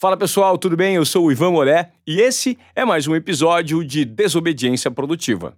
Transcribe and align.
Fala 0.00 0.16
pessoal, 0.16 0.56
tudo 0.56 0.78
bem? 0.78 0.94
Eu 0.94 1.04
sou 1.04 1.26
o 1.26 1.30
Ivan 1.30 1.50
Moré 1.50 1.90
e 2.06 2.22
esse 2.22 2.56
é 2.74 2.86
mais 2.86 3.06
um 3.06 3.14
episódio 3.14 3.84
de 3.84 4.02
Desobediência 4.02 4.90
Produtiva. 4.90 5.54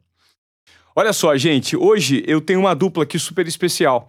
Olha 0.97 1.13
só, 1.13 1.37
gente, 1.37 1.77
hoje 1.77 2.25
eu 2.27 2.41
tenho 2.41 2.59
uma 2.59 2.75
dupla 2.75 3.05
aqui 3.05 3.21
super 3.21 3.47
especial. 3.47 4.09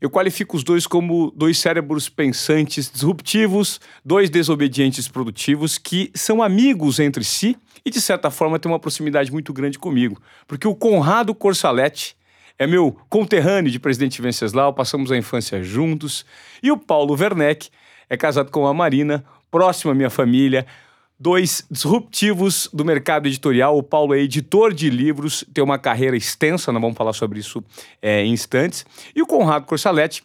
Eu 0.00 0.08
qualifico 0.08 0.56
os 0.56 0.64
dois 0.64 0.86
como 0.86 1.30
dois 1.36 1.58
cérebros 1.58 2.08
pensantes 2.08 2.90
disruptivos, 2.90 3.78
dois 4.02 4.30
desobedientes 4.30 5.06
produtivos 5.06 5.76
que 5.76 6.10
são 6.14 6.42
amigos 6.42 6.98
entre 6.98 7.22
si 7.22 7.54
e, 7.84 7.90
de 7.90 8.00
certa 8.00 8.30
forma, 8.30 8.58
têm 8.58 8.72
uma 8.72 8.80
proximidade 8.80 9.30
muito 9.30 9.52
grande 9.52 9.78
comigo. 9.78 10.18
Porque 10.46 10.66
o 10.66 10.74
Conrado 10.74 11.34
Corsaletti 11.34 12.16
é 12.58 12.66
meu 12.66 12.96
conterrâneo 13.10 13.70
de 13.70 13.78
Presidente 13.78 14.22
Venceslau, 14.22 14.72
passamos 14.72 15.12
a 15.12 15.16
infância 15.18 15.62
juntos, 15.62 16.24
e 16.62 16.72
o 16.72 16.78
Paulo 16.78 17.14
Werneck 17.14 17.68
é 18.08 18.16
casado 18.16 18.50
com 18.50 18.66
a 18.66 18.72
Marina, 18.72 19.24
próximo 19.54 19.92
à 19.92 19.94
minha 19.94 20.10
família, 20.10 20.66
dois 21.16 21.64
disruptivos 21.70 22.68
do 22.72 22.84
mercado 22.84 23.28
editorial. 23.28 23.78
O 23.78 23.84
Paulo 23.84 24.12
é 24.12 24.18
editor 24.18 24.74
de 24.74 24.90
livros, 24.90 25.44
tem 25.54 25.62
uma 25.62 25.78
carreira 25.78 26.16
extensa, 26.16 26.72
nós 26.72 26.82
vamos 26.82 26.96
falar 26.96 27.12
sobre 27.12 27.38
isso 27.38 27.62
é, 28.02 28.24
em 28.24 28.32
instantes. 28.32 28.84
E 29.14 29.22
o 29.22 29.26
Conrado 29.28 29.64
Corsaletti 29.64 30.24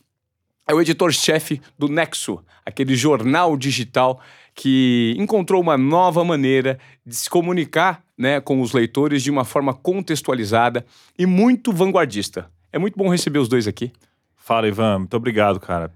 é 0.67 0.73
o 0.73 0.81
editor-chefe 0.81 1.61
do 1.77 1.87
Nexo, 1.87 2.43
aquele 2.65 2.95
jornal 2.95 3.55
digital 3.55 4.19
que 4.55 5.13
encontrou 5.19 5.61
uma 5.61 5.77
nova 5.77 6.23
maneira 6.23 6.79
de 7.05 7.13
se 7.13 7.29
comunicar 7.29 8.01
né, 8.17 8.41
com 8.41 8.61
os 8.61 8.73
leitores 8.73 9.21
de 9.21 9.29
uma 9.29 9.45
forma 9.45 9.75
contextualizada 9.75 10.83
e 11.19 11.27
muito 11.27 11.71
vanguardista. 11.71 12.49
É 12.73 12.79
muito 12.79 12.97
bom 12.97 13.07
receber 13.07 13.37
os 13.37 13.47
dois 13.47 13.67
aqui. 13.67 13.91
Fala, 14.35 14.67
Ivan. 14.67 14.97
Muito 14.99 15.15
obrigado, 15.15 15.59
cara. 15.59 15.93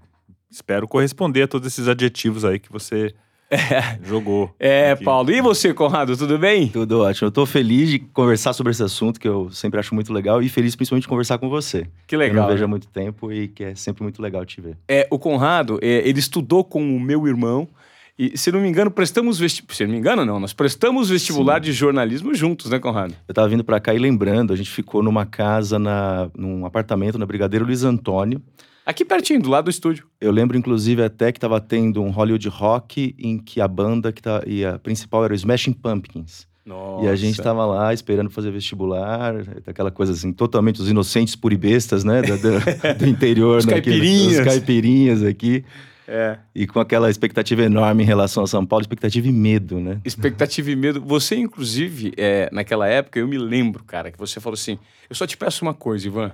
Espero 0.48 0.86
corresponder 0.86 1.42
a 1.42 1.48
todos 1.48 1.66
esses 1.66 1.88
adjetivos 1.88 2.44
aí 2.44 2.60
que 2.60 2.70
você 2.70 3.12
é. 3.50 3.98
Jogou. 4.02 4.54
É, 4.58 4.92
aqui. 4.92 5.04
Paulo. 5.04 5.30
E 5.30 5.40
você, 5.40 5.72
Conrado, 5.72 6.16
tudo 6.16 6.38
bem? 6.38 6.68
Tudo 6.68 7.00
ótimo. 7.00 7.28
Eu 7.28 7.32
tô 7.32 7.46
feliz 7.46 7.88
de 7.90 7.98
conversar 7.98 8.52
sobre 8.52 8.72
esse 8.72 8.82
assunto, 8.82 9.20
que 9.20 9.28
eu 9.28 9.50
sempre 9.50 9.78
acho 9.78 9.94
muito 9.94 10.12
legal, 10.12 10.42
e 10.42 10.48
feliz 10.48 10.74
principalmente 10.74 11.02
de 11.04 11.08
conversar 11.08 11.38
com 11.38 11.48
você. 11.48 11.86
Que 12.06 12.16
legal. 12.16 12.36
Eu 12.36 12.42
não 12.42 12.48
vejo 12.50 12.64
há 12.64 12.68
muito 12.68 12.88
tempo 12.88 13.32
e 13.32 13.48
que 13.48 13.64
é 13.64 13.74
sempre 13.74 14.02
muito 14.02 14.20
legal 14.20 14.44
te 14.44 14.60
ver. 14.60 14.76
É, 14.88 15.06
o 15.10 15.18
Conrado, 15.18 15.78
é, 15.82 16.08
ele 16.08 16.18
estudou 16.18 16.64
com 16.64 16.82
o 16.82 17.00
meu 17.00 17.26
irmão. 17.26 17.68
E, 18.16 18.38
se 18.38 18.52
não 18.52 18.60
me 18.60 18.68
engano, 18.68 18.92
prestamos 18.92 19.40
vestibular. 19.40 19.74
Se 19.74 19.84
não 19.84 19.92
me 19.92 19.98
engano, 19.98 20.24
não, 20.24 20.38
nós 20.38 20.52
prestamos 20.52 21.08
vestibular 21.10 21.56
Sim. 21.56 21.62
de 21.62 21.72
jornalismo 21.72 22.32
juntos, 22.32 22.70
né, 22.70 22.78
Conrado? 22.78 23.12
Eu 23.26 23.34
tava 23.34 23.48
vindo 23.48 23.64
para 23.64 23.80
cá 23.80 23.92
e 23.92 23.98
lembrando, 23.98 24.52
a 24.52 24.56
gente 24.56 24.70
ficou 24.70 25.02
numa 25.02 25.26
casa, 25.26 25.80
na, 25.80 26.30
num 26.36 26.64
apartamento 26.64 27.18
na 27.18 27.26
Brigadeiro 27.26 27.64
Luiz 27.64 27.82
Antônio. 27.82 28.40
Aqui 28.86 29.02
pertinho, 29.04 29.40
do 29.40 29.48
lado 29.48 29.64
do 29.64 29.70
estúdio. 29.70 30.06
Eu 30.20 30.30
lembro, 30.30 30.58
inclusive, 30.58 31.02
até 31.02 31.32
que 31.32 31.38
estava 31.38 31.58
tendo 31.58 32.02
um 32.02 32.10
Hollywood 32.10 32.48
Rock 32.48 33.14
em 33.18 33.38
que 33.38 33.60
a 33.60 33.66
banda 33.66 34.12
que 34.12 34.20
tá, 34.20 34.42
e 34.46 34.64
a 34.64 34.78
principal 34.78 35.24
era 35.24 35.32
o 35.32 35.36
Smashing 35.36 35.72
Pumpkins. 35.72 36.46
Nossa. 36.66 37.04
E 37.04 37.08
a 37.08 37.16
gente 37.16 37.38
estava 37.38 37.64
lá 37.64 37.92
esperando 37.92 38.30
fazer 38.30 38.50
vestibular, 38.50 39.34
aquela 39.66 39.90
coisa 39.90 40.12
assim, 40.12 40.32
totalmente 40.32 40.80
os 40.80 40.88
inocentes 40.88 41.34
puribestas, 41.36 42.04
né? 42.04 42.22
Do, 42.22 42.36
do, 42.36 42.50
do 42.98 43.06
interior. 43.06 43.58
os 43.58 43.66
caipirinhas. 43.66 44.38
Os 44.38 44.44
caipirinhas 44.44 45.22
aqui. 45.22 45.64
É. 46.06 46.38
E 46.54 46.66
com 46.66 46.78
aquela 46.78 47.08
expectativa 47.08 47.62
enorme 47.62 48.02
em 48.02 48.06
relação 48.06 48.44
a 48.44 48.46
São 48.46 48.64
Paulo, 48.66 48.82
expectativa 48.82 49.26
e 49.26 49.32
medo, 49.32 49.80
né? 49.80 50.00
Expectativa 50.04 50.70
e 50.70 50.76
medo. 50.76 51.00
Você, 51.00 51.36
inclusive, 51.36 52.12
é, 52.16 52.50
naquela 52.52 52.86
época, 52.86 53.18
eu 53.18 53.26
me 53.26 53.38
lembro, 53.38 53.82
cara, 53.84 54.10
que 54.10 54.18
você 54.18 54.40
falou 54.40 54.54
assim: 54.54 54.78
eu 55.08 55.16
só 55.16 55.26
te 55.26 55.36
peço 55.36 55.64
uma 55.64 55.72
coisa, 55.72 56.06
Ivan. 56.06 56.32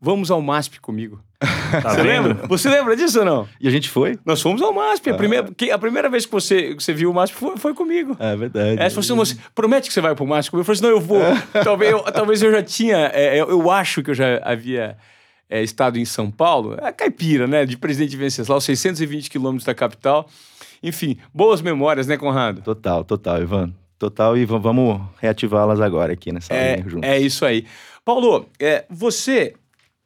Vamos 0.00 0.30
ao 0.30 0.40
MASP 0.40 0.80
comigo. 0.80 1.20
Tá 1.68 1.90
você 1.90 2.02
lembra? 2.02 2.34
Você 2.48 2.68
lembra 2.70 2.96
disso 2.96 3.18
ou 3.18 3.26
não? 3.26 3.48
E 3.60 3.68
a 3.68 3.70
gente 3.70 3.90
foi? 3.90 4.18
Nós 4.24 4.40
fomos 4.40 4.62
ao 4.62 4.72
MASP. 4.72 5.10
A, 5.10 5.12
ah. 5.12 5.16
primeira, 5.16 5.48
a 5.74 5.78
primeira 5.78 6.08
vez 6.08 6.24
que 6.24 6.32
você, 6.32 6.74
que 6.74 6.82
você 6.82 6.94
viu 6.94 7.10
o 7.10 7.14
MASP 7.14 7.36
foi, 7.36 7.56
foi 7.58 7.74
comigo. 7.74 8.16
É 8.18 8.34
verdade. 8.34 8.80
É, 8.80 8.88
você, 8.88 9.12
você 9.12 9.36
promete 9.54 9.88
que 9.88 9.92
você 9.92 10.00
vai 10.00 10.14
pro 10.14 10.26
MASP 10.26 10.50
comigo? 10.50 10.62
Eu 10.62 10.64
falei 10.64 10.78
assim, 10.78 10.86
não, 10.86 10.90
eu 10.90 11.00
vou. 11.00 11.20
É. 11.20 11.42
Talvez, 11.62 11.92
eu, 11.92 12.00
talvez 12.04 12.42
eu 12.42 12.50
já 12.50 12.62
tinha... 12.62 13.10
É, 13.12 13.38
eu, 13.38 13.50
eu, 13.50 13.70
acho 13.70 14.02
que 14.02 14.10
eu 14.10 14.14
já 14.14 14.40
havia 14.42 14.96
é, 15.50 15.62
estado 15.62 15.98
em 15.98 16.06
São 16.06 16.30
Paulo. 16.30 16.74
É 16.80 16.90
caipira, 16.90 17.46
né? 17.46 17.66
De 17.66 17.76
Presidente 17.76 18.16
Venceslau, 18.16 18.62
620 18.62 19.28
quilômetros 19.28 19.66
da 19.66 19.74
capital. 19.74 20.26
Enfim, 20.82 21.18
boas 21.34 21.60
memórias, 21.60 22.06
né, 22.06 22.16
Conrado? 22.16 22.62
Total, 22.62 23.04
total, 23.04 23.42
Ivan. 23.42 23.74
Total, 23.98 24.38
e 24.38 24.44
vamos 24.46 25.00
reativá-las 25.20 25.80
agora 25.80 26.14
aqui 26.14 26.32
nessa 26.32 26.54
é, 26.54 26.76
linha 26.76 26.88
juntos. 26.88 27.10
É 27.10 27.18
isso 27.18 27.44
aí. 27.44 27.66
Paulo, 28.04 28.46
é, 28.58 28.86
você 28.88 29.54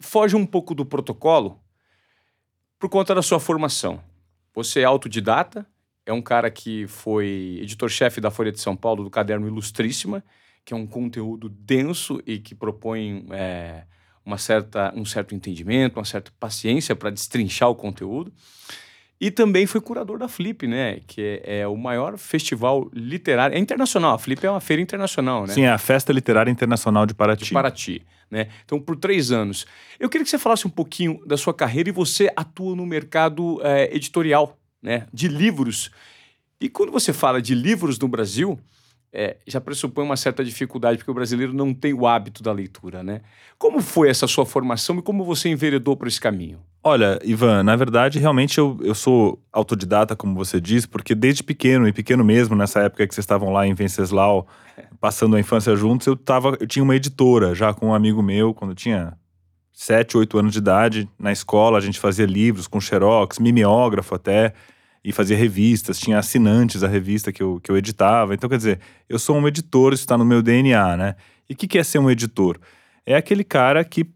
foge 0.03 0.37
um 0.37 0.45
pouco 0.45 0.75
do 0.75 0.85
protocolo 0.85 1.61
por 2.79 2.89
conta 2.89 3.15
da 3.15 3.23
sua 3.23 3.41
formação. 3.41 4.03
Você 4.55 4.81
é 4.81 4.85
autodidata, 4.85 5.67
é 6.05 6.13
um 6.13 6.21
cara 6.21 6.51
que 6.51 6.87
foi 6.89 7.59
editor-chefe 7.63 8.21
da 8.21 8.31
Folha 8.31 8.53
de 8.53 8.61
São 8.61 8.77
Paulo 8.77 9.05
do 9.05 9.11
caderno 9.11 9.47
Ilustríssima, 9.47 10.23
que 10.65 10.75
é 10.75 10.77
um 10.77 10.87
conteúdo 10.87 11.49
denso 11.49 12.21
e 12.27 12.39
que 12.39 12.55
propõe 12.55 13.27
é, 13.31 13.85
uma 14.25 14.39
certa, 14.39 14.93
um 14.97 15.05
certo 15.05 15.35
entendimento, 15.35 15.97
uma 15.97 16.05
certa 16.05 16.33
paciência 16.39 16.95
para 16.95 17.11
destrinchar 17.11 17.69
o 17.71 17.75
conteúdo. 17.75 18.33
E 19.23 19.31
também 19.31 19.69
foi 19.69 19.81
curador 19.81 20.19
da 20.19 20.27
Flip, 20.27 20.67
né? 20.67 20.99
Que 21.07 21.41
é, 21.45 21.61
é, 21.61 21.69
o 21.69 21.77
maior 21.77 22.19
festival 22.19 22.91
literário. 22.93 23.57
É 23.57 23.61
internacional, 23.61 24.15
a 24.15 24.19
Flip 24.19 24.45
é 24.45 24.51
uma 24.51 24.61
feira 24.61 24.83
internacional, 24.83 25.47
né? 25.47 25.55
Sim, 25.55 25.63
é 25.63 25.71
a 25.71 25.79
Festa 25.79 26.13
Literária 26.13 26.51
Internacional 26.51 27.07
de 27.07 27.15
Paraty. 27.15 27.45
De 27.45 27.53
Paraty, 27.53 28.03
né? 28.29 28.49
Então, 28.65 28.81
por 28.81 28.97
três 28.97 29.31
anos. 29.31 29.65
Eu 30.01 30.09
queria 30.09 30.25
que 30.25 30.31
você 30.31 30.41
falasse 30.41 30.67
um 30.67 30.71
pouquinho 30.71 31.23
da 31.25 31.37
sua 31.37 31.55
carreira 31.55 31.89
e 31.89 31.93
você 31.93 32.33
atua 32.35 32.75
no 32.75 32.85
mercado 32.85 33.61
é, 33.63 33.95
editorial, 33.95 34.59
né? 34.83 35.07
De 35.15 35.29
livros. 35.29 35.93
E 36.61 36.69
quando 36.69 36.91
você 36.91 37.13
fala 37.13 37.41
de 37.41 37.55
livros 37.55 38.01
no 38.01 38.09
Brasil, 38.09 38.59
é, 39.13 39.37
já 39.47 39.61
pressupõe 39.61 40.05
uma 40.05 40.17
certa 40.17 40.43
dificuldade, 40.43 40.99
porque 40.99 41.11
o 41.11 41.15
brasileiro 41.15 41.53
não 41.53 41.75
tem 41.75 41.93
o 41.93 42.07
hábito 42.07 42.43
da 42.43 42.51
leitura, 42.51 43.03
né? 43.03 43.21
Como 43.59 43.83
foi 43.83 44.09
essa 44.09 44.27
sua 44.27 44.47
formação 44.47 44.99
e 44.99 45.03
como 45.03 45.23
você 45.23 45.51
enveredou 45.51 45.97
por 45.97 46.09
esse 46.09 46.21
caminho? 46.21 46.59
Olha, 46.83 47.19
Ivan, 47.23 47.63
na 47.63 47.77
verdade, 47.77 48.19
realmente 48.19 48.59
eu, 48.59 48.79
eu 48.83 48.95
sou 48.95 49.39
autodidata, 49.53 50.17
como 50.17 50.35
você 50.35 50.61
diz, 50.61 50.87
porque 50.87 51.15
desde 51.15 51.43
pequeno, 51.43 51.87
e 51.87 51.93
pequeno 51.93 52.25
mesmo, 52.25 52.57
nessa 52.57 52.81
época 52.81 53.07
que 53.07 53.15
vocês 53.15 53.23
estavam 53.23 53.53
lá 53.53 53.67
em 53.67 53.75
Venceslau, 53.75 54.49
passando 54.99 55.37
a 55.37 55.41
infância 55.41 55.77
juntos, 55.77 56.07
eu, 56.07 56.17
tava, 56.17 56.57
eu 56.59 56.67
tinha 56.67 56.83
uma 56.83 56.97
editora 56.97 57.55
já 57.55 57.75
com 57.75 57.89
um 57.89 57.95
amigo 57.95 58.23
meu, 58.23 58.55
quando 58.55 58.71
eu 58.71 58.77
tinha 58.77 59.17
sete, 59.73 60.17
oito 60.17 60.39
anos 60.39 60.53
de 60.53 60.59
idade, 60.59 61.09
na 61.19 61.33
escola 61.33 61.77
a 61.77 61.81
gente 61.81 62.01
fazia 62.01 62.27
livros 62.27 62.67
com 62.67 62.81
xerox, 62.81 63.39
mimeógrafo 63.39 64.15
até, 64.15 64.55
e 65.05 65.13
fazia 65.13 65.37
revistas, 65.37 65.99
tinha 65.99 66.19
assinantes 66.19 66.85
a 66.85 66.89
revista 66.89 67.33
que 67.33 67.43
eu, 67.43 67.61
que 67.61 67.71
eu 67.71 67.77
editava. 67.77 68.35
Então, 68.35 68.49
quer 68.49 68.57
dizer, 68.57 68.81
eu 69.09 69.19
sou 69.19 69.37
um 69.37 69.49
editor, 69.49 69.93
isso 69.93 70.03
está 70.03 70.17
no 70.17 70.25
meu 70.25 70.43
DNA, 70.43 70.97
né? 70.97 71.17
E 71.49 71.55
o 71.55 71.57
que, 71.57 71.67
que 71.67 71.79
é 71.79 71.83
ser 71.83 71.99
um 71.99 72.11
editor? 72.11 72.59
É 73.05 73.17
aquele 73.17 73.43
cara 73.43 73.85
que, 73.85 74.07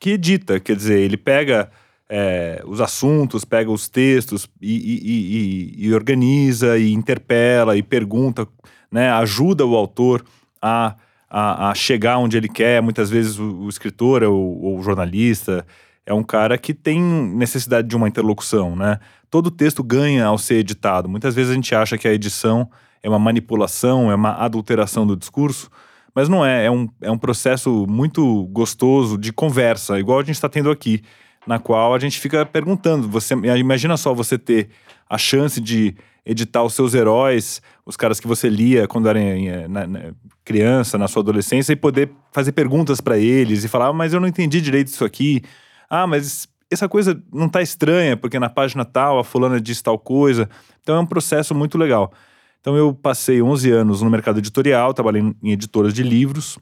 que 0.00 0.10
edita, 0.10 0.58
quer 0.58 0.74
dizer, 0.74 0.98
ele 0.98 1.16
pega 1.16 1.70
é, 2.08 2.62
os 2.66 2.80
assuntos, 2.80 3.44
pega 3.44 3.70
os 3.70 3.88
textos 3.88 4.48
e, 4.60 4.76
e, 4.76 5.84
e, 5.84 5.86
e, 5.86 5.94
organiza, 5.94 6.78
e 6.78 6.92
interpela, 6.92 7.76
e 7.76 7.82
pergunta, 7.82 8.46
né? 8.90 9.10
Ajuda 9.10 9.64
o 9.64 9.76
autor 9.76 10.24
a, 10.60 10.96
a, 11.30 11.70
a 11.70 11.74
chegar 11.74 12.18
onde 12.18 12.36
ele 12.36 12.48
quer. 12.48 12.82
Muitas 12.82 13.08
vezes 13.08 13.38
o, 13.38 13.60
o 13.60 13.68
escritor 13.68 14.24
ou 14.24 14.78
o 14.78 14.82
jornalista 14.82 15.64
é 16.08 16.14
um 16.14 16.22
cara 16.22 16.56
que 16.56 16.72
tem 16.72 16.98
necessidade 17.02 17.86
de 17.86 17.94
uma 17.94 18.08
interlocução, 18.08 18.74
né? 18.74 18.98
todo 19.30 19.50
texto 19.50 19.82
ganha 19.82 20.24
ao 20.24 20.38
ser 20.38 20.56
editado. 20.56 21.08
Muitas 21.08 21.34
vezes 21.34 21.52
a 21.52 21.54
gente 21.54 21.74
acha 21.74 21.98
que 21.98 22.08
a 22.08 22.12
edição 22.12 22.68
é 23.02 23.08
uma 23.08 23.18
manipulação, 23.18 24.10
é 24.10 24.14
uma 24.14 24.32
adulteração 24.32 25.06
do 25.06 25.14
discurso, 25.14 25.70
mas 26.14 26.28
não 26.28 26.44
é. 26.44 26.64
É 26.64 26.70
um, 26.70 26.88
é 27.02 27.10
um 27.10 27.18
processo 27.18 27.86
muito 27.86 28.44
gostoso 28.46 29.18
de 29.18 29.32
conversa, 29.32 29.98
igual 29.98 30.18
a 30.18 30.22
gente 30.22 30.36
está 30.36 30.48
tendo 30.48 30.70
aqui, 30.70 31.02
na 31.46 31.58
qual 31.58 31.94
a 31.94 31.98
gente 31.98 32.18
fica 32.18 32.44
perguntando. 32.44 33.06
Você 33.08 33.34
imagina 33.34 33.96
só 33.96 34.14
você 34.14 34.38
ter 34.38 34.70
a 35.08 35.18
chance 35.18 35.60
de 35.60 35.94
editar 36.24 36.62
os 36.62 36.74
seus 36.74 36.94
heróis, 36.94 37.62
os 37.86 37.96
caras 37.96 38.18
que 38.18 38.26
você 38.26 38.48
lia 38.48 38.86
quando 38.86 39.08
era 39.08 39.20
na, 39.68 39.86
na, 39.86 40.00
criança, 40.44 40.98
na 40.98 41.08
sua 41.08 41.22
adolescência, 41.22 41.72
e 41.72 41.76
poder 41.76 42.10
fazer 42.32 42.52
perguntas 42.52 43.00
para 43.00 43.18
eles 43.18 43.64
e 43.64 43.68
falar, 43.68 43.88
ah, 43.88 43.92
mas 43.92 44.12
eu 44.12 44.20
não 44.20 44.28
entendi 44.28 44.60
direito 44.60 44.88
isso 44.88 45.04
aqui. 45.04 45.42
Ah, 45.88 46.06
mas 46.06 46.48
essa 46.70 46.88
coisa 46.88 47.20
não 47.32 47.48
tá 47.48 47.62
estranha, 47.62 48.16
porque 48.16 48.38
na 48.38 48.48
página 48.48 48.84
tal 48.84 49.18
a 49.18 49.24
fulana 49.24 49.60
diz 49.60 49.80
tal 49.80 49.98
coisa. 49.98 50.48
Então 50.82 50.96
é 50.96 51.00
um 51.00 51.06
processo 51.06 51.54
muito 51.54 51.78
legal. 51.78 52.12
Então 52.60 52.76
eu 52.76 52.92
passei 52.92 53.40
11 53.40 53.70
anos 53.70 54.02
no 54.02 54.10
mercado 54.10 54.38
editorial, 54.38 54.92
trabalhei 54.92 55.22
em 55.42 55.52
editoras 55.52 55.94
de 55.94 56.02
livros, 56.02 56.58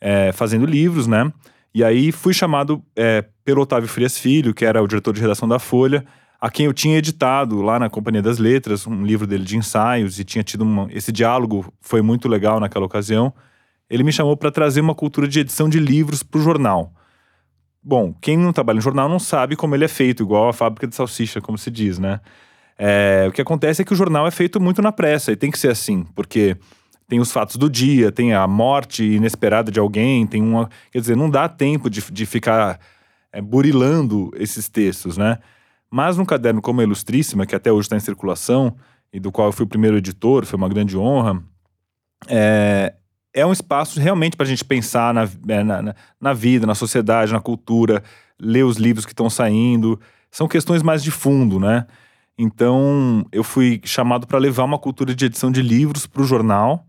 é, 0.00 0.32
fazendo 0.32 0.64
livros, 0.64 1.06
né? 1.06 1.30
E 1.74 1.84
aí 1.84 2.10
fui 2.10 2.32
chamado 2.32 2.82
é, 2.96 3.24
pelo 3.44 3.62
Otávio 3.62 3.88
Frias 3.88 4.16
Filho, 4.16 4.54
que 4.54 4.64
era 4.64 4.82
o 4.82 4.86
diretor 4.86 5.12
de 5.12 5.20
redação 5.20 5.46
da 5.46 5.58
Folha, 5.58 6.04
a 6.40 6.50
quem 6.50 6.66
eu 6.66 6.72
tinha 6.72 6.96
editado 6.96 7.60
lá 7.60 7.78
na 7.78 7.90
Companhia 7.90 8.22
das 8.22 8.38
Letras, 8.38 8.86
um 8.86 9.04
livro 9.04 9.26
dele 9.26 9.44
de 9.44 9.56
ensaios, 9.56 10.18
e 10.18 10.24
tinha 10.24 10.42
tido 10.42 10.62
uma, 10.62 10.88
esse 10.90 11.12
diálogo, 11.12 11.72
foi 11.80 12.00
muito 12.00 12.28
legal 12.28 12.60
naquela 12.60 12.86
ocasião. 12.86 13.32
Ele 13.90 14.02
me 14.02 14.12
chamou 14.12 14.36
para 14.36 14.50
trazer 14.50 14.80
uma 14.80 14.94
cultura 14.94 15.26
de 15.26 15.40
edição 15.40 15.68
de 15.68 15.80
livros 15.80 16.22
para 16.22 16.38
o 16.38 16.42
jornal. 16.42 16.92
Bom, 17.82 18.12
quem 18.20 18.36
não 18.36 18.52
trabalha 18.52 18.78
em 18.78 18.82
jornal 18.82 19.08
não 19.08 19.18
sabe 19.18 19.56
como 19.56 19.74
ele 19.74 19.84
é 19.84 19.88
feito, 19.88 20.22
igual 20.22 20.48
a 20.48 20.52
fábrica 20.52 20.86
de 20.86 20.94
salsicha, 20.94 21.40
como 21.40 21.56
se 21.56 21.70
diz, 21.70 21.98
né? 21.98 22.20
É, 22.76 23.26
o 23.28 23.32
que 23.32 23.40
acontece 23.40 23.82
é 23.82 23.84
que 23.84 23.92
o 23.92 23.96
jornal 23.96 24.26
é 24.26 24.30
feito 24.30 24.60
muito 24.60 24.82
na 24.82 24.92
pressa, 24.92 25.32
e 25.32 25.36
tem 25.36 25.50
que 25.50 25.58
ser 25.58 25.70
assim, 25.70 26.04
porque 26.14 26.56
tem 27.08 27.20
os 27.20 27.32
fatos 27.32 27.56
do 27.56 27.70
dia, 27.70 28.12
tem 28.12 28.34
a 28.34 28.46
morte 28.46 29.02
inesperada 29.02 29.72
de 29.72 29.80
alguém, 29.80 30.26
tem 30.26 30.42
uma. 30.42 30.68
Quer 30.92 31.00
dizer, 31.00 31.16
não 31.16 31.30
dá 31.30 31.48
tempo 31.48 31.88
de, 31.88 32.02
de 32.12 32.26
ficar 32.26 32.78
é, 33.32 33.40
burilando 33.40 34.30
esses 34.36 34.68
textos, 34.68 35.16
né? 35.16 35.38
Mas 35.90 36.18
num 36.18 36.24
caderno 36.24 36.60
como 36.60 36.80
a 36.80 36.84
Ilustríssima, 36.84 37.46
que 37.46 37.54
até 37.54 37.72
hoje 37.72 37.86
está 37.86 37.96
em 37.96 38.00
circulação, 38.00 38.76
e 39.10 39.18
do 39.18 39.32
qual 39.32 39.48
eu 39.48 39.52
fui 39.52 39.64
o 39.64 39.68
primeiro 39.68 39.96
editor, 39.96 40.44
foi 40.44 40.58
uma 40.58 40.68
grande 40.68 40.98
honra, 40.98 41.42
é, 42.28 42.94
é 43.32 43.44
um 43.44 43.52
espaço 43.52 44.00
realmente 44.00 44.36
para 44.36 44.46
a 44.46 44.48
gente 44.48 44.64
pensar 44.64 45.12
na, 45.14 45.28
é, 45.48 45.62
na, 45.62 45.94
na, 46.20 46.32
vida, 46.32 46.66
na 46.66 46.74
sociedade, 46.74 47.32
na 47.32 47.40
cultura, 47.40 48.02
ler 48.38 48.64
os 48.64 48.76
livros 48.76 49.04
que 49.04 49.12
estão 49.12 49.28
saindo. 49.28 50.00
São 50.30 50.48
questões 50.48 50.82
mais 50.82 51.02
de 51.02 51.10
fundo, 51.10 51.60
né? 51.60 51.86
Então, 52.36 53.26
eu 53.32 53.42
fui 53.42 53.80
chamado 53.84 54.26
para 54.26 54.38
levar 54.38 54.64
uma 54.64 54.78
cultura 54.78 55.14
de 55.14 55.26
edição 55.26 55.50
de 55.50 55.60
livros 55.60 56.06
para 56.06 56.22
o 56.22 56.26
jornal. 56.26 56.86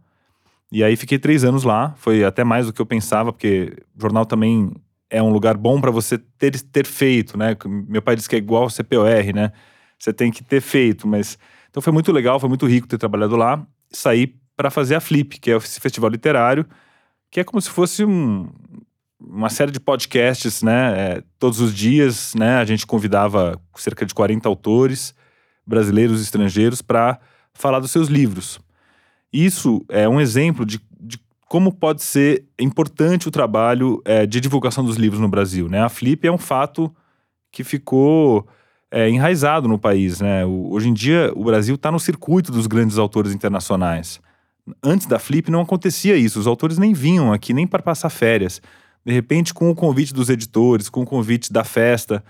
E 0.72 0.84
aí 0.84 0.96
fiquei 0.96 1.18
três 1.18 1.44
anos 1.44 1.64
lá. 1.64 1.94
Foi 1.98 2.24
até 2.24 2.44
mais 2.44 2.68
do 2.68 2.74
que 2.74 2.82
eu 2.82 2.86
pensava, 2.86 3.34
porque 3.34 3.76
jornal 3.98 4.26
também 4.26 4.72
é 5.10 5.22
um 5.24 5.32
lugar 5.32 5.58
bom 5.58 5.82
para 5.82 5.90
você 5.90 6.18
ter, 6.18 6.60
ter 6.62 6.86
feito, 6.86 7.38
né? 7.38 7.58
Meu 7.66 8.02
pai 8.02 8.16
disse 8.16 8.30
que 8.30 8.36
é 8.36 8.38
igual 8.38 8.64
ao 8.64 8.70
CPOR, 8.70 9.34
né? 9.34 9.52
Você 9.98 10.14
tem 10.14 10.32
que 10.32 10.44
ter 10.44 10.62
feito, 10.62 11.08
mas... 11.08 11.38
Então 11.70 11.82
foi 11.82 11.92
muito 11.92 12.12
legal, 12.12 12.40
foi 12.40 12.50
muito 12.50 12.68
rico 12.68 12.88
ter 12.88 12.98
trabalhado 12.98 13.36
lá. 13.36 13.66
Saí 13.92 14.36
para 14.60 14.70
fazer 14.70 14.96
a 14.96 15.00
Flip, 15.00 15.40
que 15.40 15.50
é 15.50 15.56
esse 15.56 15.80
festival 15.80 16.10
literário, 16.10 16.66
que 17.32 17.40
é 17.40 17.46
como 17.46 17.62
se 17.62 17.70
fosse 17.70 18.04
um, 18.04 18.50
uma 19.18 19.50
série 19.50 19.72
de 19.72 19.80
podcasts, 19.80 20.62
né? 20.62 21.00
É, 21.00 21.24
todos 21.40 21.62
os 21.62 21.74
dias, 21.74 22.36
né? 22.36 22.58
A 22.58 22.66
gente 22.66 22.86
convidava 22.86 23.58
cerca 23.78 24.06
de 24.06 24.14
40 24.14 24.50
autores 24.50 25.16
brasileiros 25.66 26.20
e 26.20 26.24
estrangeiros 26.24 26.82
para 26.82 27.22
falar 27.54 27.80
dos 27.80 27.90
seus 27.90 28.10
livros. 28.10 28.60
Isso 29.32 29.82
é 29.88 30.10
um 30.10 30.20
exemplo 30.20 30.66
de, 30.66 30.82
de 31.00 31.18
como 31.48 31.72
pode 31.72 32.04
ser 32.04 32.44
importante 32.60 33.30
o 33.30 33.32
trabalho 33.32 34.02
é, 34.04 34.26
de 34.26 34.42
divulgação 34.42 34.84
dos 34.84 34.98
livros 34.98 35.22
no 35.22 35.30
Brasil. 35.30 35.70
Né? 35.70 35.82
A 35.82 35.88
Flip 35.88 36.28
é 36.28 36.32
um 36.32 36.38
fato 36.38 36.94
que 37.50 37.64
ficou 37.64 38.46
é, 38.92 39.10
enraizado 39.10 39.70
no 39.70 39.80
país. 39.80 40.20
Né? 40.20 40.46
O, 40.46 40.74
hoje 40.74 40.90
em 40.90 40.94
dia, 40.94 41.32
o 41.34 41.46
Brasil 41.46 41.76
está 41.76 41.90
no 41.90 42.00
circuito 42.00 42.52
dos 42.52 42.68
grandes 42.68 42.98
autores 42.98 43.34
internacionais. 43.34 44.20
Antes 44.84 45.08
da 45.08 45.20
Flip 45.20 45.50
não 45.50 45.62
acontecia 45.62 46.16
isso, 46.16 46.40
os 46.40 46.48
autores 46.48 46.78
nem 46.78 46.94
vinham 46.94 47.32
aqui 47.32 47.54
nem 47.54 47.68
para 47.68 47.82
passar 47.82 48.10
férias. 48.10 48.62
De 49.06 49.14
repente, 49.14 49.54
com 49.54 49.70
o 49.70 49.76
convite 49.76 50.14
dos 50.14 50.30
editores, 50.30 50.90
com 50.90 51.02
o 51.02 51.06
convite 51.06 51.52
da 51.52 51.64
festa, 51.64 52.24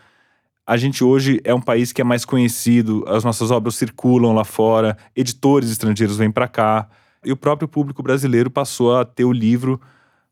a 0.66 0.78
gente 0.78 1.04
hoje 1.04 1.42
é 1.44 1.54
um 1.54 1.62
país 1.62 1.92
que 1.92 2.00
é 2.00 2.04
mais 2.04 2.24
conhecido, 2.24 3.04
as 3.08 3.24
nossas 3.24 3.50
obras 3.50 3.76
circulam 3.76 4.34
lá 4.34 4.44
fora, 4.44 4.96
editores 5.16 5.72
estrangeiros 5.72 6.18
vêm 6.18 6.30
para 6.30 6.48
cá, 6.48 6.88
e 7.26 7.32
o 7.32 7.38
próprio 7.38 7.68
público 7.68 8.04
brasileiro 8.04 8.50
passou 8.50 8.96
a 8.96 9.04
ter 9.04 9.26
o 9.26 9.32
livro 9.32 9.82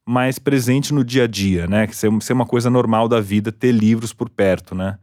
mais 0.05 0.39
presente 0.39 0.93
no 0.93 1.03
dia 1.03 1.25
a 1.25 1.27
dia, 1.27 1.67
né? 1.67 1.85
Que 1.85 1.95
ser, 1.95 2.07
uma 2.07 2.45
coisa 2.45 2.69
normal 2.69 3.09
da 3.09 3.19
vida, 3.19 3.51
ter 3.51 3.71
livros 3.71 4.13
por 4.13 4.29
perto, 4.29 4.73
né? 4.73 4.97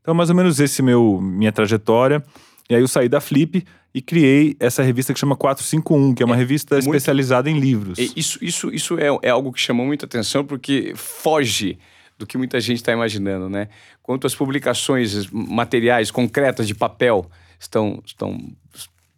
Então, 0.00 0.14
mais 0.14 0.30
ou 0.30 0.36
menos 0.36 0.60
esse 0.60 0.80
meu 0.82 1.20
minha 1.20 1.52
trajetória. 1.52 2.22
E 2.68 2.74
aí 2.74 2.80
eu 2.80 2.88
saí 2.88 3.08
da 3.08 3.20
Flip 3.20 3.64
e 3.94 4.02
criei 4.02 4.56
essa 4.60 4.82
revista 4.82 5.14
que 5.14 5.20
chama 5.20 5.36
451, 5.36 6.14
que 6.14 6.22
é 6.22 6.26
uma 6.26 6.34
é, 6.34 6.38
revista 6.38 6.74
muito, 6.74 6.86
especializada 6.86 7.48
em 7.48 7.58
livros. 7.58 7.98
Isso, 7.98 8.38
isso, 8.42 8.74
isso 8.74 8.98
é, 8.98 9.06
é 9.22 9.30
algo 9.30 9.52
que 9.52 9.60
chamou 9.60 9.86
muita 9.86 10.04
atenção 10.06 10.44
porque 10.44 10.92
foge 10.96 11.78
do 12.18 12.26
que 12.26 12.36
muita 12.36 12.60
gente 12.60 12.78
está 12.78 12.92
imaginando, 12.92 13.48
né? 13.48 13.68
Quanto 14.02 14.26
as 14.26 14.34
publicações 14.34 15.28
materiais 15.30 16.10
concretas 16.10 16.66
de 16.66 16.74
papel 16.74 17.30
estão, 17.58 18.02
estão 18.04 18.38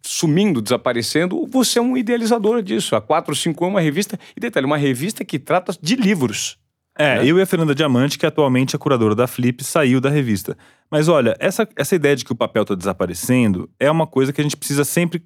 sumindo, 0.01 0.61
desaparecendo, 0.61 1.45
você 1.47 1.79
é 1.79 1.81
um 1.81 1.95
idealizador 1.95 2.61
disso. 2.61 2.95
A 2.95 3.01
451 3.01 3.67
é 3.67 3.69
uma 3.69 3.81
revista, 3.81 4.19
e 4.35 4.39
detalhe, 4.39 4.65
uma 4.65 4.77
revista 4.77 5.23
que 5.23 5.39
trata 5.39 5.73
de 5.81 5.95
livros. 5.95 6.57
É, 6.99 7.19
né? 7.19 7.25
eu 7.25 7.39
e 7.39 7.41
a 7.41 7.45
Fernanda 7.45 7.73
Diamante, 7.73 8.19
que 8.19 8.25
atualmente 8.25 8.75
é 8.75 8.79
curadora 8.79 9.15
da 9.15 9.25
Flip, 9.25 9.63
saiu 9.63 10.01
da 10.01 10.09
revista. 10.09 10.57
Mas 10.91 11.07
olha, 11.07 11.33
essa, 11.39 11.65
essa 11.77 11.95
ideia 11.95 12.13
de 12.13 12.25
que 12.25 12.33
o 12.33 12.35
papel 12.35 12.63
está 12.63 12.75
desaparecendo 12.75 13.69
é 13.79 13.89
uma 13.89 14.05
coisa 14.05 14.33
que 14.33 14.41
a 14.41 14.43
gente 14.43 14.57
precisa 14.57 14.83
sempre 14.83 15.23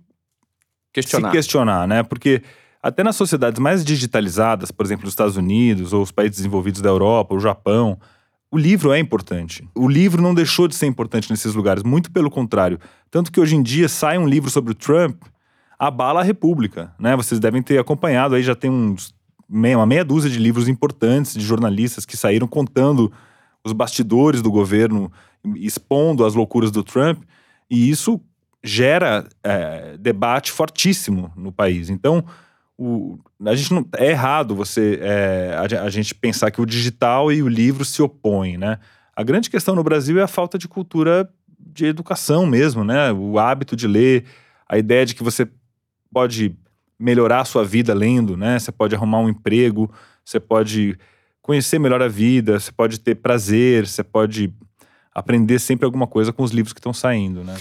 questionar. 0.94 1.30
se 1.30 1.36
questionar, 1.36 1.88
né? 1.88 2.04
Porque 2.04 2.44
até 2.81 3.04
nas 3.04 3.16
sociedades 3.16 3.60
mais 3.60 3.84
digitalizadas, 3.84 4.70
por 4.70 4.86
exemplo, 4.86 5.08
os 5.08 5.14
Estados 5.14 5.36
Unidos 5.36 5.94
ou 5.94 6.04
os 6.04 6.12
países 6.12 6.38
desenvolvidos 6.38 6.80
da 6.80 6.90
Europa, 6.90 7.34
o 7.34 7.40
Japão, 7.40 7.98
o 8.52 8.58
livro 8.58 8.92
é 8.92 9.00
importante. 9.00 9.68
O 9.74 9.90
livro 9.90 10.22
não 10.22 10.36
deixou 10.36 10.68
de 10.68 10.76
ser 10.76 10.86
importante 10.86 11.31
nesses 11.31 11.56
lugares, 11.56 11.81
muito 11.81 12.12
pelo 12.12 12.30
contrário. 12.30 12.80
Tanto 13.10 13.31
que 13.31 13.40
hoje 13.40 13.56
em 13.56 13.64
dia 13.64 13.90
sai 13.90 14.19
um 14.19 14.28
livro 14.28 14.52
sobre 14.52 14.74
o 14.74 14.76
Trump, 14.76 15.24
abala 15.80 16.19
a 16.19 16.24
República, 16.24 16.94
né? 17.00 17.16
Vocês 17.16 17.40
devem 17.40 17.64
ter 17.64 17.80
acompanhado 17.80 18.36
aí, 18.36 18.44
já 18.44 18.54
tem 18.54 18.69
uns 18.69 19.16
meia, 19.54 19.78
uma 19.78 19.86
meia 19.86 20.04
dúzia 20.04 20.30
de 20.30 20.40
livros 20.40 20.68
importantes 20.68 21.34
de 21.34 21.42
jornalistas 21.42 22.06
que 22.06 22.18
saíram 22.18 22.48
contando 22.48 23.12
os 23.64 23.72
bastidores 23.72 24.42
do 24.42 24.52
governo, 24.52 25.12
expondo 25.56 26.26
as 26.26 26.34
loucuras 26.34 26.72
do 26.72 26.84
Trump, 26.84 27.24
e 27.70 27.90
isso 27.90 28.20
gera 28.64 29.28
é, 29.44 29.96
debate 29.98 30.52
fortíssimo 30.52 31.32
no 31.36 31.52
país. 31.52 31.90
Então, 31.90 32.26
o, 32.78 33.20
a 33.46 33.56
gente 33.56 33.74
não, 33.74 33.86
é 33.98 34.10
errado 34.10 34.56
você 34.56 35.00
é, 35.02 35.56
a, 35.56 35.84
a, 35.84 35.90
gente 35.90 36.16
pensar 36.16 36.50
que 36.50 36.62
o 36.62 36.66
digital 36.66 37.32
e 37.32 37.44
o 37.44 37.48
livro 37.48 37.86
se 37.86 38.02
opõem, 38.02 38.58
né? 38.58 38.80
A 39.16 39.22
grande 39.22 39.50
questão 39.50 39.76
no 39.76 39.84
Brasil 39.84 40.20
é 40.20 40.24
a 40.24 40.28
falta 40.28 40.58
de 40.58 40.68
cultura 40.68 41.30
de 41.60 41.86
educação 41.86 42.46
mesmo, 42.46 42.84
né? 42.84 43.12
O 43.12 43.38
hábito 43.38 43.76
de 43.76 43.88
ler, 43.88 44.26
a 44.68 44.78
ideia 44.78 45.06
de 45.06 45.14
que 45.14 45.24
você 45.24 45.48
pode 46.12 46.56
melhorar 47.04 47.42
a 47.42 47.46
sua 47.46 47.66
vida 47.66 47.94
lendo, 47.94 48.38
né? 48.38 48.58
Você 48.58 48.72
pode 48.72 48.96
arrumar 48.96 49.20
um 49.20 49.28
emprego, 49.28 49.92
você 50.24 50.40
pode 50.40 50.98
conhecer 51.42 51.78
melhor 51.78 52.02
a 52.02 52.08
vida, 52.08 52.58
você 52.58 52.72
pode 52.72 52.98
ter 53.00 53.16
prazer, 53.16 53.86
você 53.86 54.04
pode 54.04 54.54
aprender 55.14 55.60
sempre 55.60 55.86
alguma 55.86 56.08
coisa 56.08 56.34
com 56.34 56.42
os 56.42 56.52
livros 56.52 56.74
que 56.74 56.80
estão 56.80 56.94
saindo, 56.94 57.44
né? 57.44 57.56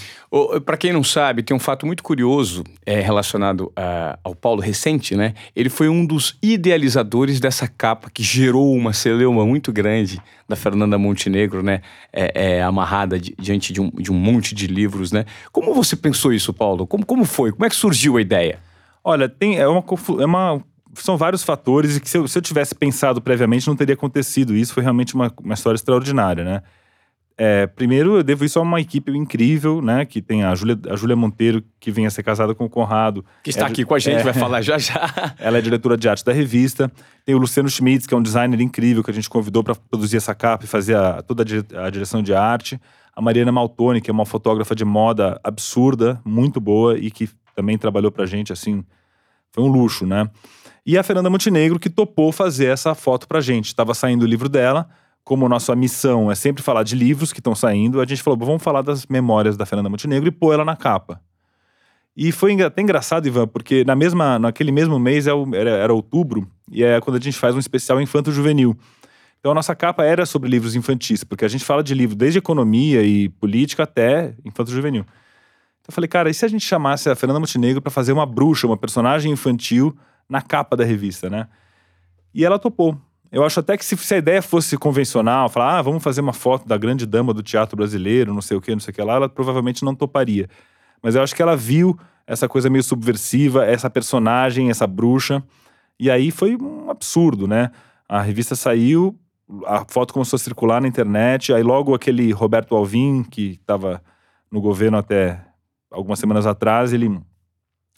Para 0.64 0.76
quem 0.76 0.92
não 0.92 1.04
sabe, 1.04 1.42
tem 1.42 1.54
um 1.54 1.60
fato 1.60 1.84
muito 1.84 2.02
curioso 2.02 2.64
é, 2.86 3.00
relacionado 3.00 3.70
a, 3.76 4.18
ao 4.24 4.34
Paulo 4.34 4.62
Recente, 4.62 5.14
né? 5.14 5.34
Ele 5.54 5.68
foi 5.68 5.88
um 5.88 6.06
dos 6.06 6.38
idealizadores 6.40 7.40
dessa 7.40 7.68
capa 7.68 8.08
que 8.08 8.22
gerou 8.22 8.72
uma 8.74 8.92
celeuma 8.92 9.44
muito 9.44 9.70
grande 9.70 10.22
da 10.48 10.56
Fernanda 10.56 10.96
Montenegro, 10.96 11.62
né? 11.62 11.82
É, 12.12 12.54
é 12.54 12.62
amarrada 12.62 13.18
di, 13.18 13.34
diante 13.38 13.72
de 13.72 13.80
um, 13.80 13.90
de 13.90 14.10
um 14.10 14.16
monte 14.16 14.54
de 14.54 14.66
livros, 14.66 15.12
né? 15.12 15.26
Como 15.50 15.74
você 15.74 15.96
pensou 15.96 16.32
isso, 16.32 16.54
Paulo? 16.54 16.86
Como, 16.86 17.04
como 17.04 17.24
foi? 17.24 17.52
Como 17.52 17.66
é 17.66 17.68
que 17.68 17.76
surgiu 17.76 18.16
a 18.16 18.20
ideia? 18.20 18.60
Olha, 19.04 19.28
tem, 19.28 19.58
é 19.58 19.66
uma, 19.66 19.84
é 20.20 20.24
uma 20.24 20.64
são 20.94 21.16
vários 21.16 21.42
fatores 21.42 21.96
e 21.96 22.00
que 22.00 22.08
se 22.08 22.18
eu, 22.18 22.28
se 22.28 22.36
eu 22.36 22.42
tivesse 22.42 22.74
pensado 22.74 23.20
previamente 23.20 23.66
não 23.66 23.76
teria 23.76 23.94
acontecido. 23.94 24.54
Isso 24.54 24.74
foi 24.74 24.82
realmente 24.82 25.14
uma, 25.14 25.32
uma 25.42 25.54
história 25.54 25.76
extraordinária, 25.76 26.44
né? 26.44 26.62
É, 27.36 27.66
primeiro, 27.66 28.18
eu 28.18 28.22
devo 28.22 28.44
isso 28.44 28.58
a 28.58 28.62
uma 28.62 28.80
equipe 28.80 29.10
incrível, 29.10 29.80
né? 29.80 30.04
Que 30.04 30.20
tem 30.20 30.44
a 30.44 30.54
Júlia, 30.54 30.78
a 30.90 30.96
Júlia 30.96 31.16
Monteiro, 31.16 31.64
que 31.80 31.90
vem 31.90 32.06
a 32.06 32.10
ser 32.10 32.22
casada 32.22 32.54
com 32.54 32.66
o 32.66 32.70
Conrado. 32.70 33.24
Que 33.42 33.50
está 33.50 33.64
é, 33.64 33.68
aqui 33.68 33.84
com 33.84 33.94
a 33.94 33.98
gente, 33.98 34.20
é, 34.20 34.22
vai 34.22 34.34
falar 34.34 34.60
já 34.60 34.78
já. 34.78 35.12
Ela 35.40 35.58
é 35.58 35.60
diretora 35.60 35.96
de 35.96 36.08
arte 36.08 36.24
da 36.24 36.32
revista. 36.32 36.92
Tem 37.24 37.34
o 37.34 37.38
Luciano 37.38 37.68
Schmitz, 37.68 38.06
que 38.06 38.14
é 38.14 38.16
um 38.16 38.22
designer 38.22 38.60
incrível, 38.60 39.02
que 39.02 39.10
a 39.10 39.14
gente 39.14 39.30
convidou 39.30 39.64
para 39.64 39.74
produzir 39.74 40.18
essa 40.18 40.34
capa 40.34 40.64
e 40.64 40.68
fazer 40.68 40.96
a, 40.96 41.22
toda 41.22 41.42
a, 41.42 41.90
direção 41.90 42.22
de 42.22 42.34
arte. 42.34 42.80
A 43.14 43.20
Mariana 43.20 43.50
Maltoni, 43.50 44.00
que 44.00 44.10
é 44.10 44.12
uma 44.12 44.26
fotógrafa 44.26 44.74
de 44.74 44.84
moda 44.84 45.40
absurda, 45.42 46.20
muito 46.24 46.60
boa 46.60 46.98
e 46.98 47.10
que 47.10 47.28
também 47.54 47.78
trabalhou 47.78 48.10
pra 48.10 48.26
gente, 48.26 48.52
assim, 48.52 48.84
foi 49.50 49.62
um 49.64 49.68
luxo, 49.68 50.06
né? 50.06 50.28
E 50.84 50.98
a 50.98 51.02
Fernanda 51.02 51.30
Montenegro, 51.30 51.78
que 51.78 51.90
topou 51.90 52.32
fazer 52.32 52.66
essa 52.66 52.94
foto 52.94 53.28
pra 53.28 53.40
gente. 53.40 53.66
Estava 53.66 53.94
saindo 53.94 54.22
o 54.22 54.26
livro 54.26 54.48
dela 54.48 54.88
como 55.24 55.48
nossa 55.48 55.74
missão 55.76 56.30
é 56.30 56.34
sempre 56.34 56.62
falar 56.62 56.82
de 56.82 56.96
livros 56.96 57.32
que 57.32 57.40
estão 57.40 57.54
saindo, 57.54 58.00
a 58.00 58.04
gente 58.04 58.22
falou, 58.22 58.38
vamos 58.38 58.62
falar 58.62 58.82
das 58.82 59.06
memórias 59.06 59.56
da 59.56 59.64
Fernanda 59.64 59.88
Montenegro 59.88 60.28
e 60.28 60.32
pôr 60.32 60.52
ela 60.52 60.64
na 60.64 60.76
capa. 60.76 61.20
E 62.14 62.30
foi 62.30 62.60
até 62.60 62.82
engraçado, 62.82 63.26
Ivan, 63.26 63.46
porque 63.46 63.84
na 63.84 63.94
mesma, 63.94 64.38
naquele 64.38 64.70
mesmo 64.70 64.98
mês 64.98 65.26
é 65.26 65.30
era, 65.54 65.70
era 65.70 65.94
outubro, 65.94 66.46
e 66.70 66.84
é 66.84 67.00
quando 67.00 67.16
a 67.16 67.20
gente 67.20 67.38
faz 67.38 67.54
um 67.54 67.58
especial 67.58 68.00
infanto-juvenil. 68.00 68.76
Então 69.38 69.52
a 69.52 69.54
nossa 69.54 69.74
capa 69.74 70.04
era 70.04 70.26
sobre 70.26 70.50
livros 70.50 70.76
infantis, 70.76 71.24
porque 71.24 71.44
a 71.44 71.48
gente 71.48 71.64
fala 71.64 71.82
de 71.82 71.94
livro 71.94 72.14
desde 72.14 72.38
economia 72.38 73.02
e 73.02 73.28
política 73.28 73.84
até 73.84 74.34
infanto-juvenil. 74.44 75.06
Então 75.82 75.90
eu 75.90 75.94
falei, 75.94 76.08
cara, 76.08 76.30
e 76.30 76.34
se 76.34 76.44
a 76.44 76.48
gente 76.48 76.64
chamasse 76.64 77.10
a 77.10 77.16
Fernanda 77.16 77.40
Montenegro 77.40 77.82
para 77.82 77.90
fazer 77.90 78.12
uma 78.12 78.24
bruxa, 78.24 78.66
uma 78.66 78.76
personagem 78.76 79.32
infantil 79.32 79.96
na 80.28 80.40
capa 80.40 80.76
da 80.76 80.84
revista, 80.84 81.28
né? 81.28 81.48
E 82.32 82.44
ela 82.44 82.58
topou. 82.58 82.96
Eu 83.32 83.44
acho 83.44 83.60
até 83.60 83.76
que 83.76 83.84
se, 83.84 83.96
se, 83.96 84.14
a 84.14 84.18
ideia 84.18 84.40
fosse 84.40 84.76
convencional, 84.76 85.48
falar, 85.48 85.78
ah, 85.78 85.82
vamos 85.82 86.02
fazer 86.02 86.20
uma 86.20 86.32
foto 86.32 86.68
da 86.68 86.76
grande 86.76 87.04
dama 87.04 87.34
do 87.34 87.42
teatro 87.42 87.76
brasileiro, 87.76 88.32
não 88.32 88.42
sei 88.42 88.56
o 88.56 88.60
que, 88.60 88.72
não 88.72 88.80
sei 88.80 88.92
o 88.92 88.94
que 88.94 89.02
lá, 89.02 89.14
ela 89.14 89.28
provavelmente 89.28 89.84
não 89.84 89.94
toparia. 89.94 90.48
Mas 91.02 91.14
eu 91.14 91.22
acho 91.22 91.34
que 91.34 91.42
ela 91.42 91.56
viu 91.56 91.98
essa 92.26 92.46
coisa 92.46 92.70
meio 92.70 92.84
subversiva, 92.84 93.64
essa 93.64 93.90
personagem, 93.90 94.70
essa 94.70 94.86
bruxa, 94.86 95.42
e 95.98 96.10
aí 96.10 96.30
foi 96.30 96.56
um 96.56 96.90
absurdo, 96.90 97.48
né? 97.48 97.70
A 98.08 98.20
revista 98.20 98.54
saiu, 98.54 99.18
a 99.66 99.84
foto 99.88 100.14
começou 100.14 100.36
a 100.36 100.40
circular 100.40 100.80
na 100.80 100.86
internet, 100.86 101.52
aí 101.52 101.62
logo 101.62 101.94
aquele 101.94 102.32
Roberto 102.32 102.76
Alvim, 102.76 103.22
que 103.22 103.52
estava 103.52 104.02
no 104.50 104.60
governo 104.60 104.98
até 104.98 105.40
algumas 105.92 106.18
semanas 106.18 106.46
atrás, 106.46 106.92
ele 106.92 107.20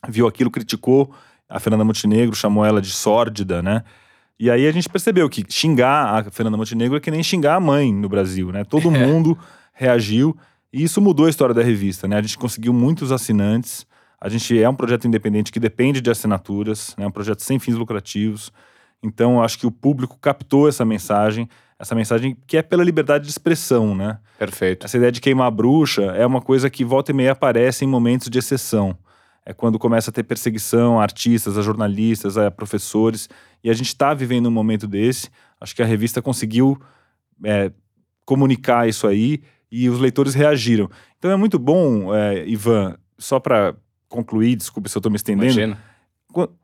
viu 0.08 0.26
aquilo, 0.26 0.50
criticou 0.50 1.14
a 1.48 1.58
Fernanda 1.60 1.84
Montenegro, 1.84 2.34
chamou 2.34 2.64
ela 2.64 2.80
de 2.80 2.90
sórdida, 2.90 3.62
né? 3.62 3.82
E 4.38 4.50
aí 4.50 4.66
a 4.66 4.72
gente 4.72 4.88
percebeu 4.88 5.28
que 5.28 5.44
xingar 5.48 6.26
a 6.26 6.30
Fernanda 6.30 6.56
Montenegro 6.56 6.96
é 6.96 7.00
que 7.00 7.10
nem 7.10 7.22
xingar 7.22 7.54
a 7.54 7.60
mãe 7.60 7.94
no 7.94 8.08
Brasil, 8.08 8.50
né? 8.50 8.64
Todo 8.64 8.88
É. 8.94 9.06
mundo 9.06 9.38
reagiu 9.72 10.36
e 10.72 10.82
isso 10.82 11.00
mudou 11.00 11.26
a 11.26 11.30
história 11.30 11.54
da 11.54 11.62
revista, 11.62 12.08
né? 12.08 12.16
A 12.18 12.22
gente 12.22 12.36
conseguiu 12.36 12.72
muitos 12.72 13.12
assinantes. 13.12 13.86
A 14.20 14.28
gente 14.28 14.60
é 14.60 14.68
um 14.68 14.74
projeto 14.74 15.06
independente 15.06 15.52
que 15.52 15.60
depende 15.60 16.00
de 16.00 16.10
assinaturas, 16.10 16.94
né? 16.98 17.06
Um 17.06 17.10
projeto 17.10 17.42
sem 17.42 17.58
fins 17.58 17.76
lucrativos. 17.76 18.52
Então, 19.02 19.42
acho 19.42 19.58
que 19.58 19.66
o 19.66 19.70
público 19.70 20.18
captou 20.20 20.68
essa 20.68 20.84
mensagem, 20.84 21.48
essa 21.78 21.94
mensagem 21.94 22.36
que 22.46 22.56
é 22.56 22.62
pela 22.62 22.84
liberdade 22.84 23.24
de 23.24 23.30
expressão, 23.30 23.94
né? 23.94 24.18
Perfeito. 24.38 24.84
Essa 24.86 24.96
ideia 24.96 25.12
de 25.12 25.20
queimar 25.20 25.48
a 25.48 25.50
bruxa 25.50 26.02
é 26.02 26.26
uma 26.26 26.40
coisa 26.40 26.70
que 26.70 26.84
volta 26.84 27.10
e 27.10 27.14
meia 27.14 27.32
aparece 27.32 27.84
em 27.84 27.88
momentos 27.88 28.28
de 28.28 28.38
exceção. 28.38 28.96
É 29.46 29.52
quando 29.52 29.78
começa 29.78 30.10
a 30.10 30.12
ter 30.12 30.22
perseguição 30.22 30.98
a 30.98 31.02
artistas, 31.02 31.58
a 31.58 31.62
jornalistas, 31.62 32.38
a 32.38 32.50
professores. 32.50 33.28
E 33.62 33.68
a 33.68 33.74
gente 33.74 33.88
está 33.88 34.14
vivendo 34.14 34.46
um 34.46 34.50
momento 34.50 34.86
desse. 34.86 35.28
Acho 35.60 35.74
que 35.74 35.82
a 35.82 35.86
revista 35.86 36.22
conseguiu 36.22 36.80
é, 37.44 37.70
comunicar 38.24 38.88
isso 38.88 39.06
aí 39.06 39.42
e 39.70 39.88
os 39.88 39.98
leitores 39.98 40.34
reagiram. 40.34 40.88
Então 41.18 41.30
é 41.30 41.36
muito 41.36 41.58
bom, 41.58 42.14
é, 42.14 42.46
Ivan, 42.46 42.96
só 43.18 43.38
para 43.40 43.74
concluir, 44.08 44.56
desculpe 44.56 44.88
se 44.88 44.96
eu 44.96 45.00
estou 45.00 45.10
me 45.10 45.16
estendendo 45.16 45.52
Imagina. 45.52 45.78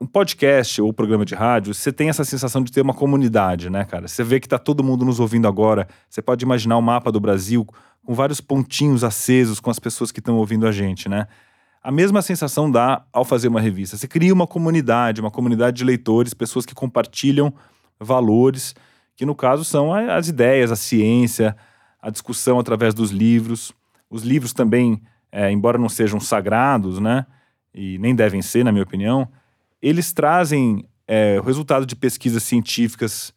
Um 0.01 0.07
podcast 0.07 0.81
ou 0.81 0.93
programa 0.93 1.25
de 1.25 1.35
rádio, 1.35 1.75
você 1.75 1.93
tem 1.93 2.09
essa 2.09 2.25
sensação 2.25 2.63
de 2.63 2.73
ter 2.73 2.81
uma 2.81 2.95
comunidade, 2.95 3.71
né, 3.71 3.85
cara? 3.85 4.09
Você 4.09 4.25
vê 4.25 4.41
que 4.41 4.49
tá 4.49 4.59
todo 4.59 4.83
mundo 4.83 5.05
nos 5.05 5.21
ouvindo 5.21 5.47
agora. 5.47 5.89
Você 6.09 6.21
pode 6.21 6.45
imaginar 6.45 6.77
o 6.77 6.83
mapa 6.83 7.13
do 7.13 7.21
Brasil 7.21 7.67
com 8.05 8.15
vários 8.15 8.41
pontinhos 8.41 9.05
acesos 9.05 9.61
com 9.61 9.71
as 9.71 9.79
pessoas 9.79 10.11
que 10.11 10.21
estão 10.21 10.37
ouvindo 10.37 10.67
a 10.67 10.73
gente, 10.73 11.09
né? 11.09 11.27
A 11.83 11.91
mesma 11.91 12.21
sensação 12.21 12.71
dá 12.71 13.03
ao 13.13 13.25
fazer 13.25 13.49
uma 13.49 13.61
revista. 13.61 13.97
Você 13.97 14.07
cria 14.07 14.35
uma 14.35 14.47
comunidade, 14.47 15.21
uma 15.21 15.31
comunidade 15.31 15.79
de 15.79 15.85
leitores, 15.85 16.35
pessoas 16.35 16.67
que 16.67 16.75
compartilham 16.75 17.53
valores, 17.99 18.75
que 19.17 19.25
no 19.25 19.35
caso 19.35 19.65
são 19.65 19.93
as 19.93 20.29
ideias, 20.29 20.71
a 20.71 20.77
ciência, 20.77 21.57
a 22.01 22.11
discussão 22.11 22.59
através 22.59 22.93
dos 22.93 23.11
livros. 23.11 23.73
Os 24.11 24.23
livros 24.23 24.53
também, 24.53 25.01
é, 25.33 25.51
embora 25.51 25.79
não 25.79 25.89
sejam 25.89 26.21
sagrados, 26.21 26.99
né? 26.99 27.25
E 27.73 27.99
nem 27.99 28.15
devem 28.15 28.43
ser, 28.43 28.65
na 28.65 28.73
minha 28.73 28.85
opinião, 28.85 29.29
eles 29.83 30.13
trazem 30.13 30.85
é, 31.07 31.39
o 31.41 31.43
resultado 31.43 31.87
de 31.87 31.97
pesquisas 31.97 32.43
científicas 32.43 33.33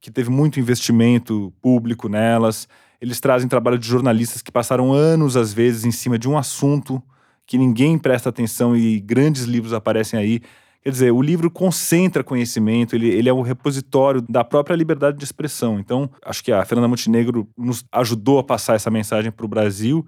que 0.00 0.10
teve 0.10 0.30
muito 0.30 0.60
investimento 0.60 1.52
público 1.60 2.08
nelas. 2.08 2.68
Eles 3.00 3.20
trazem 3.20 3.48
trabalho 3.48 3.78
de 3.78 3.86
jornalistas 3.86 4.42
que 4.42 4.52
passaram 4.52 4.92
anos, 4.92 5.36
às 5.36 5.52
vezes, 5.52 5.84
em 5.84 5.90
cima 5.90 6.18
de 6.18 6.28
um 6.28 6.38
assunto 6.38 7.02
que 7.46 7.58
ninguém 7.58 7.98
presta 7.98 8.28
atenção 8.28 8.76
e 8.76 9.00
grandes 9.00 9.44
livros 9.44 9.72
aparecem 9.72 10.18
aí. 10.18 10.40
Quer 10.82 10.90
dizer, 10.90 11.10
o 11.12 11.20
livro 11.20 11.50
concentra 11.50 12.22
conhecimento, 12.22 12.94
ele, 12.94 13.08
ele 13.08 13.28
é 13.28 13.32
um 13.32 13.42
repositório 13.42 14.22
da 14.22 14.44
própria 14.44 14.76
liberdade 14.76 15.18
de 15.18 15.24
expressão. 15.24 15.80
Então, 15.80 16.08
acho 16.24 16.44
que 16.44 16.52
a 16.52 16.64
Fernanda 16.64 16.88
Montenegro 16.88 17.48
nos 17.56 17.84
ajudou 17.90 18.38
a 18.38 18.44
passar 18.44 18.74
essa 18.74 18.90
mensagem 18.90 19.32
para 19.32 19.44
o 19.44 19.48
Brasil 19.48 20.06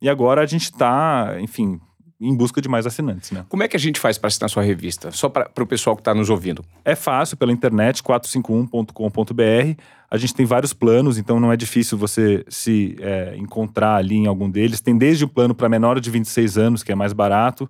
e 0.00 0.08
agora 0.08 0.42
a 0.42 0.46
gente 0.46 0.64
está, 0.64 1.36
enfim, 1.40 1.80
em 2.20 2.34
busca 2.36 2.60
de 2.60 2.68
mais 2.68 2.84
assinantes, 2.86 3.30
né? 3.30 3.44
Como 3.48 3.62
é 3.62 3.68
que 3.68 3.76
a 3.76 3.80
gente 3.80 4.00
faz 4.00 4.18
para 4.18 4.26
assinar 4.28 4.50
sua 4.50 4.62
revista? 4.62 5.10
Só 5.12 5.28
para 5.28 5.48
o 5.60 5.66
pessoal 5.66 5.94
que 5.94 6.00
está 6.00 6.12
nos 6.12 6.28
ouvindo. 6.30 6.64
É 6.84 6.96
fácil 6.96 7.36
pela 7.36 7.52
internet, 7.52 8.02
451.com.br. 8.02 9.80
A 10.10 10.16
gente 10.16 10.34
tem 10.34 10.46
vários 10.46 10.72
planos, 10.72 11.18
então 11.18 11.38
não 11.38 11.52
é 11.52 11.56
difícil 11.56 11.96
você 11.98 12.44
se 12.48 12.96
é, 13.00 13.36
encontrar 13.36 13.96
ali 13.96 14.16
em 14.16 14.26
algum 14.26 14.50
deles. 14.50 14.80
Tem 14.80 14.96
desde 14.96 15.24
o 15.24 15.28
plano 15.28 15.54
para 15.54 15.68
menor 15.68 16.00
de 16.00 16.10
26 16.10 16.58
anos, 16.58 16.82
que 16.82 16.90
é 16.90 16.94
mais 16.94 17.12
barato, 17.12 17.68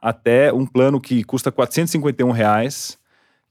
até 0.00 0.52
um 0.52 0.66
plano 0.66 1.00
que 1.00 1.22
custa 1.24 1.50
451 1.52 2.30
reais, 2.30 2.98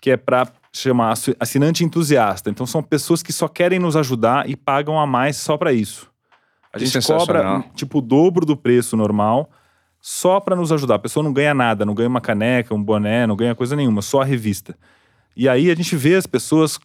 que 0.01 0.12
é 0.12 0.17
para 0.17 0.48
chamar 0.74 1.12
assi- 1.13 1.36
assinante 1.39 1.84
entusiasta. 1.84 2.50
Então 2.50 2.65
são 2.65 2.84
pessoas 2.84 3.24
que 3.24 3.34
só 3.34 3.48
querem 3.48 3.79
nos 3.79 3.96
ajudar 3.96 4.48
e 4.50 4.56
pagam 4.56 5.00
a 5.00 5.08
mais 5.08 5.38
só 5.38 5.58
para 5.58 5.74
isso. 5.74 6.10
A 6.72 6.77
gente 6.77 6.91
cobra 7.17 7.44
tipo 7.74 7.98
o 8.00 8.01
dobro 8.01 8.46
do 8.46 8.56
preço 8.56 8.96
normal 8.96 9.50
só 10.10 10.40
para 10.40 10.56
nos 10.56 10.72
ajudar. 10.72 10.96
A 10.96 11.00
pessoa 11.00 11.22
não 11.22 11.34
ganha 11.34 11.54
nada, 11.54 11.86
não 11.86 11.94
ganha 11.94 12.08
uma 12.08 12.22
caneca, 12.22 12.74
um 12.74 12.82
boné, 12.82 13.28
não 13.28 13.36
ganha 13.36 13.54
coisa 13.54 13.76
nenhuma, 13.76 14.02
só 14.02 14.22
a 14.22 14.26
revista. 14.26 14.74
E 15.36 15.50
aí 15.50 15.70
a 15.70 15.76
gente 15.76 15.98
vê 15.98 16.16
as 16.16 16.26
pessoas 16.26 16.80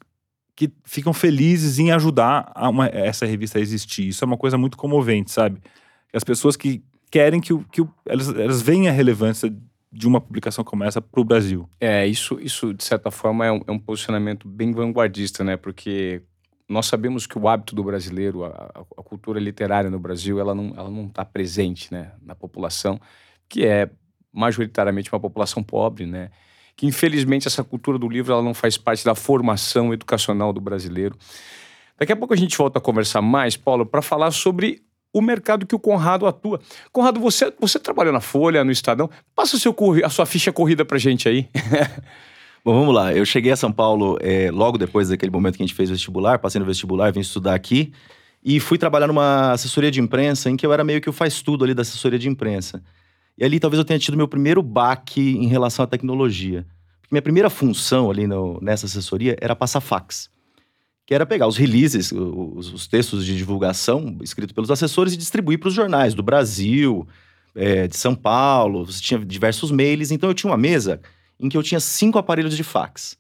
que 0.56 0.68
ficam 0.82 1.12
felizes 1.12 1.78
em 1.78 1.92
ajudar 1.92 2.52
uma- 2.56 2.88
essa 2.88 3.24
revista 3.24 3.58
a 3.58 3.60
existir. 3.60 4.08
Isso 4.08 4.24
é 4.24 4.26
uma 4.26 4.36
coisa 4.36 4.58
muito 4.58 4.76
comovente, 4.76 5.30
sabe? 5.30 5.60
As 6.12 6.24
pessoas 6.24 6.56
que 6.56 6.82
querem 7.12 7.40
que, 7.40 7.56
que 7.70 7.86
elas, 8.06 8.28
elas 8.34 8.60
veem 8.60 8.88
a 8.88 8.92
relevância 8.92 9.54
de 9.92 10.08
uma 10.08 10.20
publicação 10.20 10.64
como 10.64 10.82
essa 10.82 11.00
para 11.00 11.20
o 11.20 11.24
Brasil. 11.24 11.68
É, 11.80 12.04
isso, 12.04 12.40
isso 12.40 12.74
de 12.74 12.82
certa 12.82 13.12
forma, 13.12 13.46
é 13.46 13.52
um, 13.52 13.60
é 13.68 13.70
um 13.70 13.78
posicionamento 13.78 14.48
bem 14.48 14.72
vanguardista, 14.72 15.44
né? 15.44 15.56
Porque 15.56 16.22
nós 16.72 16.86
sabemos 16.86 17.26
que 17.26 17.38
o 17.38 17.46
hábito 17.48 17.74
do 17.74 17.84
brasileiro, 17.84 18.44
a, 18.44 18.48
a- 18.74 19.02
cultura 19.02 19.38
literária 19.38 19.90
no 19.90 19.98
Brasil, 19.98 20.40
ela 20.40 20.54
não 20.54 20.72
ela 20.76 20.90
não 20.90 21.06
está 21.06 21.24
presente, 21.24 21.92
né, 21.92 22.12
na 22.22 22.34
população, 22.34 22.98
que 23.48 23.64
é 23.66 23.90
majoritariamente 24.32 25.12
uma 25.12 25.20
população 25.20 25.62
pobre, 25.62 26.06
né? 26.06 26.30
Que 26.74 26.86
infelizmente 26.86 27.46
essa 27.46 27.62
cultura 27.62 27.98
do 27.98 28.08
livro 28.08 28.32
ela 28.32 28.42
não 28.42 28.54
faz 28.54 28.78
parte 28.78 29.04
da 29.04 29.14
formação 29.14 29.92
educacional 29.92 30.52
do 30.52 30.60
brasileiro. 30.60 31.14
Daqui 31.98 32.12
a 32.12 32.16
pouco 32.16 32.32
a 32.32 32.36
gente 32.36 32.56
volta 32.56 32.78
a 32.78 32.82
conversar 32.82 33.20
mais, 33.20 33.56
Paulo, 33.56 33.84
para 33.84 34.00
falar 34.00 34.30
sobre 34.30 34.82
o 35.12 35.20
mercado 35.20 35.66
que 35.66 35.74
o 35.74 35.78
Conrado 35.78 36.26
atua. 36.26 36.58
Conrado, 36.90 37.20
você, 37.20 37.52
você 37.60 37.78
trabalhou 37.78 38.12
na 38.14 38.20
Folha, 38.20 38.64
no 38.64 38.72
Estadão. 38.72 39.10
Passa 39.36 39.58
seu, 39.58 39.76
a 40.02 40.08
sua 40.08 40.24
ficha 40.24 40.50
corrida 40.50 40.84
pra 40.86 40.96
gente 40.96 41.28
aí. 41.28 41.48
Bom, 42.64 42.74
vamos 42.78 42.94
lá. 42.94 43.12
Eu 43.12 43.24
cheguei 43.24 43.50
a 43.50 43.56
São 43.56 43.72
Paulo 43.72 44.16
é, 44.20 44.50
logo 44.50 44.78
depois 44.78 45.08
daquele 45.08 45.32
momento 45.32 45.56
que 45.56 45.62
a 45.62 45.66
gente 45.66 45.74
fez 45.74 45.90
o 45.90 45.92
vestibular, 45.94 46.38
passei 46.38 46.60
no 46.60 46.64
vestibular, 46.66 47.12
vim 47.12 47.20
estudar 47.20 47.54
aqui 47.54 47.92
e 48.44 48.60
fui 48.60 48.78
trabalhar 48.78 49.06
numa 49.08 49.52
assessoria 49.52 49.90
de 49.90 50.00
imprensa 50.00 50.48
em 50.50 50.56
que 50.56 50.64
eu 50.64 50.72
era 50.72 50.84
meio 50.84 51.00
que 51.00 51.10
o 51.10 51.12
faz 51.12 51.42
tudo 51.42 51.64
ali 51.64 51.74
da 51.74 51.82
assessoria 51.82 52.18
de 52.18 52.28
imprensa. 52.28 52.82
E 53.36 53.44
ali 53.44 53.58
talvez 53.58 53.78
eu 53.78 53.84
tenha 53.84 53.98
tido 53.98 54.16
meu 54.16 54.28
primeiro 54.28 54.62
baque 54.62 55.20
em 55.20 55.46
relação 55.48 55.84
à 55.84 55.88
tecnologia. 55.88 56.64
Porque 57.00 57.12
minha 57.14 57.22
primeira 57.22 57.50
função 57.50 58.10
ali 58.10 58.26
no- 58.28 58.60
nessa 58.60 58.86
assessoria 58.86 59.36
era 59.40 59.56
passar 59.56 59.80
fax. 59.80 60.30
Que 61.04 61.14
era 61.14 61.26
pegar 61.26 61.48
os 61.48 61.56
releases, 61.56 62.12
os, 62.12 62.72
os 62.72 62.86
textos 62.86 63.26
de 63.26 63.36
divulgação 63.36 64.18
escritos 64.22 64.52
pelos 64.54 64.70
assessores 64.70 65.14
e 65.14 65.16
distribuir 65.16 65.58
para 65.58 65.68
os 65.68 65.74
jornais 65.74 66.14
do 66.14 66.22
Brasil, 66.22 67.06
é, 67.56 67.88
de 67.88 67.96
São 67.96 68.14
Paulo. 68.14 68.86
Você 68.86 69.00
tinha 69.02 69.18
diversos 69.24 69.72
mails. 69.72 70.12
Então 70.12 70.30
eu 70.30 70.34
tinha 70.34 70.50
uma 70.50 70.56
mesa 70.56 71.00
em 71.42 71.48
que 71.48 71.56
eu 71.56 71.62
tinha 71.62 71.80
cinco 71.80 72.18
aparelhos 72.18 72.56
de 72.56 72.62
fax. 72.64 73.16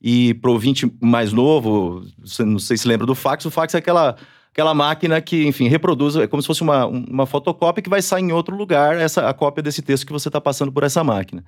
E 0.00 0.34
pro 0.34 0.52
ouvinte 0.52 0.92
mais 1.00 1.32
novo, 1.32 2.04
não 2.40 2.58
sei 2.58 2.76
se 2.76 2.86
lembra 2.86 3.06
do 3.06 3.14
fax, 3.14 3.44
o 3.46 3.50
fax 3.50 3.74
é 3.74 3.78
aquela, 3.78 4.16
aquela 4.52 4.74
máquina 4.74 5.20
que, 5.20 5.46
enfim, 5.46 5.68
reproduz, 5.68 6.16
é 6.16 6.26
como 6.26 6.42
se 6.42 6.46
fosse 6.46 6.60
uma, 6.62 6.86
um- 6.86 7.04
uma 7.08 7.24
fotocópia 7.26 7.80
que 7.82 7.88
vai 7.90 8.02
sair 8.02 8.22
em 8.22 8.32
outro 8.32 8.56
lugar, 8.56 8.96
essa, 8.96 9.28
a 9.28 9.32
cópia 9.32 9.62
desse 9.62 9.80
texto 9.80 10.04
que 10.06 10.12
você 10.12 10.28
está 10.28 10.40
passando 10.40 10.70
por 10.72 10.82
essa 10.82 11.02
máquina. 11.04 11.44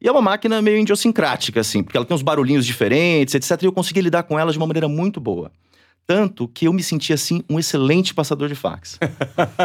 E 0.00 0.08
é 0.08 0.10
uma 0.12 0.20
máquina 0.20 0.60
meio 0.60 0.78
idiosincrática, 0.78 1.60
assim, 1.60 1.80
porque 1.82 1.96
ela 1.96 2.04
tem 2.04 2.14
uns 2.14 2.22
barulhinhos 2.22 2.66
diferentes, 2.66 3.36
etc. 3.36 3.62
E 3.62 3.66
eu 3.66 3.72
consegui 3.72 4.00
lidar 4.00 4.24
com 4.24 4.36
ela 4.36 4.50
de 4.50 4.58
uma 4.58 4.66
maneira 4.66 4.88
muito 4.88 5.20
boa. 5.20 5.52
Tanto 6.06 6.48
que 6.48 6.66
eu 6.66 6.72
me 6.72 6.82
sentia, 6.82 7.14
assim, 7.14 7.42
um 7.48 7.58
excelente 7.58 8.12
passador 8.12 8.48
de 8.48 8.54
fax. 8.54 8.98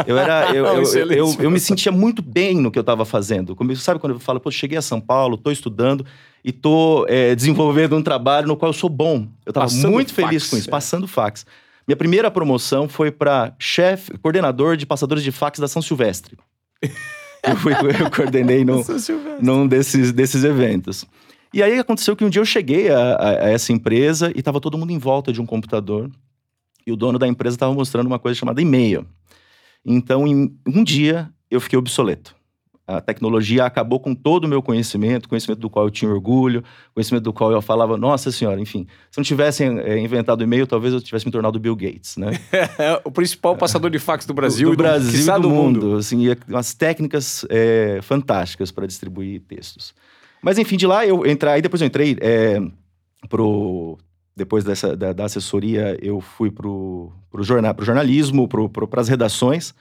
Eu 0.06 0.16
era. 0.16 0.50
Eu, 0.54 0.64
eu, 0.66 0.82
eu, 0.82 1.12
eu, 1.12 1.36
eu 1.40 1.50
me 1.50 1.58
sentia 1.60 1.90
muito 1.92 2.22
bem 2.22 2.54
no 2.56 2.70
que 2.70 2.78
eu 2.78 2.82
estava 2.82 3.04
fazendo. 3.04 3.54
Como, 3.56 3.74
sabe 3.76 3.98
quando 4.00 4.14
eu 4.14 4.20
falo, 4.20 4.38
pô, 4.40 4.50
cheguei 4.50 4.78
a 4.78 4.82
São 4.82 5.00
Paulo, 5.00 5.34
estou 5.34 5.52
estudando 5.52 6.06
e 6.44 6.50
estou 6.50 7.06
desenvolvendo 7.36 7.96
um 7.96 8.02
trabalho 8.02 8.46
no 8.46 8.56
qual 8.56 8.70
eu 8.70 8.72
sou 8.72 8.88
bom. 8.88 9.26
Eu 9.44 9.50
estava 9.50 9.66
muito 9.90 10.14
fax, 10.14 10.28
feliz 10.28 10.46
com 10.48 10.56
isso, 10.56 10.68
é. 10.68 10.70
passando 10.70 11.06
fax. 11.08 11.44
Minha 11.86 11.96
primeira 11.96 12.30
promoção 12.30 12.88
foi 12.88 13.10
para 13.10 13.54
chefe, 13.58 14.16
coordenador 14.18 14.76
de 14.76 14.86
passadores 14.86 15.24
de 15.24 15.32
fax 15.32 15.58
da 15.58 15.66
São 15.68 15.82
Silvestre. 15.82 16.36
eu, 17.42 17.56
fui, 17.56 17.72
eu 17.72 18.10
coordenei 18.14 18.64
no, 18.64 18.84
num 19.40 19.66
desses, 19.66 20.12
desses 20.12 20.44
eventos. 20.44 21.04
E 21.52 21.62
aí 21.62 21.78
aconteceu 21.78 22.14
que 22.14 22.24
um 22.24 22.30
dia 22.30 22.40
eu 22.40 22.46
cheguei 22.46 22.90
a, 22.90 22.98
a- 23.14 23.28
a 23.46 23.48
essa 23.50 23.72
empresa 23.72 24.30
e 24.34 24.38
estava 24.38 24.60
todo 24.60 24.76
mundo 24.78 24.92
em 24.92 24.98
volta 24.98 25.32
de 25.32 25.40
um 25.40 25.46
computador 25.46 26.10
e 26.88 26.92
o 26.92 26.96
dono 26.96 27.18
da 27.18 27.28
empresa 27.28 27.54
estava 27.54 27.74
mostrando 27.74 28.06
uma 28.06 28.18
coisa 28.18 28.38
chamada 28.38 28.62
e-mail. 28.62 29.06
Então, 29.84 30.26
em 30.26 30.58
um 30.66 30.82
dia, 30.82 31.30
eu 31.50 31.60
fiquei 31.60 31.78
obsoleto. 31.78 32.34
A 32.86 33.02
tecnologia 33.02 33.66
acabou 33.66 34.00
com 34.00 34.14
todo 34.14 34.46
o 34.46 34.48
meu 34.48 34.62
conhecimento, 34.62 35.28
conhecimento 35.28 35.60
do 35.60 35.68
qual 35.68 35.84
eu 35.84 35.90
tinha 35.90 36.10
orgulho, 36.10 36.64
conhecimento 36.94 37.24
do 37.24 37.32
qual 37.34 37.52
eu 37.52 37.60
falava, 37.60 37.98
nossa 37.98 38.32
senhora, 38.32 38.58
enfim. 38.58 38.86
Se 39.10 39.18
não 39.18 39.24
tivessem 39.24 39.78
eh, 39.80 39.98
inventado 39.98 40.40
o 40.40 40.44
e-mail, 40.44 40.66
talvez 40.66 40.94
eu 40.94 41.00
tivesse 41.02 41.26
me 41.26 41.30
tornado 41.30 41.60
Bill 41.60 41.76
Gates, 41.76 42.16
né? 42.16 42.30
É 42.50 42.98
o 43.04 43.10
principal 43.10 43.54
passador 43.54 43.90
de 43.90 43.98
fax 43.98 44.24
do 44.24 44.32
Brasil 44.32 44.68
do, 44.68 44.72
e 44.72 44.76
do, 44.76 44.82
Brasil 44.82 45.36
e 45.36 45.40
do 45.40 45.50
mundo. 45.50 45.96
Assim, 45.96 46.26
e 46.26 46.38
umas 46.48 46.72
técnicas 46.72 47.44
é, 47.50 48.00
fantásticas 48.00 48.70
para 48.70 48.86
distribuir 48.86 49.42
textos. 49.42 49.94
Mas 50.42 50.56
enfim, 50.56 50.78
de 50.78 50.86
lá 50.86 51.04
eu 51.06 51.26
entrei, 51.26 51.60
depois 51.60 51.82
eu 51.82 51.86
entrei 51.86 52.16
é, 52.22 52.58
pro 53.28 53.98
depois 54.38 54.64
dessa 54.64 54.96
da, 54.96 55.12
da 55.12 55.24
assessoria 55.24 55.98
eu 56.00 56.20
fui 56.20 56.50
pro 56.50 57.12
pro 57.30 57.42
jornal, 57.42 57.74
pro 57.74 57.84
jornalismo, 57.84 58.48
pro, 58.48 58.68
pro, 58.68 58.88
as 58.96 59.08
redações. 59.08 59.74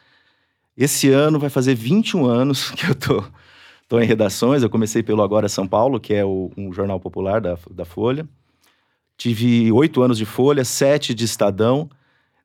Esse 0.76 1.10
ano 1.10 1.40
vai 1.40 1.50
fazer 1.50 1.76
21 1.76 2.26
anos 2.26 2.72
que 2.76 2.90
eu 2.90 2.96
tô, 2.96 3.24
tô 3.88 4.00
em 4.00 4.06
redações. 4.06 4.64
Eu 4.64 4.70
comecei 4.70 5.02
pelo 5.02 5.22
Agora 5.22 5.48
São 5.48 5.68
Paulo, 5.68 6.00
que 6.00 6.14
é 6.14 6.26
o, 6.26 6.52
um 6.58 6.74
jornal 6.74 7.00
popular 7.00 7.40
da, 7.40 7.58
da 7.72 7.86
Folha. 7.86 8.28
Tive 9.18 9.72
oito 9.72 10.02
anos 10.02 10.18
de 10.18 10.26
Folha, 10.26 10.66
sete 10.66 11.14
de 11.14 11.24
Estadão. 11.26 11.90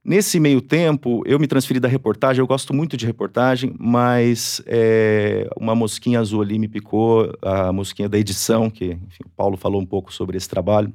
Nesse 0.05 0.41
meio 0.41 0.61
tempo, 0.61 1.23
eu 1.27 1.39
me 1.39 1.47
transferi 1.47 1.79
da 1.79 1.87
reportagem. 1.87 2.41
Eu 2.41 2.47
gosto 2.47 2.75
muito 2.75 2.97
de 2.97 3.07
reportagem, 3.07 3.75
mas 3.79 4.61
é, 4.67 5.49
uma 5.57 5.75
mosquinha 5.75 6.19
azul 6.19 6.43
ali 6.43 6.59
me 6.59 6.69
picou, 6.69 7.33
a 7.41 7.73
mosquinha 7.73 8.09
da 8.09 8.19
edição, 8.19 8.69
que 8.69 8.87
enfim, 8.87 9.23
o 9.25 9.31
Paulo 9.37 9.57
falou 9.57 9.81
um 9.81 9.87
pouco 9.87 10.13
sobre 10.13 10.37
esse 10.37 10.49
trabalho. 10.49 10.93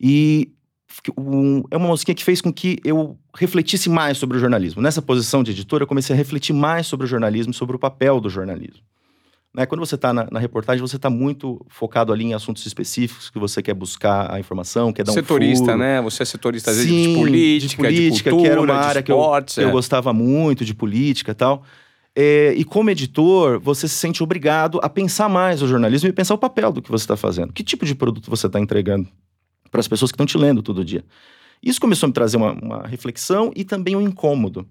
E 0.00 0.52
um, 1.16 1.62
é 1.70 1.76
uma 1.76 1.88
mosquinha 1.88 2.14
que 2.14 2.24
fez 2.24 2.40
com 2.40 2.52
que 2.52 2.78
eu 2.84 3.18
refletisse 3.34 3.88
mais 3.88 4.18
sobre 4.18 4.36
o 4.36 4.40
jornalismo. 4.40 4.82
Nessa 4.82 5.00
posição 5.00 5.42
de 5.42 5.50
editor, 5.52 5.80
eu 5.80 5.86
comecei 5.86 6.14
a 6.14 6.16
refletir 6.16 6.52
mais 6.52 6.86
sobre 6.86 7.04
o 7.04 7.08
jornalismo, 7.08 7.52
sobre 7.52 7.76
o 7.76 7.78
papel 7.78 8.20
do 8.20 8.28
jornalismo. 8.28 8.82
Né? 9.54 9.66
Quando 9.66 9.80
você 9.80 9.96
está 9.96 10.12
na, 10.12 10.28
na, 10.30 10.38
reportagem, 10.38 10.80
você 10.80 10.96
está 10.96 11.10
muito 11.10 11.64
focado 11.68 12.12
ali 12.12 12.24
em 12.24 12.34
assuntos 12.34 12.64
específicos 12.64 13.30
que 13.30 13.38
você 13.38 13.60
quer 13.60 13.74
buscar 13.74 14.32
a 14.32 14.38
informação, 14.38 14.92
quer 14.92 15.04
dar 15.04 15.12
setorista, 15.12 15.64
um 15.64 15.66
Setorista, 15.66 15.76
né? 15.76 16.00
Você 16.02 16.22
é 16.22 16.26
setorista, 16.26 16.70
às 16.70 16.76
vezes, 16.76 16.92
de 16.92 17.14
política, 17.14 17.68
de, 17.68 17.76
política, 17.76 18.30
de 18.30 18.36
cultura, 18.36 18.42
que 18.42 18.52
era 18.52 18.60
uma 18.60 18.74
área 18.74 19.00
esportes, 19.00 19.54
que 19.56 19.60
eu, 19.60 19.64
é. 19.64 19.68
eu 19.68 19.72
gostava 19.72 20.12
muito, 20.12 20.64
de 20.64 20.72
política 20.72 21.32
e 21.32 21.34
tal. 21.34 21.64
É, 22.14 22.54
e 22.56 22.64
como 22.64 22.90
editor, 22.90 23.58
você 23.58 23.88
se 23.88 23.94
sente 23.94 24.22
obrigado 24.22 24.78
a 24.82 24.88
pensar 24.88 25.28
mais 25.28 25.62
o 25.62 25.66
jornalismo 25.66 26.08
e 26.08 26.12
pensar 26.12 26.34
o 26.34 26.38
papel 26.38 26.72
do 26.72 26.80
que 26.80 26.90
você 26.90 27.04
está 27.04 27.16
fazendo. 27.16 27.52
Que 27.52 27.64
tipo 27.64 27.84
de 27.84 27.94
produto 27.94 28.30
você 28.30 28.46
está 28.46 28.60
entregando 28.60 29.08
para 29.70 29.80
as 29.80 29.88
pessoas 29.88 30.10
que 30.10 30.14
estão 30.14 30.26
te 30.26 30.38
lendo 30.38 30.62
todo 30.62 30.84
dia? 30.84 31.04
Isso 31.62 31.80
começou 31.80 32.06
a 32.06 32.08
me 32.08 32.14
trazer 32.14 32.36
uma, 32.36 32.52
uma 32.52 32.86
reflexão 32.86 33.52
e 33.54 33.64
também 33.64 33.94
um 33.94 34.00
incômodo, 34.00 34.66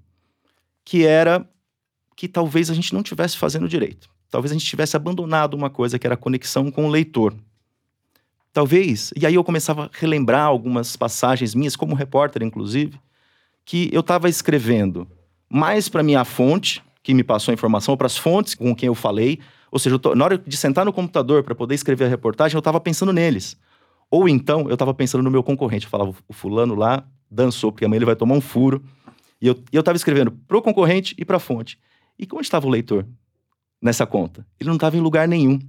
que 0.84 1.06
era 1.06 1.48
que 2.16 2.28
talvez 2.28 2.70
a 2.70 2.74
gente 2.74 2.94
não 2.94 3.02
estivesse 3.02 3.38
fazendo 3.38 3.68
direito 3.68 4.10
talvez 4.30 4.52
a 4.52 4.56
gente 4.56 4.66
tivesse 4.66 4.96
abandonado 4.96 5.54
uma 5.54 5.70
coisa 5.70 5.98
que 5.98 6.06
era 6.06 6.14
a 6.14 6.18
conexão 6.18 6.72
com 6.72 6.86
o 6.86 6.90
leitor. 6.90 7.34
Talvez, 8.54 9.12
e 9.16 9.26
aí 9.26 9.36
eu 9.36 9.44
começava 9.44 9.86
a 9.86 9.90
relembrar 9.92 10.46
algumas 10.46 10.96
passagens 10.96 11.54
minhas, 11.54 11.76
como 11.76 11.96
repórter, 11.96 12.42
inclusive, 12.44 13.00
que 13.64 13.90
eu 13.92 14.00
estava 14.02 14.28
escrevendo 14.28 15.08
mais 15.50 15.88
para 15.88 16.04
minha 16.04 16.24
fonte, 16.26 16.82
que 17.04 17.14
me 17.14 17.24
passou 17.24 17.52
a 17.52 17.54
informação, 17.54 17.94
ou 17.94 17.98
para 17.98 18.08
as 18.08 18.18
fontes 18.18 18.56
com 18.56 18.76
quem 18.76 18.88
eu 18.88 18.96
falei. 18.96 19.40
Ou 19.72 19.78
seja, 19.78 20.00
tô, 20.00 20.16
na 20.16 20.26
hora 20.26 20.38
de 20.38 20.58
sentar 20.58 20.84
no 20.84 20.94
computador 20.94 21.44
para 21.44 21.54
poder 21.54 21.76
escrever 21.76 22.06
a 22.06 22.08
reportagem, 22.08 22.56
eu 22.56 22.60
estava 22.60 22.80
pensando 22.80 23.14
neles. 23.14 23.56
Ou 24.12 24.28
então, 24.28 24.68
eu 24.68 24.74
estava 24.74 24.94
pensando 24.94 25.24
no 25.24 25.32
meu 25.32 25.44
concorrente. 25.44 25.86
Eu 25.86 25.90
falava, 25.90 26.14
o 26.28 26.34
fulano 26.34 26.76
lá 26.76 27.04
dançou, 27.30 27.72
porque 27.72 27.86
amanhã 27.86 28.00
ele 28.00 28.06
vai 28.06 28.16
tomar 28.16 28.36
um 28.36 28.42
furo. 28.42 28.84
E 29.42 29.48
eu 29.48 29.56
estava 29.72 29.96
escrevendo 29.96 30.32
para 30.32 30.58
o 30.58 30.62
concorrente 30.62 31.16
e 31.18 31.24
para 31.24 31.38
a 31.38 31.40
fonte. 31.40 31.80
E 32.18 32.26
como 32.26 32.42
estava 32.42 32.68
o 32.68 32.70
leitor? 32.70 33.06
nessa 33.82 34.06
conta. 34.06 34.46
Ele 34.60 34.68
não 34.68 34.76
estava 34.76 34.98
em 34.98 35.00
lugar 35.00 35.28
nenhum. 35.28 35.60